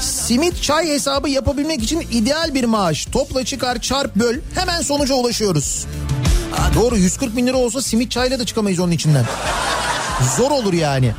Simit 0.00 0.62
çay 0.62 0.88
hesabı 0.88 1.28
yapabilmek 1.28 1.82
için 1.82 2.00
ideal 2.00 2.54
bir 2.54 2.64
maaş. 2.64 3.06
Topla 3.06 3.44
çıkar 3.44 3.80
çarp 3.80 4.16
böl 4.16 4.36
hemen 4.54 4.80
sonuca 4.80 5.14
ulaşıyoruz. 5.14 5.86
Doğru 6.74 6.96
140 6.96 7.36
bin 7.36 7.46
lira 7.46 7.56
olsa 7.56 7.82
simit 7.82 8.10
çayla 8.10 8.38
da 8.38 8.46
çıkamayız 8.46 8.80
onun 8.80 8.92
içinden. 8.92 9.24
Zor 10.36 10.50
olur 10.50 10.72
yani. 10.72 11.14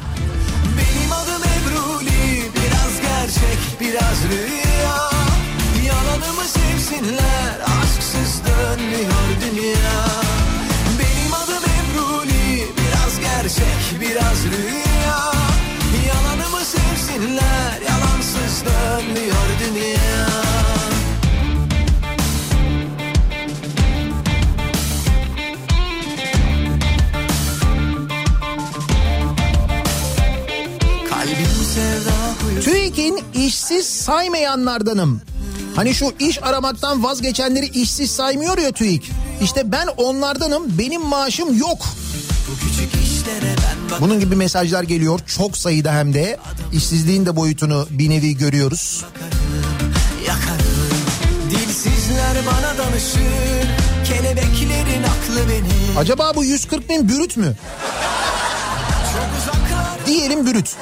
İşsiz 33.62 33.88
saymayanlardanım. 33.88 35.22
Hani 35.76 35.95
şu 35.95 36.14
iş 36.20 36.43
aramaktan 36.43 37.03
vazgeçenleri 37.03 37.66
işsiz 37.66 38.12
saymıyor 38.12 38.57
ya 38.57 38.72
TÜİK. 38.72 39.12
İşte 39.41 39.72
ben 39.72 39.88
onlardanım 39.97 40.78
benim 40.78 41.01
maaşım 41.01 41.57
yok. 41.57 41.86
Bunun 43.99 44.20
gibi 44.20 44.36
mesajlar 44.36 44.84
geliyor 44.84 45.20
çok 45.28 45.57
sayıda 45.57 45.93
hem 45.93 46.14
de 46.14 46.38
işsizliğin 46.74 47.26
de 47.26 47.36
boyutunu 47.36 47.88
bir 47.89 48.09
nevi 48.09 48.38
görüyoruz. 48.38 49.05
yakarım 50.28 50.66
Dilsizler 51.49 52.38
bana 52.45 52.78
danışır 52.78 53.68
Kelebeklerin 54.05 55.03
aklı 55.03 55.49
benim 55.49 55.97
Acaba 55.97 56.36
bu 56.36 56.43
140 56.43 56.89
bin 56.89 57.09
bürüt 57.09 57.38
mü? 57.38 57.55
Diyelim 60.07 60.45
bürüt. 60.45 60.76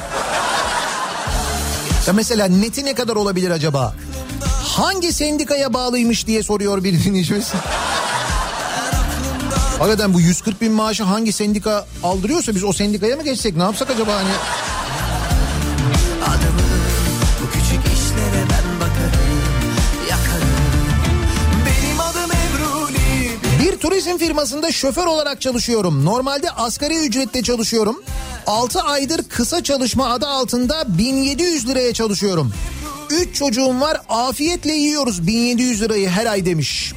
Ya 2.10 2.14
mesela 2.14 2.48
neti 2.48 2.86
ne 2.86 2.94
kadar 2.94 3.16
olabilir 3.16 3.50
acaba? 3.52 3.94
Hangi 4.64 5.14
sendikaya 5.14 5.74
bağlıymış 5.74 6.28
diye 6.28 6.44
soruyor 6.44 6.84
bir 6.84 7.04
dinleyicimiz. 7.06 7.54
Hakikaten 9.80 10.14
bu 10.14 10.22
140 10.22 10.62
bin 10.62 10.72
maaşı 10.72 11.04
hangi 11.04 11.34
sendika 11.34 11.88
aldırıyorsa 12.04 12.56
biz 12.56 12.64
o 12.64 12.74
sendikaya 12.74 13.16
mı 13.16 13.24
geçsek 13.24 13.56
ne 13.56 13.64
yapsak 13.64 13.90
acaba 13.90 14.16
hani? 14.16 14.30
adımı 16.26 16.70
Bu 17.42 17.52
küçük 17.52 17.94
işlere 17.94 18.44
ben 18.50 18.80
bakarım 18.80 19.42
Yakarım 20.10 20.50
Benim 21.66 22.00
adım 22.00 22.32
Ebruli 22.32 23.32
Bir 23.64 23.78
turizm 23.78 24.18
firmasında 24.18 24.72
şoför 24.72 25.06
olarak 25.06 25.42
çalışıyorum. 25.42 26.06
Normalde 26.06 26.52
asgari 26.52 27.00
ücretle 27.08 27.44
çalışıyorum. 27.44 28.02
6 28.50 28.82
aydır 28.82 29.24
kısa 29.24 29.64
çalışma 29.64 30.10
adı 30.10 30.28
altında 30.28 30.98
1700 30.98 31.68
liraya 31.68 31.94
çalışıyorum. 31.94 32.54
3 33.10 33.36
çocuğum 33.36 33.82
var 33.82 34.02
afiyetle 34.10 34.74
yiyoruz 34.74 35.28
1700 35.28 35.82
lirayı 35.82 36.10
her 36.10 36.26
ay 36.26 36.46
demiş. 36.46 36.94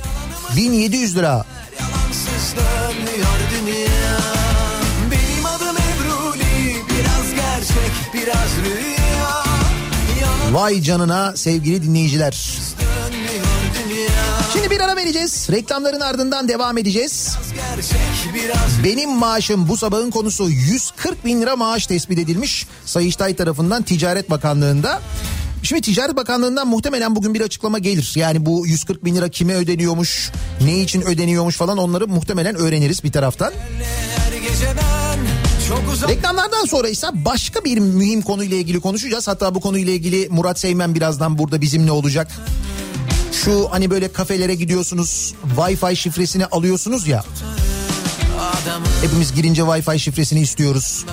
1700 0.56 1.16
lira. 1.16 1.44
Benim 5.10 5.46
adım 5.46 5.76
Ebruli 5.76 6.76
Biraz 6.88 7.34
gerçek 7.34 7.92
biraz 8.14 8.50
rüya 8.64 9.44
Vay 10.52 10.82
canına 10.82 11.36
sevgili 11.36 11.82
dinleyiciler. 11.82 12.58
Bir 14.72 14.80
ara 14.80 14.96
vereceğiz. 14.96 15.48
Reklamların 15.50 16.00
ardından 16.00 16.48
devam 16.48 16.78
edeceğiz. 16.78 17.36
Benim 18.84 19.10
maaşım 19.10 19.68
bu 19.68 19.76
sabahın 19.76 20.10
konusu 20.10 20.50
140 20.50 21.24
bin 21.24 21.42
lira 21.42 21.56
maaş 21.56 21.86
tespit 21.86 22.18
edilmiş. 22.18 22.66
Sayıştay 22.84 23.36
tarafından 23.36 23.82
Ticaret 23.82 24.30
Bakanlığı'nda. 24.30 25.02
Şimdi 25.62 25.82
Ticaret 25.82 26.16
Bakanlığı'ndan 26.16 26.68
muhtemelen 26.68 27.16
bugün 27.16 27.34
bir 27.34 27.40
açıklama 27.40 27.78
gelir. 27.78 28.12
Yani 28.16 28.46
bu 28.46 28.66
140 28.66 29.04
bin 29.04 29.16
lira 29.16 29.28
kime 29.28 29.54
ödeniyormuş, 29.54 30.30
ne 30.60 30.80
için 30.80 31.02
ödeniyormuş 31.02 31.56
falan 31.56 31.78
onları 31.78 32.08
muhtemelen 32.08 32.56
öğreniriz 32.56 33.04
bir 33.04 33.12
taraftan. 33.12 33.52
Reklamlardan 36.08 36.64
sonra 36.64 36.88
ise 36.88 37.06
başka 37.14 37.64
bir 37.64 37.78
mühim 37.78 38.22
konuyla 38.22 38.56
ilgili 38.56 38.80
konuşacağız. 38.80 39.28
Hatta 39.28 39.54
bu 39.54 39.60
konuyla 39.60 39.92
ilgili 39.92 40.28
Murat 40.30 40.58
Seymen 40.58 40.94
birazdan 40.94 41.38
burada 41.38 41.60
bizimle 41.60 41.92
olacak. 41.92 42.28
Şu 43.32 43.68
hani 43.70 43.90
böyle 43.90 44.12
kafelere 44.12 44.54
gidiyorsunuz 44.54 45.34
Wi-Fi 45.56 45.96
şifresini 45.96 46.46
alıyorsunuz 46.46 47.06
ya. 47.08 47.24
Hepimiz 49.02 49.34
girince 49.34 49.62
Wi-Fi 49.62 49.98
şifresini 49.98 50.40
istiyoruz. 50.40 51.04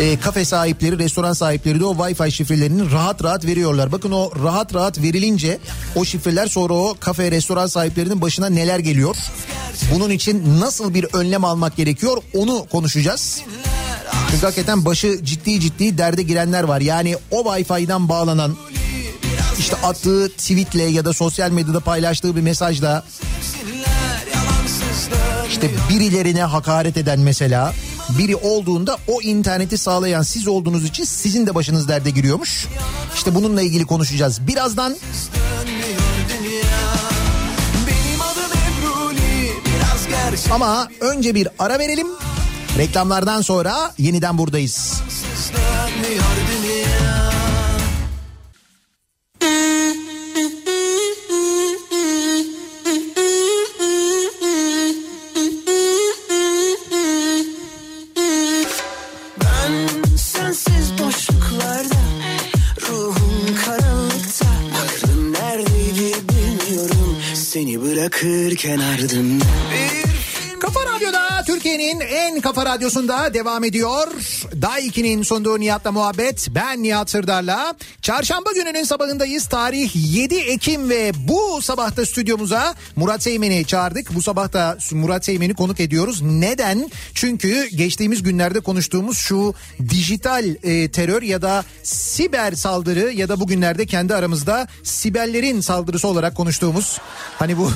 E, 0.00 0.20
kafe 0.20 0.44
sahipleri, 0.44 0.98
restoran 0.98 1.32
sahipleri 1.32 1.80
de 1.80 1.84
o 1.84 1.94
Wi-Fi 1.94 2.30
şifrelerini 2.30 2.92
rahat 2.92 3.24
rahat 3.24 3.46
veriyorlar. 3.46 3.92
Bakın 3.92 4.12
o 4.12 4.30
rahat 4.44 4.74
rahat 4.74 5.02
verilince 5.02 5.58
o 5.96 6.04
şifreler 6.04 6.46
sonra 6.46 6.74
o 6.74 6.96
kafe, 7.00 7.30
restoran 7.30 7.66
sahiplerinin 7.66 8.20
başına 8.20 8.48
neler 8.48 8.78
geliyor? 8.78 9.16
Bunun 9.94 10.10
için 10.10 10.60
nasıl 10.60 10.94
bir 10.94 11.06
önlem 11.12 11.44
almak 11.44 11.76
gerekiyor 11.76 12.22
onu 12.34 12.66
konuşacağız. 12.72 13.40
Çünkü 14.30 14.46
hakikaten 14.46 14.84
başı 14.84 15.24
ciddi 15.24 15.60
ciddi 15.60 15.98
derde 15.98 16.22
girenler 16.22 16.62
var. 16.62 16.80
Yani 16.80 17.16
o 17.30 17.42
Wi-Fi'den 17.42 18.08
bağlanan 18.08 18.56
işte 19.58 19.76
attığı 19.76 20.28
tweetle 20.28 20.82
ya 20.82 21.04
da 21.04 21.12
sosyal 21.12 21.50
medyada 21.50 21.80
paylaştığı 21.80 22.36
bir 22.36 22.40
mesajla 22.40 23.04
işte 25.48 25.70
birilerine 25.90 26.42
hakaret 26.42 26.96
eden 26.96 27.20
mesela 27.20 27.74
biri 28.18 28.36
olduğunda 28.36 28.98
o 29.08 29.22
interneti 29.22 29.78
sağlayan 29.78 30.22
siz 30.22 30.48
olduğunuz 30.48 30.84
için 30.84 31.04
sizin 31.04 31.46
de 31.46 31.54
başınız 31.54 31.88
derde 31.88 32.10
giriyormuş. 32.10 32.66
İşte 33.14 33.34
bununla 33.34 33.62
ilgili 33.62 33.86
konuşacağız. 33.86 34.46
Birazdan 34.46 34.96
ama 40.50 40.88
önce 41.00 41.34
bir 41.34 41.48
ara 41.58 41.78
verelim. 41.78 42.06
Reklamlardan 42.78 43.40
sonra 43.42 43.92
yeniden 43.98 44.38
buradayız. 44.38 45.02
dönmüyor 45.52 47.21
bırakırken 68.52 68.78
ardımda 68.78 69.44
Kafa 70.60 70.80
Radyo'da 70.94 71.42
Türkiye'nin 71.46 72.00
en 72.00 72.40
kafa 72.40 72.66
radyosunda 72.66 73.34
devam 73.34 73.64
ediyor. 73.64 74.06
Day 74.62 74.86
2'nin 74.86 75.22
sunduğu 75.22 75.60
Nihat'la 75.60 75.92
muhabbet. 75.92 76.48
Ben 76.54 76.82
Nihat 76.82 77.10
Sırdar'la. 77.10 77.74
Çarşamba 78.02 78.52
gününün 78.52 78.84
sabahındayız. 78.84 79.46
Tarih 79.46 79.90
7 79.94 80.34
Ekim 80.34 80.90
ve 80.90 81.12
bu 81.28 81.62
sabahta 81.62 82.06
stüdyomuza 82.06 82.74
Murat 82.96 83.22
Seymen'i 83.22 83.64
çağırdık. 83.64 84.14
Bu 84.14 84.22
sabahta 84.22 84.78
Murat 84.92 85.24
Seymen'i 85.24 85.54
konuk 85.54 85.80
ediyoruz. 85.80 86.22
Neden? 86.22 86.90
Çünkü 87.14 87.68
geçtiğimiz 87.68 88.22
günlerde 88.22 88.60
konuştuğumuz 88.60 89.18
şu 89.18 89.54
dijital 89.88 90.44
e, 90.62 90.90
terör 90.90 91.22
ya 91.22 91.42
da 91.42 91.64
siber 91.82 92.52
saldırı 92.52 93.12
ya 93.12 93.28
da 93.28 93.40
bugünlerde 93.40 93.86
kendi 93.86 94.14
aramızda 94.14 94.68
siberlerin 94.82 95.60
saldırısı 95.60 96.08
olarak 96.08 96.36
konuştuğumuz 96.36 96.98
hani 97.38 97.58
bu 97.58 97.70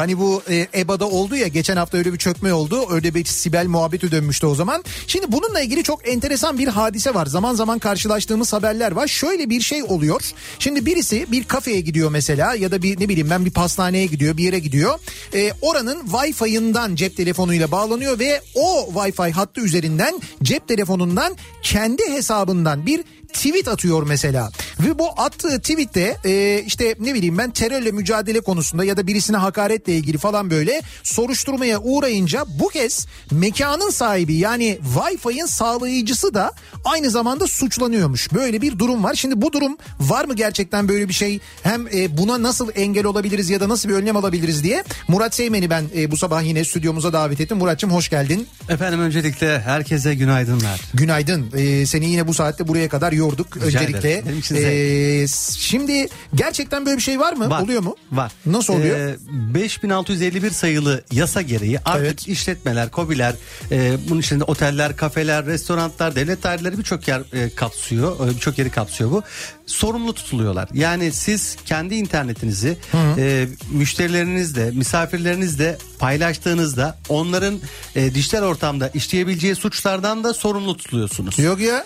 Hani 0.00 0.18
bu 0.18 0.42
e, 0.50 0.66
EBA'da 0.74 1.08
oldu 1.08 1.36
ya 1.36 1.46
geçen 1.46 1.76
hafta 1.76 1.98
öyle 1.98 2.12
bir 2.12 2.18
çökme 2.18 2.52
oldu. 2.54 2.84
Öyle 2.90 3.14
bir 3.14 3.24
Sibel 3.24 3.66
muhabbeti 3.66 4.10
dönmüştü 4.10 4.46
o 4.46 4.54
zaman. 4.54 4.84
Şimdi 5.06 5.32
bununla 5.32 5.60
ilgili 5.60 5.82
çok 5.82 6.08
enteresan 6.08 6.58
bir 6.58 6.68
hadise 6.68 7.14
var. 7.14 7.26
Zaman 7.26 7.54
zaman 7.54 7.78
karşılaştığımız 7.78 8.52
haberler 8.52 8.92
var. 8.92 9.06
Şöyle 9.06 9.50
bir 9.50 9.60
şey 9.60 9.82
oluyor. 9.82 10.32
Şimdi 10.58 10.86
birisi 10.86 11.32
bir 11.32 11.44
kafeye 11.44 11.80
gidiyor 11.80 12.10
mesela 12.10 12.54
ya 12.54 12.70
da 12.70 12.82
bir 12.82 13.00
ne 13.00 13.08
bileyim 13.08 13.30
ben 13.30 13.44
bir 13.44 13.50
pastaneye 13.50 14.06
gidiyor 14.06 14.36
bir 14.36 14.44
yere 14.44 14.58
gidiyor. 14.58 14.98
E, 15.34 15.52
oranın 15.62 16.06
Wi-Fi'ından 16.06 16.94
cep 16.94 17.16
telefonuyla 17.16 17.70
bağlanıyor 17.70 18.18
ve 18.18 18.40
o 18.54 18.88
Wi-Fi 18.94 19.32
hattı 19.32 19.60
üzerinden 19.60 20.20
cep 20.42 20.68
telefonundan 20.68 21.36
kendi 21.62 22.02
hesabından 22.10 22.86
bir 22.86 23.04
tweet 23.32 23.68
atıyor 23.68 24.02
mesela. 24.06 24.50
Ve 24.80 24.98
bu 24.98 25.08
attığı 25.16 25.60
tweette 25.60 26.16
e, 26.24 26.62
işte 26.66 26.96
ne 27.00 27.14
bileyim 27.14 27.38
ben 27.38 27.50
terörle 27.50 27.90
mücadele 27.90 28.40
konusunda 28.40 28.84
ya 28.84 28.96
da 28.96 29.06
birisine 29.06 29.36
hakaretle 29.36 29.94
ilgili 29.94 30.18
falan 30.18 30.50
böyle 30.50 30.82
soruşturmaya 31.02 31.80
uğrayınca 31.80 32.44
bu 32.58 32.68
kez 32.68 33.06
mekanın 33.30 33.90
sahibi 33.90 34.34
yani 34.34 34.78
Wi-Fi'nin 34.94 35.46
sağlayıcısı 35.46 36.34
da 36.34 36.52
aynı 36.84 37.10
zamanda 37.10 37.46
suçlanıyormuş. 37.46 38.32
Böyle 38.34 38.62
bir 38.62 38.78
durum 38.78 39.04
var. 39.04 39.14
Şimdi 39.14 39.42
bu 39.42 39.52
durum 39.52 39.76
var 40.00 40.24
mı 40.24 40.34
gerçekten 40.34 40.88
böyle 40.88 41.08
bir 41.08 41.14
şey? 41.14 41.40
Hem 41.62 41.86
e, 41.86 42.18
buna 42.18 42.42
nasıl 42.42 42.68
engel 42.74 43.04
olabiliriz 43.04 43.50
ya 43.50 43.60
da 43.60 43.68
nasıl 43.68 43.88
bir 43.88 43.94
önlem 43.94 44.16
alabiliriz 44.16 44.64
diye 44.64 44.84
Murat 45.08 45.34
Seymen'i 45.34 45.70
ben 45.70 45.84
e, 45.96 46.10
bu 46.10 46.16
sabah 46.16 46.42
yine 46.42 46.64
stüdyomuza 46.64 47.12
davet 47.12 47.40
ettim. 47.40 47.58
Muratçım 47.58 47.90
hoş 47.90 48.08
geldin. 48.08 48.48
Efendim 48.68 49.00
öncelikle 49.00 49.60
herkese 49.60 50.14
günaydınlar. 50.14 50.80
Günaydın. 50.94 51.50
Ee, 51.56 51.86
seni 51.86 52.10
yine 52.10 52.26
bu 52.26 52.34
saatte 52.34 52.68
buraya 52.68 52.88
kadar 52.88 53.12
yorduk 53.20 53.56
Rica 53.56 53.66
öncelikle. 53.66 53.98
ederim. 53.98 54.24
Benim 54.26 54.38
için 54.38 54.56
Ee, 54.60 55.26
şimdi 55.58 56.08
gerçekten 56.34 56.86
böyle 56.86 56.96
bir 56.96 57.02
şey 57.02 57.20
var 57.20 57.32
mı? 57.32 57.50
Var. 57.50 57.62
Oluyor 57.62 57.82
mu? 57.82 57.96
Var. 58.12 58.32
Nasıl 58.46 58.74
oluyor? 58.74 58.98
Ee, 58.98 59.16
5651 59.54 60.50
sayılı 60.50 61.04
yasa 61.12 61.42
gereği 61.42 61.78
artık 61.84 62.04
Evet. 62.06 62.28
işletmeler, 62.28 62.90
kobiler, 62.90 63.34
e, 63.70 63.96
bunun 64.08 64.20
içinde 64.20 64.44
oteller, 64.44 64.96
kafeler, 64.96 65.46
restoranlar, 65.46 66.16
devlet 66.16 66.42
daireleri 66.42 66.78
birçok 66.78 67.08
yer 67.08 67.22
e, 67.32 67.50
kapsıyor. 67.54 68.28
e, 68.28 68.34
Birçok 68.34 68.58
yeri 68.58 68.70
kapsıyor 68.70 69.10
bu. 69.10 69.22
Sorumlu 69.66 70.12
tutuluyorlar. 70.14 70.68
Yani 70.74 71.12
siz 71.12 71.56
kendi 71.66 71.94
internetinizi 71.94 72.76
e, 73.18 73.46
müşterilerinizle, 73.72 74.70
misafirlerinizle 74.70 75.78
paylaştığınızda 75.98 76.98
onların 77.08 77.60
e, 77.96 78.14
dijital 78.14 78.42
ortamda 78.42 78.88
işleyebileceği 78.88 79.54
suçlardan 79.54 80.24
da 80.24 80.34
sorumlu 80.34 80.76
tutuluyorsunuz. 80.76 81.38
Yok 81.38 81.60
ya. 81.60 81.84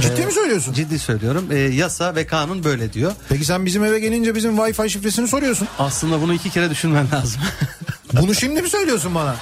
Ciddi 0.00 0.26
mi 0.26 0.32
söylüyorsun? 0.32 0.72
Ciddi 0.72 0.98
söylüyorum. 0.98 1.48
E, 1.52 1.58
yasa 1.58 2.14
ve 2.14 2.26
kanun 2.26 2.64
böyle 2.64 2.92
diyor. 2.92 3.12
Peki 3.28 3.44
sen 3.44 3.66
bizim 3.66 3.84
eve 3.84 4.00
gelince 4.00 4.34
bizim 4.34 4.56
Wi-Fi 4.56 4.88
şifresini 4.90 5.28
soruyorsun. 5.28 5.68
Aslında 5.78 6.22
bunu 6.22 6.34
iki 6.34 6.50
kere 6.50 6.70
düşünmen 6.70 7.06
lazım. 7.12 7.40
Bunu 8.12 8.34
şimdi 8.34 8.62
mi 8.62 8.68
söylüyorsun 8.70 9.14
bana? 9.14 9.36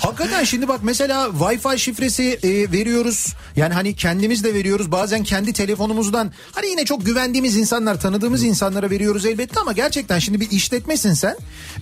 Hakikaten 0.00 0.44
şimdi 0.44 0.68
bak 0.68 0.80
mesela 0.82 1.24
Wi-Fi 1.26 1.78
şifresi 1.78 2.38
e, 2.42 2.72
veriyoruz. 2.72 3.34
Yani 3.56 3.74
hani 3.74 3.96
kendimiz 3.96 4.44
de 4.44 4.54
veriyoruz. 4.54 4.92
Bazen 4.92 5.24
kendi 5.24 5.52
telefonumuzdan 5.52 6.32
hani 6.52 6.66
yine 6.66 6.84
çok 6.84 7.06
güvendiğimiz 7.06 7.56
insanlar, 7.56 8.00
tanıdığımız 8.00 8.42
insanlara 8.42 8.90
veriyoruz 8.90 9.26
elbette 9.26 9.60
ama 9.60 9.72
gerçekten 9.72 10.18
şimdi 10.18 10.40
bir 10.40 10.50
işletmesin 10.50 11.14
sen. 11.14 11.36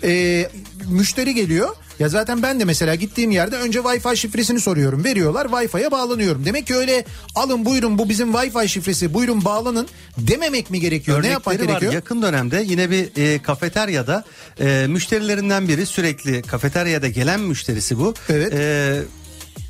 E, 0.04 0.50
müşteri 0.88 1.34
geliyor. 1.34 1.68
Ya 1.98 2.08
zaten 2.08 2.42
ben 2.42 2.60
de 2.60 2.64
mesela 2.64 2.94
gittiğim 2.94 3.30
yerde 3.30 3.56
önce 3.56 3.78
Wi-Fi 3.78 4.16
şifresini 4.16 4.60
soruyorum. 4.60 5.04
Veriyorlar 5.04 5.46
Wi-Fi'ye 5.46 5.90
bağlanıyorum. 5.90 6.44
Demek 6.44 6.66
ki 6.66 6.74
öyle 6.74 7.04
alın 7.34 7.64
buyurun 7.64 7.98
bu 7.98 8.08
bizim 8.08 8.32
Wi-Fi 8.32 8.68
şifresi 8.68 9.14
buyurun 9.14 9.44
bağlanın 9.44 9.88
dememek 10.18 10.70
mi 10.70 10.80
gerekiyor? 10.80 11.22
ne 11.22 11.28
yapmak 11.28 11.54
Örnekleri 11.54 11.68
var. 11.68 11.80
gerekiyor? 11.80 11.92
Yakın 11.92 12.22
dönemde 12.22 12.64
yine 12.66 12.90
bir 12.90 13.08
e, 13.16 13.42
kafeteryada 13.42 14.24
e, 14.60 14.86
müşterilerinden 14.88 15.68
biri 15.68 15.86
sürekli 15.86 16.42
kafeteryada 16.42 17.08
gelen 17.08 17.40
müşterisi 17.40 17.98
bu. 17.98 18.14
Evet. 18.28 18.52
E, 18.52 19.02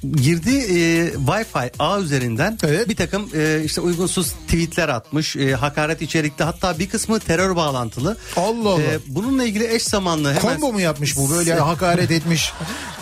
girdiği 0.02 0.60
e, 0.60 1.08
Wi-Fi 1.12 1.70
ağ 1.78 2.00
üzerinden 2.00 2.58
Evet. 2.64 2.88
bir 2.88 2.96
takım 2.96 3.28
e, 3.34 3.62
işte 3.64 3.80
uygunsuz 3.80 4.32
tweetler 4.32 4.88
atmış, 4.88 5.36
e, 5.36 5.54
hakaret 5.54 6.02
içerikli 6.02 6.44
hatta 6.44 6.78
bir 6.78 6.88
kısmı 6.88 7.20
terör 7.20 7.56
bağlantılı. 7.56 8.16
Allah 8.36 8.68
Allah. 8.68 8.82
E, 8.82 8.98
bununla 9.06 9.44
ilgili 9.44 9.74
eş 9.74 9.82
zamanlı 9.82 10.28
hemen 10.28 10.40
Combo 10.40 10.72
mu 10.72 10.80
yapmış 10.80 11.16
bu 11.16 11.30
böyle 11.30 11.54
hakaret 11.54 12.10
etmiş 12.10 12.52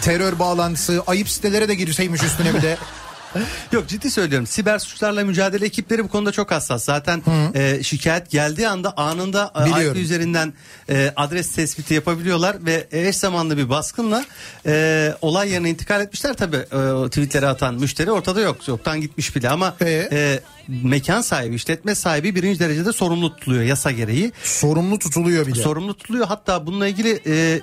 terör 0.01 0.39
bağlantısı 0.39 1.03
ayıp 1.07 1.29
sitelere 1.29 1.69
de 1.69 1.75
girseymiş 1.75 2.23
üstüne 2.23 2.55
bir 2.55 2.63
de. 2.63 2.77
Yok 3.73 3.89
ciddi 3.89 4.11
söylüyorum. 4.11 4.47
Siber 4.47 4.79
suçlarla 4.79 5.25
mücadele 5.25 5.67
ekipleri 5.67 6.05
bu 6.05 6.09
konuda 6.09 6.33
çok 6.33 6.51
hassas. 6.51 6.85
Zaten 6.85 7.23
e, 7.55 7.83
şikayet 7.83 8.31
geldiği 8.31 8.69
anda 8.69 8.97
anında 8.97 9.53
e, 9.63 9.65
Biliyorum. 9.65 9.97
IP 9.99 10.05
üzerinden 10.05 10.53
e, 10.91 11.13
adres 11.17 11.53
tespiti 11.53 11.95
yapabiliyorlar 11.95 12.57
ve 12.67 12.87
eş 12.93 13.17
zamanlı 13.17 13.57
bir 13.57 13.69
baskınla 13.71 14.25
e, 14.67 15.15
olay 15.21 15.51
yerine 15.51 15.71
intikal 15.71 16.01
etmişler. 16.01 16.35
Tabii 16.35 16.57
e, 16.57 17.09
tweetleri 17.09 17.47
atan 17.47 17.75
müşteri 17.75 18.11
ortada 18.11 18.41
yok. 18.41 18.69
Yoktan 18.69 19.01
gitmiş 19.01 19.37
bile 19.37 19.51
ama 19.51 19.75
Ee? 19.81 20.09
e, 20.13 20.41
mekan 20.83 21.21
sahibi, 21.21 21.55
işletme 21.55 21.95
sahibi 21.95 22.35
birinci 22.35 22.61
derecede 22.61 22.93
sorumlu 22.93 23.37
tutuluyor 23.37 23.63
yasa 23.63 23.91
gereği. 23.91 24.33
Sorumlu 24.43 24.99
tutuluyor 24.99 25.47
bir 25.47 25.55
de. 25.55 25.63
Sorumlu 25.63 25.95
tutuluyor. 25.95 26.27
Hatta 26.27 26.67
bununla 26.67 26.87
ilgili 26.89 27.11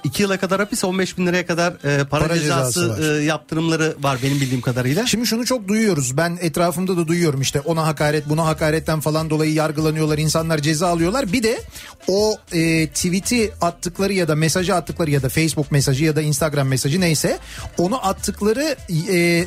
2 0.04 0.24
yıla 0.24 0.38
kadar 0.38 0.60
hapis 0.60 0.84
15 0.84 1.18
bin 1.18 1.28
liraya 1.28 1.46
kadar 1.46 1.74
e, 1.74 2.04
para, 2.04 2.28
Para 2.28 2.40
cezası 2.40 2.80
cezası 2.82 2.90
var. 3.14 3.20
e, 3.20 3.24
yaptırımları 3.24 3.96
var 4.00 4.18
benim 4.24 4.42
bildiğim 4.42 4.62
kadarıyla. 4.62 5.06
Şimdi 5.06 5.28
şunu 5.28 5.46
çok 5.46 5.68
duyuyoruz. 5.68 6.18
Ben 6.18 6.38
etrafımda 6.42 6.98
da 6.98 7.08
duyuyorum 7.08 7.42
işte 7.42 7.60
ona 7.62 7.88
hakaret 7.88 8.30
buna 8.30 8.46
hakaretten 8.46 9.00
falan 9.00 9.30
dolayı 9.30 9.54
yargılanıyorlar. 9.54 10.18
insanlar 10.18 10.58
ceza 10.58 10.88
alıyorlar. 10.88 11.34
Bir 11.34 11.44
de 11.44 11.62
o 12.08 12.38
e, 12.54 12.88
tweet'i 12.88 13.52
attıkları 13.62 14.14
ya 14.14 14.28
da 14.28 14.36
mesajı 14.36 14.76
attıkları 14.76 15.12
ya 15.12 15.24
da 15.24 15.30
Facebook 15.30 15.72
mesajı 15.72 16.04
ya 16.06 16.16
da 16.16 16.22
Instagram 16.22 16.68
mesajı 16.68 17.02
neyse 17.02 17.40
onu 17.78 18.08
attıkları 18.08 18.76
e, 19.12 19.46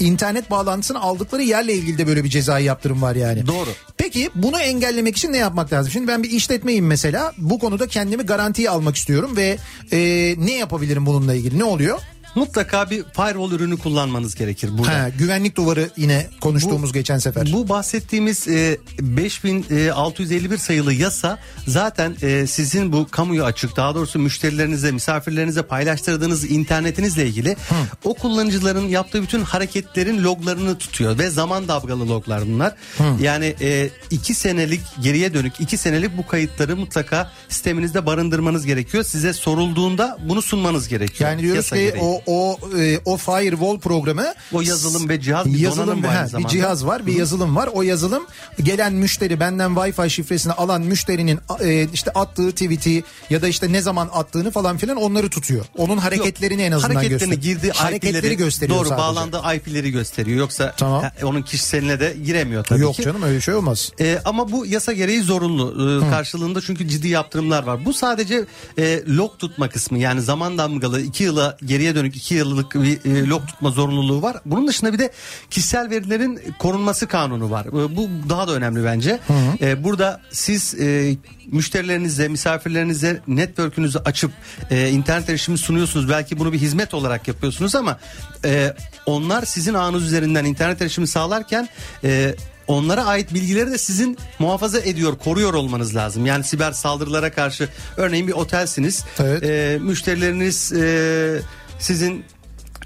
internet 0.00 0.50
bağlantısını 0.50 1.00
aldıkları 1.00 1.42
yerle 1.42 1.74
ilgili 1.74 1.98
de 1.98 2.06
böyle 2.06 2.24
bir 2.24 2.28
cezai 2.28 2.64
yaptırım 2.64 3.02
var 3.02 3.16
yani. 3.16 3.46
Doğru. 3.46 3.70
Peki 3.96 4.30
bunu 4.34 4.60
engellemek 4.60 5.16
için 5.16 5.32
ne 5.32 5.36
yapmak 5.36 5.72
lazım? 5.72 5.92
Şimdi 5.92 6.08
ben 6.08 6.22
bir 6.22 6.30
işletmeyim 6.30 6.86
mesela. 6.86 7.32
Bu 7.38 7.58
konuda 7.58 7.86
kendimi 7.86 8.22
garantiye 8.22 8.70
almak 8.70 8.96
istiyorum 8.96 9.36
ve 9.36 9.58
e, 9.92 9.98
ne 10.38 10.52
yapabilirim 10.52 11.06
bununla 11.06 11.34
ilgili? 11.34 11.58
Ne 11.58 11.64
oluyor? 11.64 11.98
Mutlaka 12.36 12.90
bir 12.90 13.02
firewall 13.02 13.52
ürünü 13.52 13.78
kullanmanız 13.78 14.34
gerekir 14.34 14.78
burada. 14.78 14.92
Ha, 14.92 15.08
güvenlik 15.08 15.56
duvarı 15.56 15.90
yine 15.96 16.26
konuştuğumuz 16.40 16.92
geçen 16.92 17.18
sefer. 17.18 17.52
Bu 17.52 17.68
bahsettiğimiz 17.68 18.48
e, 18.48 18.78
5651 19.00 20.58
sayılı 20.58 20.92
yasa 20.92 21.38
zaten 21.66 22.16
e, 22.22 22.46
sizin 22.46 22.92
bu 22.92 23.06
kamuya 23.10 23.44
açık 23.44 23.76
daha 23.76 23.94
doğrusu 23.94 24.18
müşterilerinize 24.18 24.92
misafirlerinize 24.92 25.62
paylaştırdığınız 25.62 26.50
internetinizle 26.50 27.26
ilgili 27.26 27.56
o 28.04 28.14
kullanıcıların 28.14 28.88
yaptığı 28.88 29.22
bütün 29.22 29.42
hareketlerin 29.42 30.24
loglarını 30.24 30.78
tutuyor 30.78 31.18
ve 31.18 31.30
zaman 31.30 31.68
dalgalı 31.68 32.08
loglar 32.08 32.46
bunlar. 32.46 32.74
Yani 33.20 33.54
e, 33.60 33.90
iki 34.10 34.34
senelik 34.34 34.80
geriye 35.02 35.34
dönük 35.34 35.60
iki 35.60 35.76
senelik 35.76 36.16
bu 36.16 36.26
kayıtları 36.26 36.76
mutlaka 36.76 37.32
sisteminizde 37.48 38.06
barındırmanız 38.06 38.66
gerekiyor. 38.66 39.04
Size 39.04 39.32
sorulduğunda 39.32 40.18
bunu 40.28 40.42
sunmanız 40.42 40.88
gerekiyor. 40.88 41.30
Yani 41.30 41.42
diyoruz 41.42 41.56
Yasa 41.56 41.76
ki 41.76 41.82
gereği. 41.82 42.02
o 42.02 42.22
o 42.26 42.58
e, 42.78 42.98
o 43.04 43.16
firewall 43.16 43.78
programı 43.78 44.34
O 44.52 44.60
yazılım 44.60 45.08
ve 45.08 45.20
cihaz 45.20 45.46
bir 45.46 45.58
yazılım 45.58 46.02
ve- 46.02 46.08
aynı 46.08 46.38
bir 46.38 46.46
cihaz 46.48 46.86
var, 46.86 47.06
bir 47.06 47.14
yazılım 47.16 47.56
var. 47.56 47.68
O 47.72 47.82
yazılım 47.82 48.26
gelen 48.62 48.92
müşteri 48.92 49.40
benden 49.40 49.70
Wi-Fi 49.70 50.10
şifresini 50.10 50.52
alan 50.52 50.82
müşterinin 50.82 51.38
e, 51.60 51.88
işte 51.92 52.10
attığı 52.10 52.50
tweet'i 52.50 53.04
ya 53.30 53.42
da 53.42 53.48
işte 53.48 53.72
ne 53.72 53.82
zaman 53.82 54.08
attığını 54.12 54.50
falan 54.50 54.76
filan 54.76 54.96
onları 54.96 55.30
tutuyor. 55.30 55.64
Onun 55.76 55.96
hareketlerini 55.98 56.62
en 56.62 56.72
azından 56.72 56.94
hareketlerini 56.94 57.34
gösteriyor. 57.34 57.60
girdi 57.60 57.70
hareketleri 57.74 58.18
IP'leri 58.18 58.36
gösteriyor 58.36 58.78
doğru 58.78 58.88
sadece. 58.88 59.02
bağlandığı 59.02 59.42
IP'leri 59.56 59.90
gösteriyor 59.90 60.38
yoksa 60.38 60.74
Tamam. 60.76 61.04
onun 61.22 61.42
kişiseline 61.42 62.00
de 62.00 62.16
giremiyor 62.24 62.64
tabii 62.64 62.80
Yok 62.80 62.94
ki. 62.94 63.02
canım 63.02 63.22
öyle 63.22 63.40
şey 63.40 63.54
olmaz. 63.54 63.92
Ee, 64.00 64.18
ama 64.24 64.52
bu 64.52 64.66
yasa 64.66 64.92
gereği 64.92 65.22
zorunlu 65.22 65.66
Ee, 66.06 66.10
karşılığında 66.10 66.60
çünkü 66.60 66.88
ciddi 66.88 67.08
yaptırımlar 67.08 67.62
var. 67.62 67.84
Bu 67.84 67.92
sadece 67.94 68.44
e, 68.78 69.02
log 69.08 69.38
tutma 69.38 69.68
kısmı 69.68 69.98
yani 69.98 70.22
zaman 70.22 70.58
damgalı 70.58 71.00
iki 71.00 71.24
yıla 71.24 71.56
geriye 71.64 71.94
dönük 71.94 72.15
42 72.16 72.34
yıllık 72.34 72.74
bir 72.74 73.04
e, 73.04 73.26
log 73.26 73.46
tutma 73.46 73.70
zorunluluğu 73.70 74.22
var. 74.22 74.36
Bunun 74.46 74.68
dışında 74.68 74.92
bir 74.92 74.98
de 74.98 75.10
kişisel 75.50 75.90
verilerin 75.90 76.40
korunması 76.58 77.06
kanunu 77.06 77.50
var. 77.50 77.66
E, 77.66 77.96
Bu 77.96 78.08
daha 78.28 78.48
da 78.48 78.52
önemli 78.52 78.84
bence. 78.84 79.20
E, 79.60 79.84
burada 79.84 80.20
siz 80.30 80.74
e, 80.80 81.16
müşterilerinize, 81.46 82.28
misafirlerinize 82.28 83.20
network'ünüzü 83.28 83.98
açıp 83.98 84.30
e, 84.70 84.88
internet 84.90 85.30
erişimi 85.30 85.58
sunuyorsunuz. 85.58 86.08
Belki 86.08 86.38
bunu 86.38 86.52
bir 86.52 86.58
hizmet 86.58 86.94
olarak 86.94 87.28
yapıyorsunuz 87.28 87.74
ama 87.74 87.98
e, 88.44 88.74
onlar 89.06 89.44
sizin 89.44 89.74
ağınız 89.74 90.04
üzerinden 90.04 90.44
internet 90.44 90.82
erişimi 90.82 91.06
sağlarken 91.06 91.68
e, 92.04 92.34
onlara 92.66 93.04
ait 93.04 93.34
bilgileri 93.34 93.70
de 93.70 93.78
sizin 93.78 94.18
muhafaza 94.38 94.78
ediyor, 94.80 95.18
koruyor 95.18 95.54
olmanız 95.54 95.94
lazım. 95.96 96.26
Yani 96.26 96.44
siber 96.44 96.72
saldırılara 96.72 97.32
karşı 97.32 97.68
örneğin 97.96 98.28
bir 98.28 98.32
otelsiniz. 98.32 99.04
Evet. 99.18 99.42
E, 99.42 99.78
müşterileriniz 99.82 100.72
e, 100.72 101.40
sizin 101.78 102.24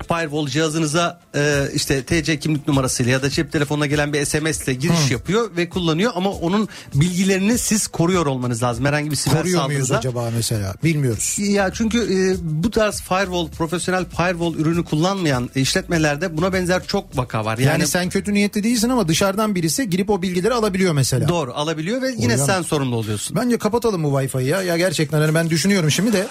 firewall 0.08 0.46
cihazınıza 0.46 1.20
e, 1.34 1.64
işte 1.74 2.02
TC 2.02 2.38
kimlik 2.38 2.68
numarasıyla 2.68 3.12
ya 3.12 3.22
da 3.22 3.30
cep 3.30 3.52
telefonuna 3.52 3.86
gelen 3.86 4.12
bir 4.12 4.24
SMS 4.24 4.62
ile 4.64 4.74
giriş 4.74 5.10
yapıyor 5.10 5.56
ve 5.56 5.68
kullanıyor 5.68 6.12
ama 6.14 6.30
onun 6.30 6.68
bilgilerini 6.94 7.58
siz 7.58 7.86
koruyor 7.86 8.26
olmanız 8.26 8.62
lazım. 8.62 8.84
Herhangi 8.84 9.10
bir 9.10 9.16
siber 9.16 9.36
Koruyor 9.38 9.66
muyuz 9.66 9.92
acaba 9.92 10.30
mesela? 10.36 10.74
Bilmiyoruz. 10.84 11.36
Ya 11.38 11.70
çünkü 11.72 11.98
e, 11.98 12.36
bu 12.62 12.70
tarz 12.70 13.00
firewall, 13.00 13.48
profesyonel 13.48 14.04
firewall 14.04 14.54
ürünü 14.54 14.84
kullanmayan 14.84 15.50
işletmelerde 15.54 16.36
buna 16.36 16.52
benzer 16.52 16.86
çok 16.86 17.18
vaka 17.18 17.44
var. 17.44 17.58
Yani, 17.58 17.68
Yani, 17.68 17.86
sen 17.86 18.08
kötü 18.08 18.34
niyetli 18.34 18.62
değilsin 18.62 18.88
ama 18.88 19.08
dışarıdan 19.08 19.54
birisi 19.54 19.90
girip 19.90 20.10
o 20.10 20.22
bilgileri 20.22 20.54
alabiliyor 20.54 20.92
mesela. 20.92 21.28
doğru 21.28 21.52
alabiliyor 21.54 22.02
ve 22.02 22.10
yine 22.18 22.34
Hocam- 22.34 22.46
sen 22.46 22.62
sorumlu 22.62 22.96
oluyorsun. 22.96 23.36
Bence 23.36 23.58
kapatalım 23.58 24.04
bu 24.04 24.08
Wi-Fi'yi 24.08 24.48
ya. 24.48 24.62
Ya 24.62 24.76
gerçekten 24.76 25.20
hani 25.20 25.34
ben 25.34 25.50
düşünüyorum 25.50 25.90
şimdi 25.90 26.12
de. 26.12 26.26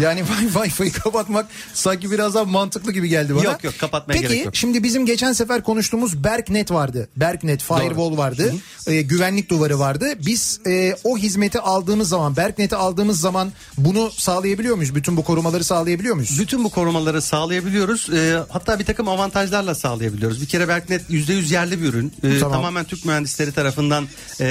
Yani 0.00 0.20
Wi-Fi'yi 0.54 0.92
kapatmak 0.92 1.46
sanki 1.74 2.10
biraz 2.10 2.34
daha 2.34 2.44
mantıklı 2.44 2.92
gibi 2.92 3.08
geldi 3.08 3.34
bana. 3.34 3.44
Yok, 3.44 3.64
yok, 3.64 3.74
kapatmaya 3.78 4.20
Peki, 4.20 4.28
gerek 4.28 4.44
yok. 4.44 4.56
şimdi 4.56 4.82
bizim 4.82 5.06
geçen 5.06 5.32
sefer 5.32 5.62
konuştuğumuz 5.62 6.24
Berknet 6.24 6.70
vardı. 6.70 7.08
Berknet 7.16 7.62
Firewall 7.62 8.16
vardı. 8.16 8.54
Ee, 8.86 9.02
güvenlik 9.02 9.50
duvarı 9.50 9.78
vardı. 9.78 10.06
Biz 10.26 10.60
e, 10.66 10.94
o 11.04 11.18
hizmeti 11.18 11.60
aldığımız 11.60 12.08
zaman 12.08 12.36
Berknet'i 12.36 12.76
aldığımız 12.76 13.20
zaman 13.20 13.52
bunu 13.78 14.10
sağlayabiliyor 14.10 14.76
muyuz? 14.76 14.94
Bütün 14.94 15.16
bu 15.16 15.24
korumaları 15.24 15.64
sağlayabiliyor 15.64 16.14
muyuz? 16.14 16.40
Bütün 16.40 16.64
bu 16.64 16.70
korumaları 16.70 17.22
sağlayabiliyoruz. 17.22 18.10
E, 18.10 18.38
hatta 18.48 18.78
bir 18.78 18.84
takım 18.84 19.08
avantajlarla 19.08 19.74
sağlayabiliyoruz. 19.74 20.40
Bir 20.40 20.46
kere 20.46 20.68
Berknet 20.68 21.10
%100 21.10 21.52
yerli 21.52 21.82
bir 21.82 21.86
ürün. 21.88 22.12
E, 22.22 22.38
Tamam. 22.38 22.52
Tamamen 22.52 22.84
Türk 22.84 23.04
mühendisleri 23.04 23.52
tarafından 23.52 24.08
e, 24.40 24.46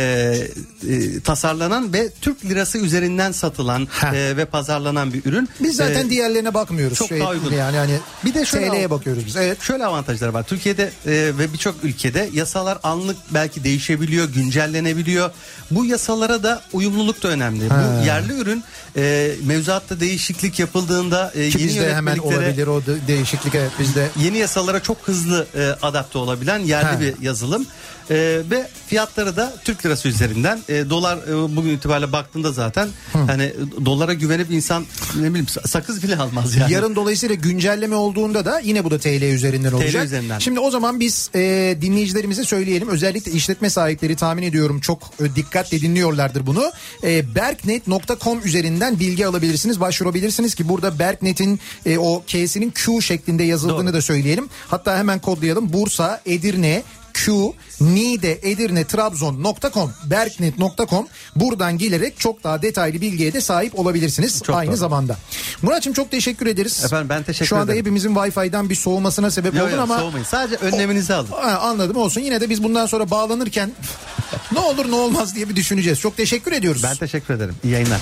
e, 0.90 1.20
tasarlanan 1.20 1.94
ve 1.94 2.10
Türk 2.22 2.46
lirası 2.46 2.78
üzerinden 2.78 3.32
satılan 3.32 3.88
e, 4.14 4.38
ve 4.38 4.46
pazarlanan 4.46 5.14
bir 5.14 5.26
ürün. 5.26 5.37
Biz 5.60 5.76
zaten 5.76 6.08
E, 6.08 6.10
diğerlerine 6.10 6.54
bakmıyoruz. 6.54 6.98
çok 6.98 7.10
daha 7.10 7.30
uygun. 7.30 7.52
Yani 7.54 7.78
hani 7.78 8.00
Bir 8.26 8.34
de 8.34 8.46
şöyle 8.46 8.70
TL'ye 8.70 8.90
bakıyoruz 8.90 9.26
biz. 9.26 9.36
Evet. 9.36 9.62
Şöyle 9.62 9.86
avantajları 9.86 10.34
var. 10.34 10.44
Türkiye'de 10.44 10.84
e, 11.06 11.12
ve 11.38 11.54
birçok 11.54 11.76
ülkede 11.84 12.30
yasalar 12.34 12.78
anlık 12.84 13.18
belki 13.32 13.64
değişebiliyor, 13.64 14.30
güncellenebiliyor. 14.30 15.30
Bu 15.72 15.86
yasalara 15.86 16.44
da 16.44 16.62
uyumluluk 16.74 17.24
da 17.24 17.28
önemli. 17.28 17.70
Bu 17.70 18.06
yerli 18.06 18.34
ürün 18.34 18.64
e, 18.98 19.32
mevzuatta 19.46 20.00
değişiklik 20.00 20.60
yapıldığında 20.60 21.32
e, 21.36 21.50
Ki 21.50 21.58
yeni 21.60 21.68
bizde 21.70 21.96
hemen 21.96 22.18
olabilir 22.18 22.68
o 22.68 22.86
de- 22.86 23.08
değişiklik 23.08 23.56
evet 23.56 23.72
bizde. 23.80 24.08
yeni 24.20 24.38
yasalara 24.38 24.80
çok 24.84 24.98
hızlı 25.04 25.48
e, 25.56 25.62
adapte 25.82 26.18
olabilen 26.18 26.60
yerli 26.60 26.86
Ha. 26.88 27.00
bir 27.00 27.22
yazılım. 27.22 27.66
E, 28.10 28.16
ve 28.52 28.68
fiyatları 28.88 29.36
da 29.36 29.54
Türk 29.64 29.86
lirası 29.86 30.08
üzerinden 30.08 30.60
e, 30.70 30.90
dolar 30.90 31.18
e, 31.18 31.56
bugün 31.56 31.70
itibariyle 31.70 32.12
baktığında 32.12 32.52
zaten 32.52 32.90
hani 33.14 33.54
dolara 33.86 34.14
güvenip 34.14 34.52
insan 34.52 34.86
ne 35.16 35.30
bileyim 35.30 35.46
sa- 35.46 35.68
sakız 35.68 36.04
bile 36.04 36.16
almaz 36.18 36.56
yani. 36.56 36.74
Yarın 36.74 36.96
dolayısıyla 36.96 37.36
güncelleme 37.36 37.96
olduğunda 37.96 38.46
da 38.46 38.60
yine 38.60 38.84
bu 38.84 38.92
da 38.92 38.98
TL 39.00 39.24
üzerinden 39.24 39.72
olacak. 39.72 40.06
üzerinden. 40.06 40.40
Şimdi 40.40 40.60
o 40.60 40.72
zaman 40.72 41.00
biz 41.00 41.30
e, 41.36 41.78
dinleyicilerimize 41.82 42.44
söyleyelim. 42.44 42.88
Özellikle 42.88 43.32
işletme 43.32 43.70
sahipleri 43.70 44.16
tahmin 44.16 44.44
ediyorum 44.44 44.80
çok 44.80 45.12
e, 45.22 45.36
dikkatle 45.36 45.82
dinliyorlardır 45.82 46.46
bunu. 46.48 46.72
E, 47.04 47.36
Berknet.com 47.36 48.40
üzerinden 48.46 49.00
bilgi 49.00 49.28
alabilirsiniz, 49.28 49.80
başvurabilirsiniz 49.80 50.56
ki 50.56 50.70
burada 50.70 51.00
Berknet'in 51.00 51.60
e, 51.86 51.98
o 51.98 52.24
K'sinin 52.28 52.72
Q 52.72 53.02
şeklinde 53.02 53.44
yazıldığını 53.44 53.88
Doğru. 53.88 53.94
da 53.94 54.02
söyleyelim. 54.02 54.50
Hatta 54.68 54.98
hemen 54.98 55.20
kodlayalım. 55.20 55.74
Bursa, 55.74 56.22
Edirne, 56.26 56.84
Q, 57.26 57.54
Niğde, 57.82 58.40
Edirne, 58.44 58.84
Trabzon.com, 58.86 59.94
Berknet.com 60.06 61.08
buradan 61.36 61.78
gelerek 61.78 62.20
çok 62.20 62.44
daha 62.44 62.62
detaylı 62.62 63.02
bilgiye 63.02 63.34
de 63.34 63.42
sahip 63.42 63.80
olabilirsiniz 63.80 64.42
Çok 64.44 64.56
aynı 64.56 64.70
doğru. 64.72 64.78
zamanda. 64.78 65.18
Muratçım 65.62 65.94
çok 65.94 66.12
teşekkür 66.12 66.48
ederiz. 66.48 66.84
Efendim 66.86 67.10
ben 67.10 67.24
teşekkür 67.24 67.46
Şu 67.46 67.56
anda 67.58 67.66
ederim. 67.66 67.80
hepimizin 67.86 68.16
Wi-Fi'den 68.16 68.70
bir 68.70 68.76
soğumasına 68.76 69.32
sebep 69.32 69.54
Yok, 69.54 69.64
oldun 69.64 69.72
yok, 69.76 69.84
ama 69.84 70.00
soğumayın. 70.00 70.26
Sadece 70.26 70.56
önleminizi 70.56 71.14
alın. 71.14 71.28
Ha, 71.32 71.60
anladım 71.62 71.98
olsun. 71.98 72.22
Yine 72.22 72.42
de 72.42 72.50
biz 72.50 72.64
bundan 72.64 72.86
sonra 72.86 73.10
bağlanırken 73.10 73.72
ne 74.52 74.60
olur 74.60 74.92
ne 74.92 74.96
olmaz 74.96 75.36
diye 75.36 75.50
bir 75.50 75.56
düşüneceğiz. 75.56 76.00
Çok 76.00 76.18
teşekkür 76.18 76.52
ediyoruz. 76.52 76.84
Ben 76.84 76.96
teşekkür 76.96 77.34
ederim. 77.34 77.56
İyi 77.64 77.74
yayınlar. 77.74 78.00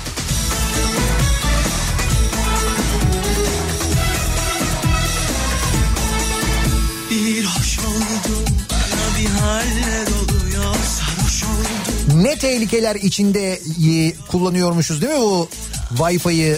Ne 12.16 12.38
tehlikeler 12.38 12.96
içinde 12.96 13.54
e, 13.54 14.16
kullanıyormuşuz 14.32 15.02
değil 15.02 15.14
mi 15.14 15.20
bu 15.20 15.50
Wi-Fi'yi? 15.98 16.58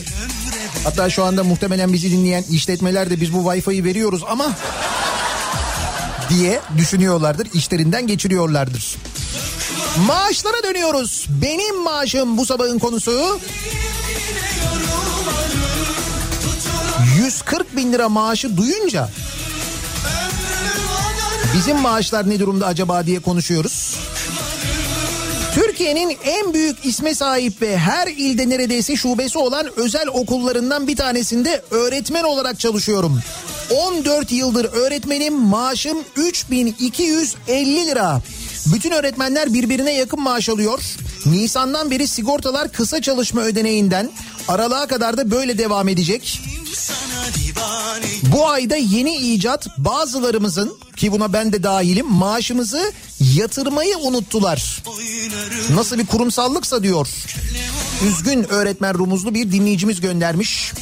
Hatta 0.83 1.09
şu 1.09 1.23
anda 1.23 1.43
muhtemelen 1.43 1.93
bizi 1.93 2.11
dinleyen 2.11 2.43
işletmeler 2.49 3.09
de 3.09 3.21
biz 3.21 3.33
bu 3.33 3.37
Wi-Fi'yi 3.37 3.83
veriyoruz 3.83 4.21
ama 4.29 4.51
diye 6.29 6.61
düşünüyorlardır, 6.77 7.47
işlerinden 7.53 8.07
geçiriyorlardır. 8.07 8.95
Maaşlara 10.07 10.63
dönüyoruz. 10.63 11.25
Benim 11.29 11.83
maaşım 11.83 12.37
bu 12.37 12.45
sabahın 12.45 12.79
konusu. 12.79 13.39
140 17.17 17.75
bin 17.75 17.93
lira 17.93 18.09
maaşı 18.09 18.57
duyunca 18.57 19.09
bizim 21.53 21.77
maaşlar 21.77 22.29
ne 22.29 22.39
durumda 22.39 22.65
acaba 22.67 23.05
diye 23.05 23.19
konuşuyoruz. 23.19 23.97
Türkiye'nin 25.57 26.17
en 26.23 26.53
büyük 26.53 26.85
isme 26.85 27.15
sahip 27.15 27.61
ve 27.61 27.77
her 27.77 28.07
ilde 28.07 28.49
neredeyse 28.49 28.95
şubesi 28.95 29.37
olan 29.37 29.67
özel 29.75 30.07
okullarından 30.07 30.87
bir 30.87 30.95
tanesinde 30.95 31.61
öğretmen 31.71 32.23
olarak 32.23 32.59
çalışıyorum. 32.59 33.19
14 33.75 34.31
yıldır 34.31 34.65
öğretmenim 34.65 35.33
maaşım 35.33 35.97
3250 36.15 37.87
lira. 37.87 38.21
Bütün 38.73 38.91
öğretmenler 38.91 39.53
birbirine 39.53 39.93
yakın 39.93 40.21
maaş 40.21 40.49
alıyor. 40.49 40.79
Nisan'dan 41.25 41.91
beri 41.91 42.07
sigortalar 42.07 42.71
kısa 42.71 43.01
çalışma 43.01 43.41
ödeneğinden 43.41 44.09
aralığa 44.47 44.87
kadar 44.87 45.17
da 45.17 45.31
böyle 45.31 45.57
devam 45.57 45.87
edecek. 45.87 46.41
Bu 48.23 48.49
ayda 48.49 48.75
yeni 48.75 49.15
icat 49.15 49.67
bazılarımızın 49.77 50.77
ki 50.95 51.11
buna 51.11 51.33
ben 51.33 51.53
de 51.53 51.63
dahilim 51.63 52.07
maaşımızı 52.07 52.91
yatırmayı 53.19 53.97
unuttular. 53.97 54.83
Nasıl 55.69 55.97
bir 55.97 56.05
kurumsallıksa 56.05 56.83
diyor. 56.83 57.07
Üzgün 58.07 58.53
öğretmen 58.53 58.93
rumuzlu 58.93 59.33
bir 59.33 59.51
dinleyicimiz 59.51 60.01
göndermiş. 60.01 60.73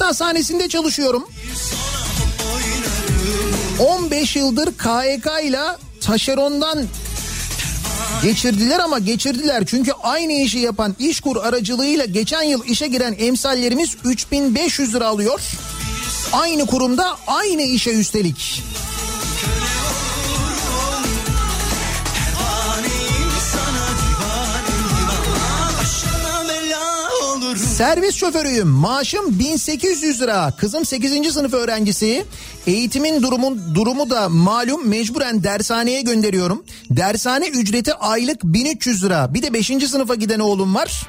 Devlet 0.00 0.08
hastanesinde 0.08 0.68
çalışıyorum. 0.68 1.28
15 3.78 4.36
yıldır 4.36 4.66
KYK 4.66 5.26
ile 5.44 5.60
taşerondan 6.00 6.78
geçirdiler 8.22 8.78
ama 8.78 8.98
geçirdiler. 8.98 9.64
Çünkü 9.66 9.92
aynı 10.02 10.32
işi 10.32 10.58
yapan 10.58 10.96
İşkur 10.98 11.36
aracılığıyla 11.36 12.04
geçen 12.04 12.42
yıl 12.42 12.64
işe 12.64 12.86
giren 12.86 13.16
emsallerimiz 13.18 13.96
3500 14.04 14.94
lira 14.94 15.06
alıyor. 15.06 15.40
Aynı 16.32 16.66
kurumda 16.66 17.16
aynı 17.26 17.62
işe 17.62 17.90
üstelik. 17.90 18.62
Servis 27.76 28.14
şoförüyüm. 28.14 28.68
Maaşım 28.68 29.38
1800 29.38 30.20
lira. 30.20 30.52
Kızım 30.56 30.84
8. 30.84 31.32
sınıf 31.32 31.54
öğrencisi. 31.54 32.24
Eğitimin 32.66 33.22
durumun 33.22 33.74
durumu 33.74 34.10
da 34.10 34.28
malum 34.28 34.88
mecburen 34.88 35.42
dershaneye 35.42 36.02
gönderiyorum. 36.02 36.64
Dershane 36.90 37.48
ücreti 37.48 37.94
aylık 37.94 38.44
1300 38.44 39.04
lira. 39.04 39.34
Bir 39.34 39.42
de 39.42 39.52
5. 39.52 39.66
sınıfa 39.66 40.14
giden 40.14 40.40
oğlum 40.40 40.74
var. 40.74 41.06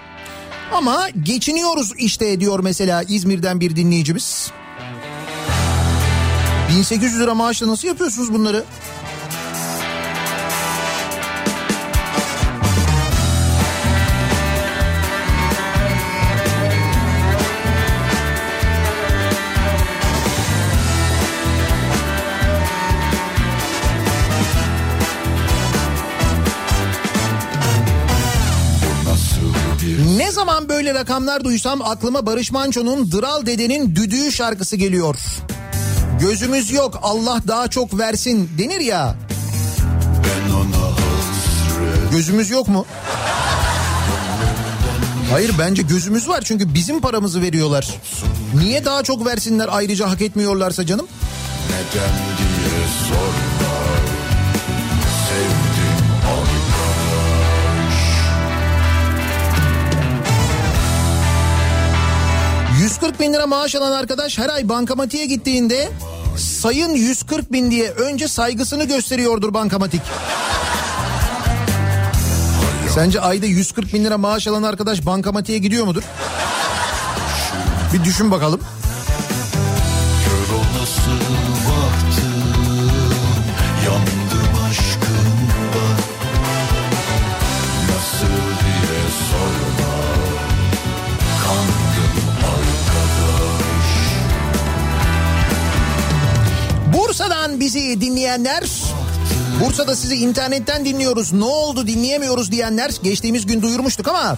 Ama 0.74 1.10
geçiniyoruz 1.24 1.94
işte 1.98 2.40
diyor 2.40 2.60
mesela 2.60 3.04
İzmir'den 3.04 3.60
bir 3.60 3.76
dinleyicimiz. 3.76 4.52
1800 6.70 7.20
lira 7.20 7.36
maaşla 7.36 7.68
nasıl 7.68 7.88
yapıyorsunuz 7.88 8.34
bunları? 8.34 8.64
Böyle 30.82 30.94
rakamlar 31.00 31.44
duysam 31.44 31.82
aklıma 31.82 32.26
Barış 32.26 32.52
Manço'nun 32.52 33.12
Dıral 33.12 33.46
Dede'nin 33.46 33.96
Düdüğü 33.96 34.32
şarkısı 34.32 34.76
geliyor. 34.76 35.16
Gözümüz 36.22 36.72
yok 36.72 37.00
Allah 37.02 37.42
daha 37.48 37.68
çok 37.68 38.00
versin 38.00 38.50
denir 38.58 38.80
ya. 38.80 39.16
Gözümüz 42.12 42.50
yok 42.50 42.68
mu? 42.68 42.86
Hayır 45.32 45.52
bence 45.60 45.82
gözümüz 45.82 46.30
var 46.30 46.42
çünkü 46.42 46.74
bizim 46.74 47.02
paramızı 47.02 47.42
veriyorlar. 47.42 47.88
Niye 48.56 48.86
daha 48.86 49.04
çok 49.04 49.26
versinler 49.26 49.70
ayrıca 49.72 50.10
hak 50.10 50.22
etmiyorlarsa 50.22 50.86
canım? 50.86 51.08
Neden 51.70 52.12
diye 52.38 52.88
sorma 53.10 53.51
140 63.02 63.20
bin 63.20 63.34
lira 63.34 63.48
maaş 63.48 63.76
alan 63.76 63.92
arkadaş 63.92 64.38
her 64.38 64.50
ay 64.50 64.70
bankamatiğe 64.70 65.26
gittiğinde 65.26 65.90
sayın 66.38 66.90
140 66.90 67.52
bin 67.52 67.72
diye 67.72 67.92
önce 67.92 68.28
saygısını 68.28 68.84
gösteriyordur 68.84 69.54
bankamatik. 69.54 70.02
Sence 72.96 73.22
ayda 73.22 73.46
140 73.46 73.94
bin 73.94 74.06
lira 74.06 74.18
maaş 74.18 74.48
alan 74.48 74.64
arkadaş 74.64 75.06
bankamatiğe 75.06 75.58
gidiyor 75.58 75.86
mudur? 75.86 76.04
Bir 77.94 78.04
düşün 78.04 78.32
bakalım. 78.32 78.62
Bizi 98.42 98.46
dinleyenler 98.46 98.64
Bursa'da 99.60 99.96
sizi 99.96 100.16
internetten 100.16 100.86
dinliyoruz. 100.86 101.34
Ne 101.34 101.44
oldu 101.44 101.88
dinleyemiyoruz 101.88 102.52
diyenler 102.52 102.92
geçtiğimiz 103.04 103.46
gün 103.46 103.62
duyurmuştuk 103.62 104.08
ama 104.08 104.38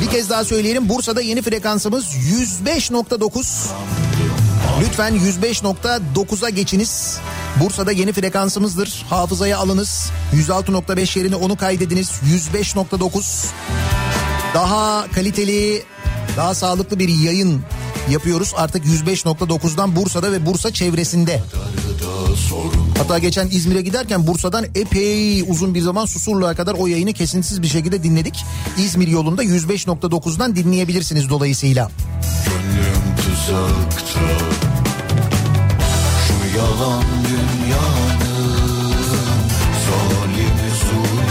bir 0.00 0.10
kez 0.10 0.30
daha 0.30 0.44
söyleyelim. 0.44 0.88
Bursa'da 0.88 1.20
yeni 1.20 1.42
frekansımız 1.42 2.04
105.9. 2.04 3.44
Lütfen 4.80 5.14
105.9'a 5.14 6.48
geçiniz. 6.50 7.18
Bursa'da 7.60 7.92
yeni 7.92 8.12
frekansımızdır. 8.12 9.04
Hafızaya 9.10 9.58
alınız. 9.58 10.10
106.5 10.34 11.18
yerine 11.18 11.36
onu 11.36 11.56
kaydediniz. 11.56 12.10
105.9. 12.52 13.46
Daha 14.54 15.06
kaliteli, 15.14 15.82
daha 16.36 16.54
sağlıklı 16.54 16.98
bir 16.98 17.08
yayın 17.08 17.62
yapıyoruz. 18.10 18.52
Artık 18.56 18.84
105.9'dan 18.84 19.96
Bursa'da 19.96 20.32
ve 20.32 20.46
Bursa 20.46 20.72
çevresinde. 20.72 21.42
Hatta 22.98 23.18
geçen 23.18 23.48
İzmir'e 23.48 23.82
giderken 23.82 24.26
Bursa'dan 24.26 24.64
epey 24.74 25.42
uzun 25.42 25.74
bir 25.74 25.80
zaman 25.80 26.06
Susurluğa 26.06 26.54
kadar 26.54 26.74
o 26.74 26.86
yayını 26.86 27.12
kesintisiz 27.12 27.62
bir 27.62 27.68
şekilde 27.68 28.02
dinledik. 28.02 28.44
İzmir 28.78 29.08
yolunda 29.08 29.44
105.9'dan 29.44 30.56
dinleyebilirsiniz 30.56 31.30
dolayısıyla. 31.30 31.90
Gönlüm 32.46 33.16
tuzakta 33.16 34.20
Şu 36.26 36.58
yalan 36.58 37.04
dünyanın 37.28 38.58
Zalimi 39.84 40.70
zulmü 40.80 41.28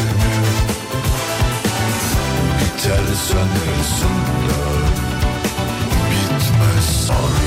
Biter 2.59 3.05
sanırsın 3.27 4.17
da 4.47 4.61
Bitmez 6.11 7.09
arkadaş 7.09 7.46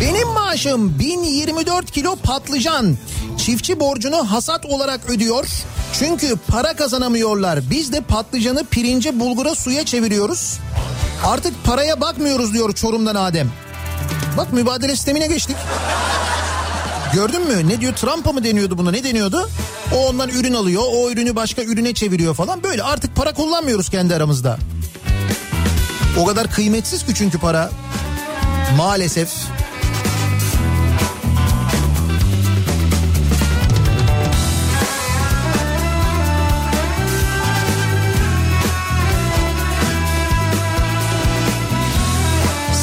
Benim 0.00 0.28
maaşım 0.28 0.98
1024 0.98 1.90
kilo 1.90 2.16
patlıcan. 2.16 2.96
Çiftçi 3.38 3.80
borcunu 3.80 4.32
hasat 4.32 4.66
olarak 4.66 5.00
ödüyor. 5.10 5.48
Çünkü 5.98 6.36
para 6.48 6.76
kazanamıyorlar. 6.76 7.70
Biz 7.70 7.92
de 7.92 8.00
patlıcanı 8.00 8.64
pirince, 8.64 9.20
bulgura, 9.20 9.54
suya 9.54 9.84
çeviriyoruz. 9.84 10.58
Artık 11.26 11.64
paraya 11.64 12.00
bakmıyoruz 12.00 12.52
diyor 12.52 12.72
Çorum'dan 12.72 13.14
Adem. 13.14 13.50
Bak 14.36 14.52
mübadele 14.52 14.96
sistemine 14.96 15.26
geçtik. 15.26 15.56
Gördün 17.14 17.48
mü? 17.48 17.68
Ne 17.68 17.80
diyor? 17.80 17.92
Trump'a 17.94 18.32
mı 18.32 18.44
deniyordu 18.44 18.78
buna? 18.78 18.90
Ne 18.90 19.04
deniyordu? 19.04 19.50
O 19.94 20.08
ondan 20.08 20.28
ürün 20.28 20.54
alıyor. 20.54 20.82
O 20.94 21.10
ürünü 21.10 21.36
başka 21.36 21.62
ürüne 21.62 21.94
çeviriyor 21.94 22.34
falan. 22.34 22.62
Böyle 22.62 22.82
artık 22.82 23.16
para 23.16 23.32
kullanmıyoruz 23.32 23.88
kendi 23.88 24.14
aramızda. 24.14 24.58
O 26.18 26.24
kadar 26.24 26.50
kıymetsiz 26.50 27.06
ki 27.06 27.14
çünkü 27.14 27.38
para. 27.38 27.70
Maalesef. 28.76 29.30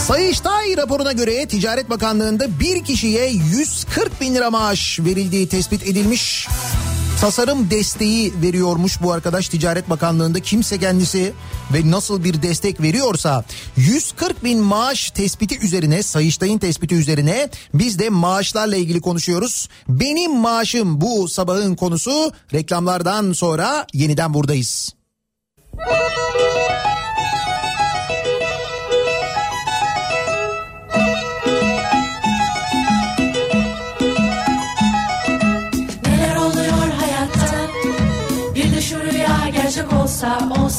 Sayıştay 0.07 0.77
raporuna 0.77 1.11
göre 1.11 1.45
Ticaret 1.45 1.89
Bakanlığı'nda 1.89 2.59
bir 2.59 2.83
kişiye 2.83 3.29
140 3.29 4.21
bin 4.21 4.35
lira 4.35 4.51
maaş 4.51 4.99
verildiği 4.99 5.49
tespit 5.49 5.83
edilmiş. 5.83 6.47
Tasarım 7.26 7.69
desteği 7.69 8.34
veriyormuş 8.41 9.02
bu 9.02 9.11
arkadaş 9.11 9.49
Ticaret 9.49 9.89
Bakanlığı'nda 9.89 10.39
kimse 10.39 10.80
kendisi 10.80 11.34
ve 11.73 11.91
nasıl 11.91 12.23
bir 12.23 12.41
destek 12.41 12.81
veriyorsa 12.81 13.43
140 13.77 14.43
bin 14.43 14.60
maaş 14.60 15.11
tespiti 15.11 15.60
üzerine 15.60 16.03
Sayıştay'ın 16.03 16.57
tespiti 16.57 16.95
üzerine 16.95 17.49
biz 17.73 17.99
de 17.99 18.10
maaşlarla 18.10 18.76
ilgili 18.76 19.02
konuşuyoruz. 19.02 19.69
Benim 19.89 20.35
maaşım 20.35 21.02
bu 21.02 21.27
sabahın 21.27 21.76
konusu 21.76 22.31
reklamlardan 22.53 23.34
sonra 23.34 23.88
yeniden 23.93 24.34
buradayız. 24.34 24.95
Neler 25.77 26.94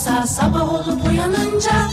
olsa 0.06 0.26
Sabah 0.26 0.74
olup 0.74 1.08
uyanınca 1.08 1.88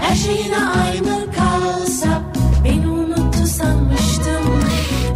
Her 0.00 0.16
şey 0.16 0.36
yine 0.44 0.66
aynı 0.66 1.26
kalsa 1.32 2.22
Beni 2.64 2.88
unuttu 2.88 3.46
sanmıştım 3.58 4.62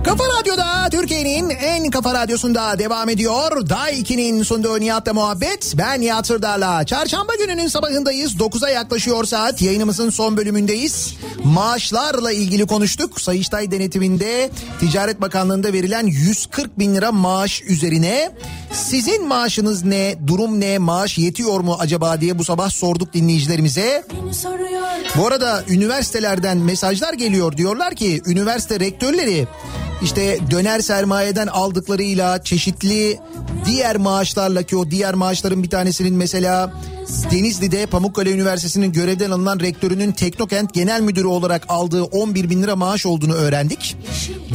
Kafa 0.05 0.25
Radyo'da 0.41 0.89
Türkiye'nin 0.91 1.51
en 1.51 1.91
kafa 1.91 2.15
radyosunda 2.15 2.79
devam 2.79 3.09
ediyor. 3.09 3.69
Day 3.69 4.01
2'nin 4.01 4.43
sunduğu 4.43 4.81
Nihat'la 4.81 5.15
muhabbet. 5.15 5.75
Ben 5.79 6.01
Nihat 6.01 6.27
Sırdar'la. 6.27 6.87
Çarşamba 6.87 7.35
gününün 7.35 7.69
sabahındayız. 7.69 8.35
9'a 8.35 8.71
yaklaşıyor 8.71 9.25
saat. 9.25 9.63
Yayınımızın 9.63 10.11
son 10.11 10.37
bölümündeyiz. 10.37 11.15
Maaşlarla 11.45 12.33
ilgili 12.33 12.67
konuştuk. 12.67 13.21
Sayıştay 13.21 13.71
denetiminde 13.71 14.51
Ticaret 14.81 15.21
Bakanlığı'nda 15.21 15.73
verilen 15.73 16.07
140 16.07 16.79
bin 16.79 16.95
lira 16.95 17.13
maaş 17.13 17.63
üzerine 17.63 18.33
sizin 18.73 19.27
maaşınız 19.29 19.85
ne, 19.85 20.15
durum 20.27 20.61
ne, 20.61 20.79
maaş 20.79 21.19
yetiyor 21.19 21.61
mu 21.61 21.77
acaba 21.79 22.21
diye 22.21 22.39
bu 22.39 22.45
sabah 22.45 22.71
sorduk 22.71 23.13
dinleyicilerimize. 23.13 24.05
Bu 25.17 25.27
arada 25.27 25.65
üniversitelerden 25.69 26.59
mesajlar 26.59 27.13
geliyor. 27.13 27.57
Diyorlar 27.57 27.95
ki 27.95 28.23
üniversite 28.27 28.81
rektörleri 28.81 29.47
işte 30.03 30.39
döner 30.51 30.81
sermayeden 30.81 31.47
aldıklarıyla 31.47 32.45
çeşitli 32.45 33.19
diğer 33.67 33.97
maaşlarla 33.97 34.63
ki 34.63 34.77
o 34.77 34.91
diğer 34.91 35.15
maaşların 35.15 35.63
bir 35.63 35.71
tanesinin 35.71 36.15
mesela 36.15 36.73
Denizli'de 37.11 37.87
Pamukkale 37.87 38.31
Üniversitesi'nin 38.31 38.93
görevden 38.93 39.31
alınan 39.31 39.61
rektörünün 39.61 40.13
Teknokent 40.13 40.75
Genel 40.75 41.01
Müdürü 41.01 41.27
olarak 41.27 41.63
aldığı 41.69 42.03
11 42.05 42.51
bin 42.51 42.63
lira 42.63 42.77
maaş 42.77 43.07
olduğunu 43.07 43.35
öğrendik. 43.35 43.97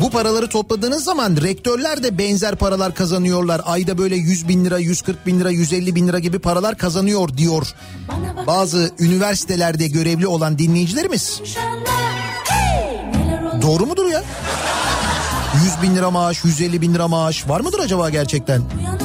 Bu 0.02 0.10
paraları 0.10 0.49
topladığınız 0.49 1.03
zaman 1.03 1.38
rektörler 1.41 2.03
de 2.03 2.18
benzer 2.18 2.56
paralar 2.56 2.95
kazanıyorlar. 2.95 3.61
Ayda 3.65 3.98
böyle 3.98 4.15
100 4.15 4.48
bin 4.48 4.65
lira, 4.65 4.80
140 4.80 5.26
bin 5.26 5.40
lira, 5.40 5.49
150 5.49 5.95
bin 5.95 6.07
lira 6.07 6.19
gibi 6.19 6.40
paralar 6.40 6.77
kazanıyor 6.77 7.38
diyor. 7.38 7.68
Bazı 8.48 8.91
üniversitelerde 8.99 9.88
görevli 9.88 10.27
olan 10.27 10.57
dinleyicilerimiz. 10.57 11.41
Doğru 13.61 13.86
mudur 13.86 14.06
ya? 14.06 14.23
100 15.64 15.82
bin 15.82 15.95
lira 15.95 16.11
maaş, 16.11 16.44
150 16.45 16.82
bin 16.82 16.94
lira 16.94 17.07
maaş 17.07 17.49
var 17.49 17.61
mıdır 17.61 17.80
acaba 17.80 18.10
gerçekten? 18.10 18.61
Uyanınca 18.80 19.05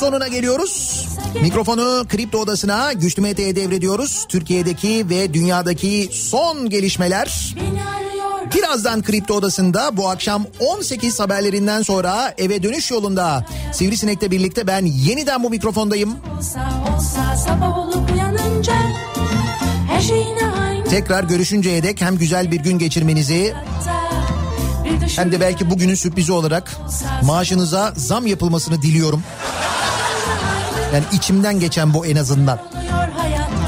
sonuna 0.00 0.28
geliyoruz. 0.28 1.06
Mikrofonu 1.42 2.06
Kripto 2.08 2.38
Odası'na 2.38 2.92
Güçlü 2.92 3.22
Mete'ye 3.22 3.56
devrediyoruz. 3.56 4.26
Türkiye'deki 4.28 5.06
ve 5.10 5.34
dünyadaki 5.34 6.08
son 6.12 6.70
gelişmeler. 6.70 7.54
Birazdan 8.54 9.02
Kripto 9.02 9.34
Odası'nda 9.34 9.96
bu 9.96 10.08
akşam 10.08 10.46
18 10.60 11.20
haberlerinden 11.20 11.82
sonra 11.82 12.34
eve 12.38 12.62
dönüş 12.62 12.90
yolunda 12.90 13.46
Sivrisinek'le 13.72 14.30
birlikte 14.30 14.66
ben 14.66 14.86
yeniden 14.86 15.42
bu 15.42 15.50
mikrofondayım. 15.50 16.16
olsa 16.38 16.82
olsa 16.96 17.36
sabah 17.36 17.78
olup 17.78 18.10
uyanınca 18.12 18.74
her 19.88 20.00
şey 20.00 20.24
Tekrar 20.90 21.24
görüşünceye 21.24 21.82
dek 21.82 22.00
hem 22.00 22.18
güzel 22.18 22.50
bir 22.50 22.60
gün 22.60 22.78
geçirmenizi 22.78 23.54
hem 25.16 25.32
de 25.32 25.40
belki 25.40 25.70
bugünün 25.70 25.94
sürprizi 25.94 26.32
olarak 26.32 26.76
maaşınıza 27.22 27.92
zam 27.96 28.26
yapılmasını 28.26 28.82
diliyorum. 28.82 29.22
Yani 30.94 31.04
içimden 31.12 31.60
geçen 31.60 31.94
bu 31.94 32.06
en 32.06 32.16
azından. 32.16 32.58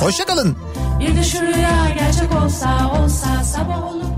Hoşçakalın. 0.01 0.57
Bir 1.01 1.17
de 1.17 1.25
şu 1.25 1.41
rüya 1.41 1.91
gerçek 1.99 2.43
olsa 2.45 2.93
olsa 3.03 3.45
sabah 3.45 3.85
olup 3.85 4.12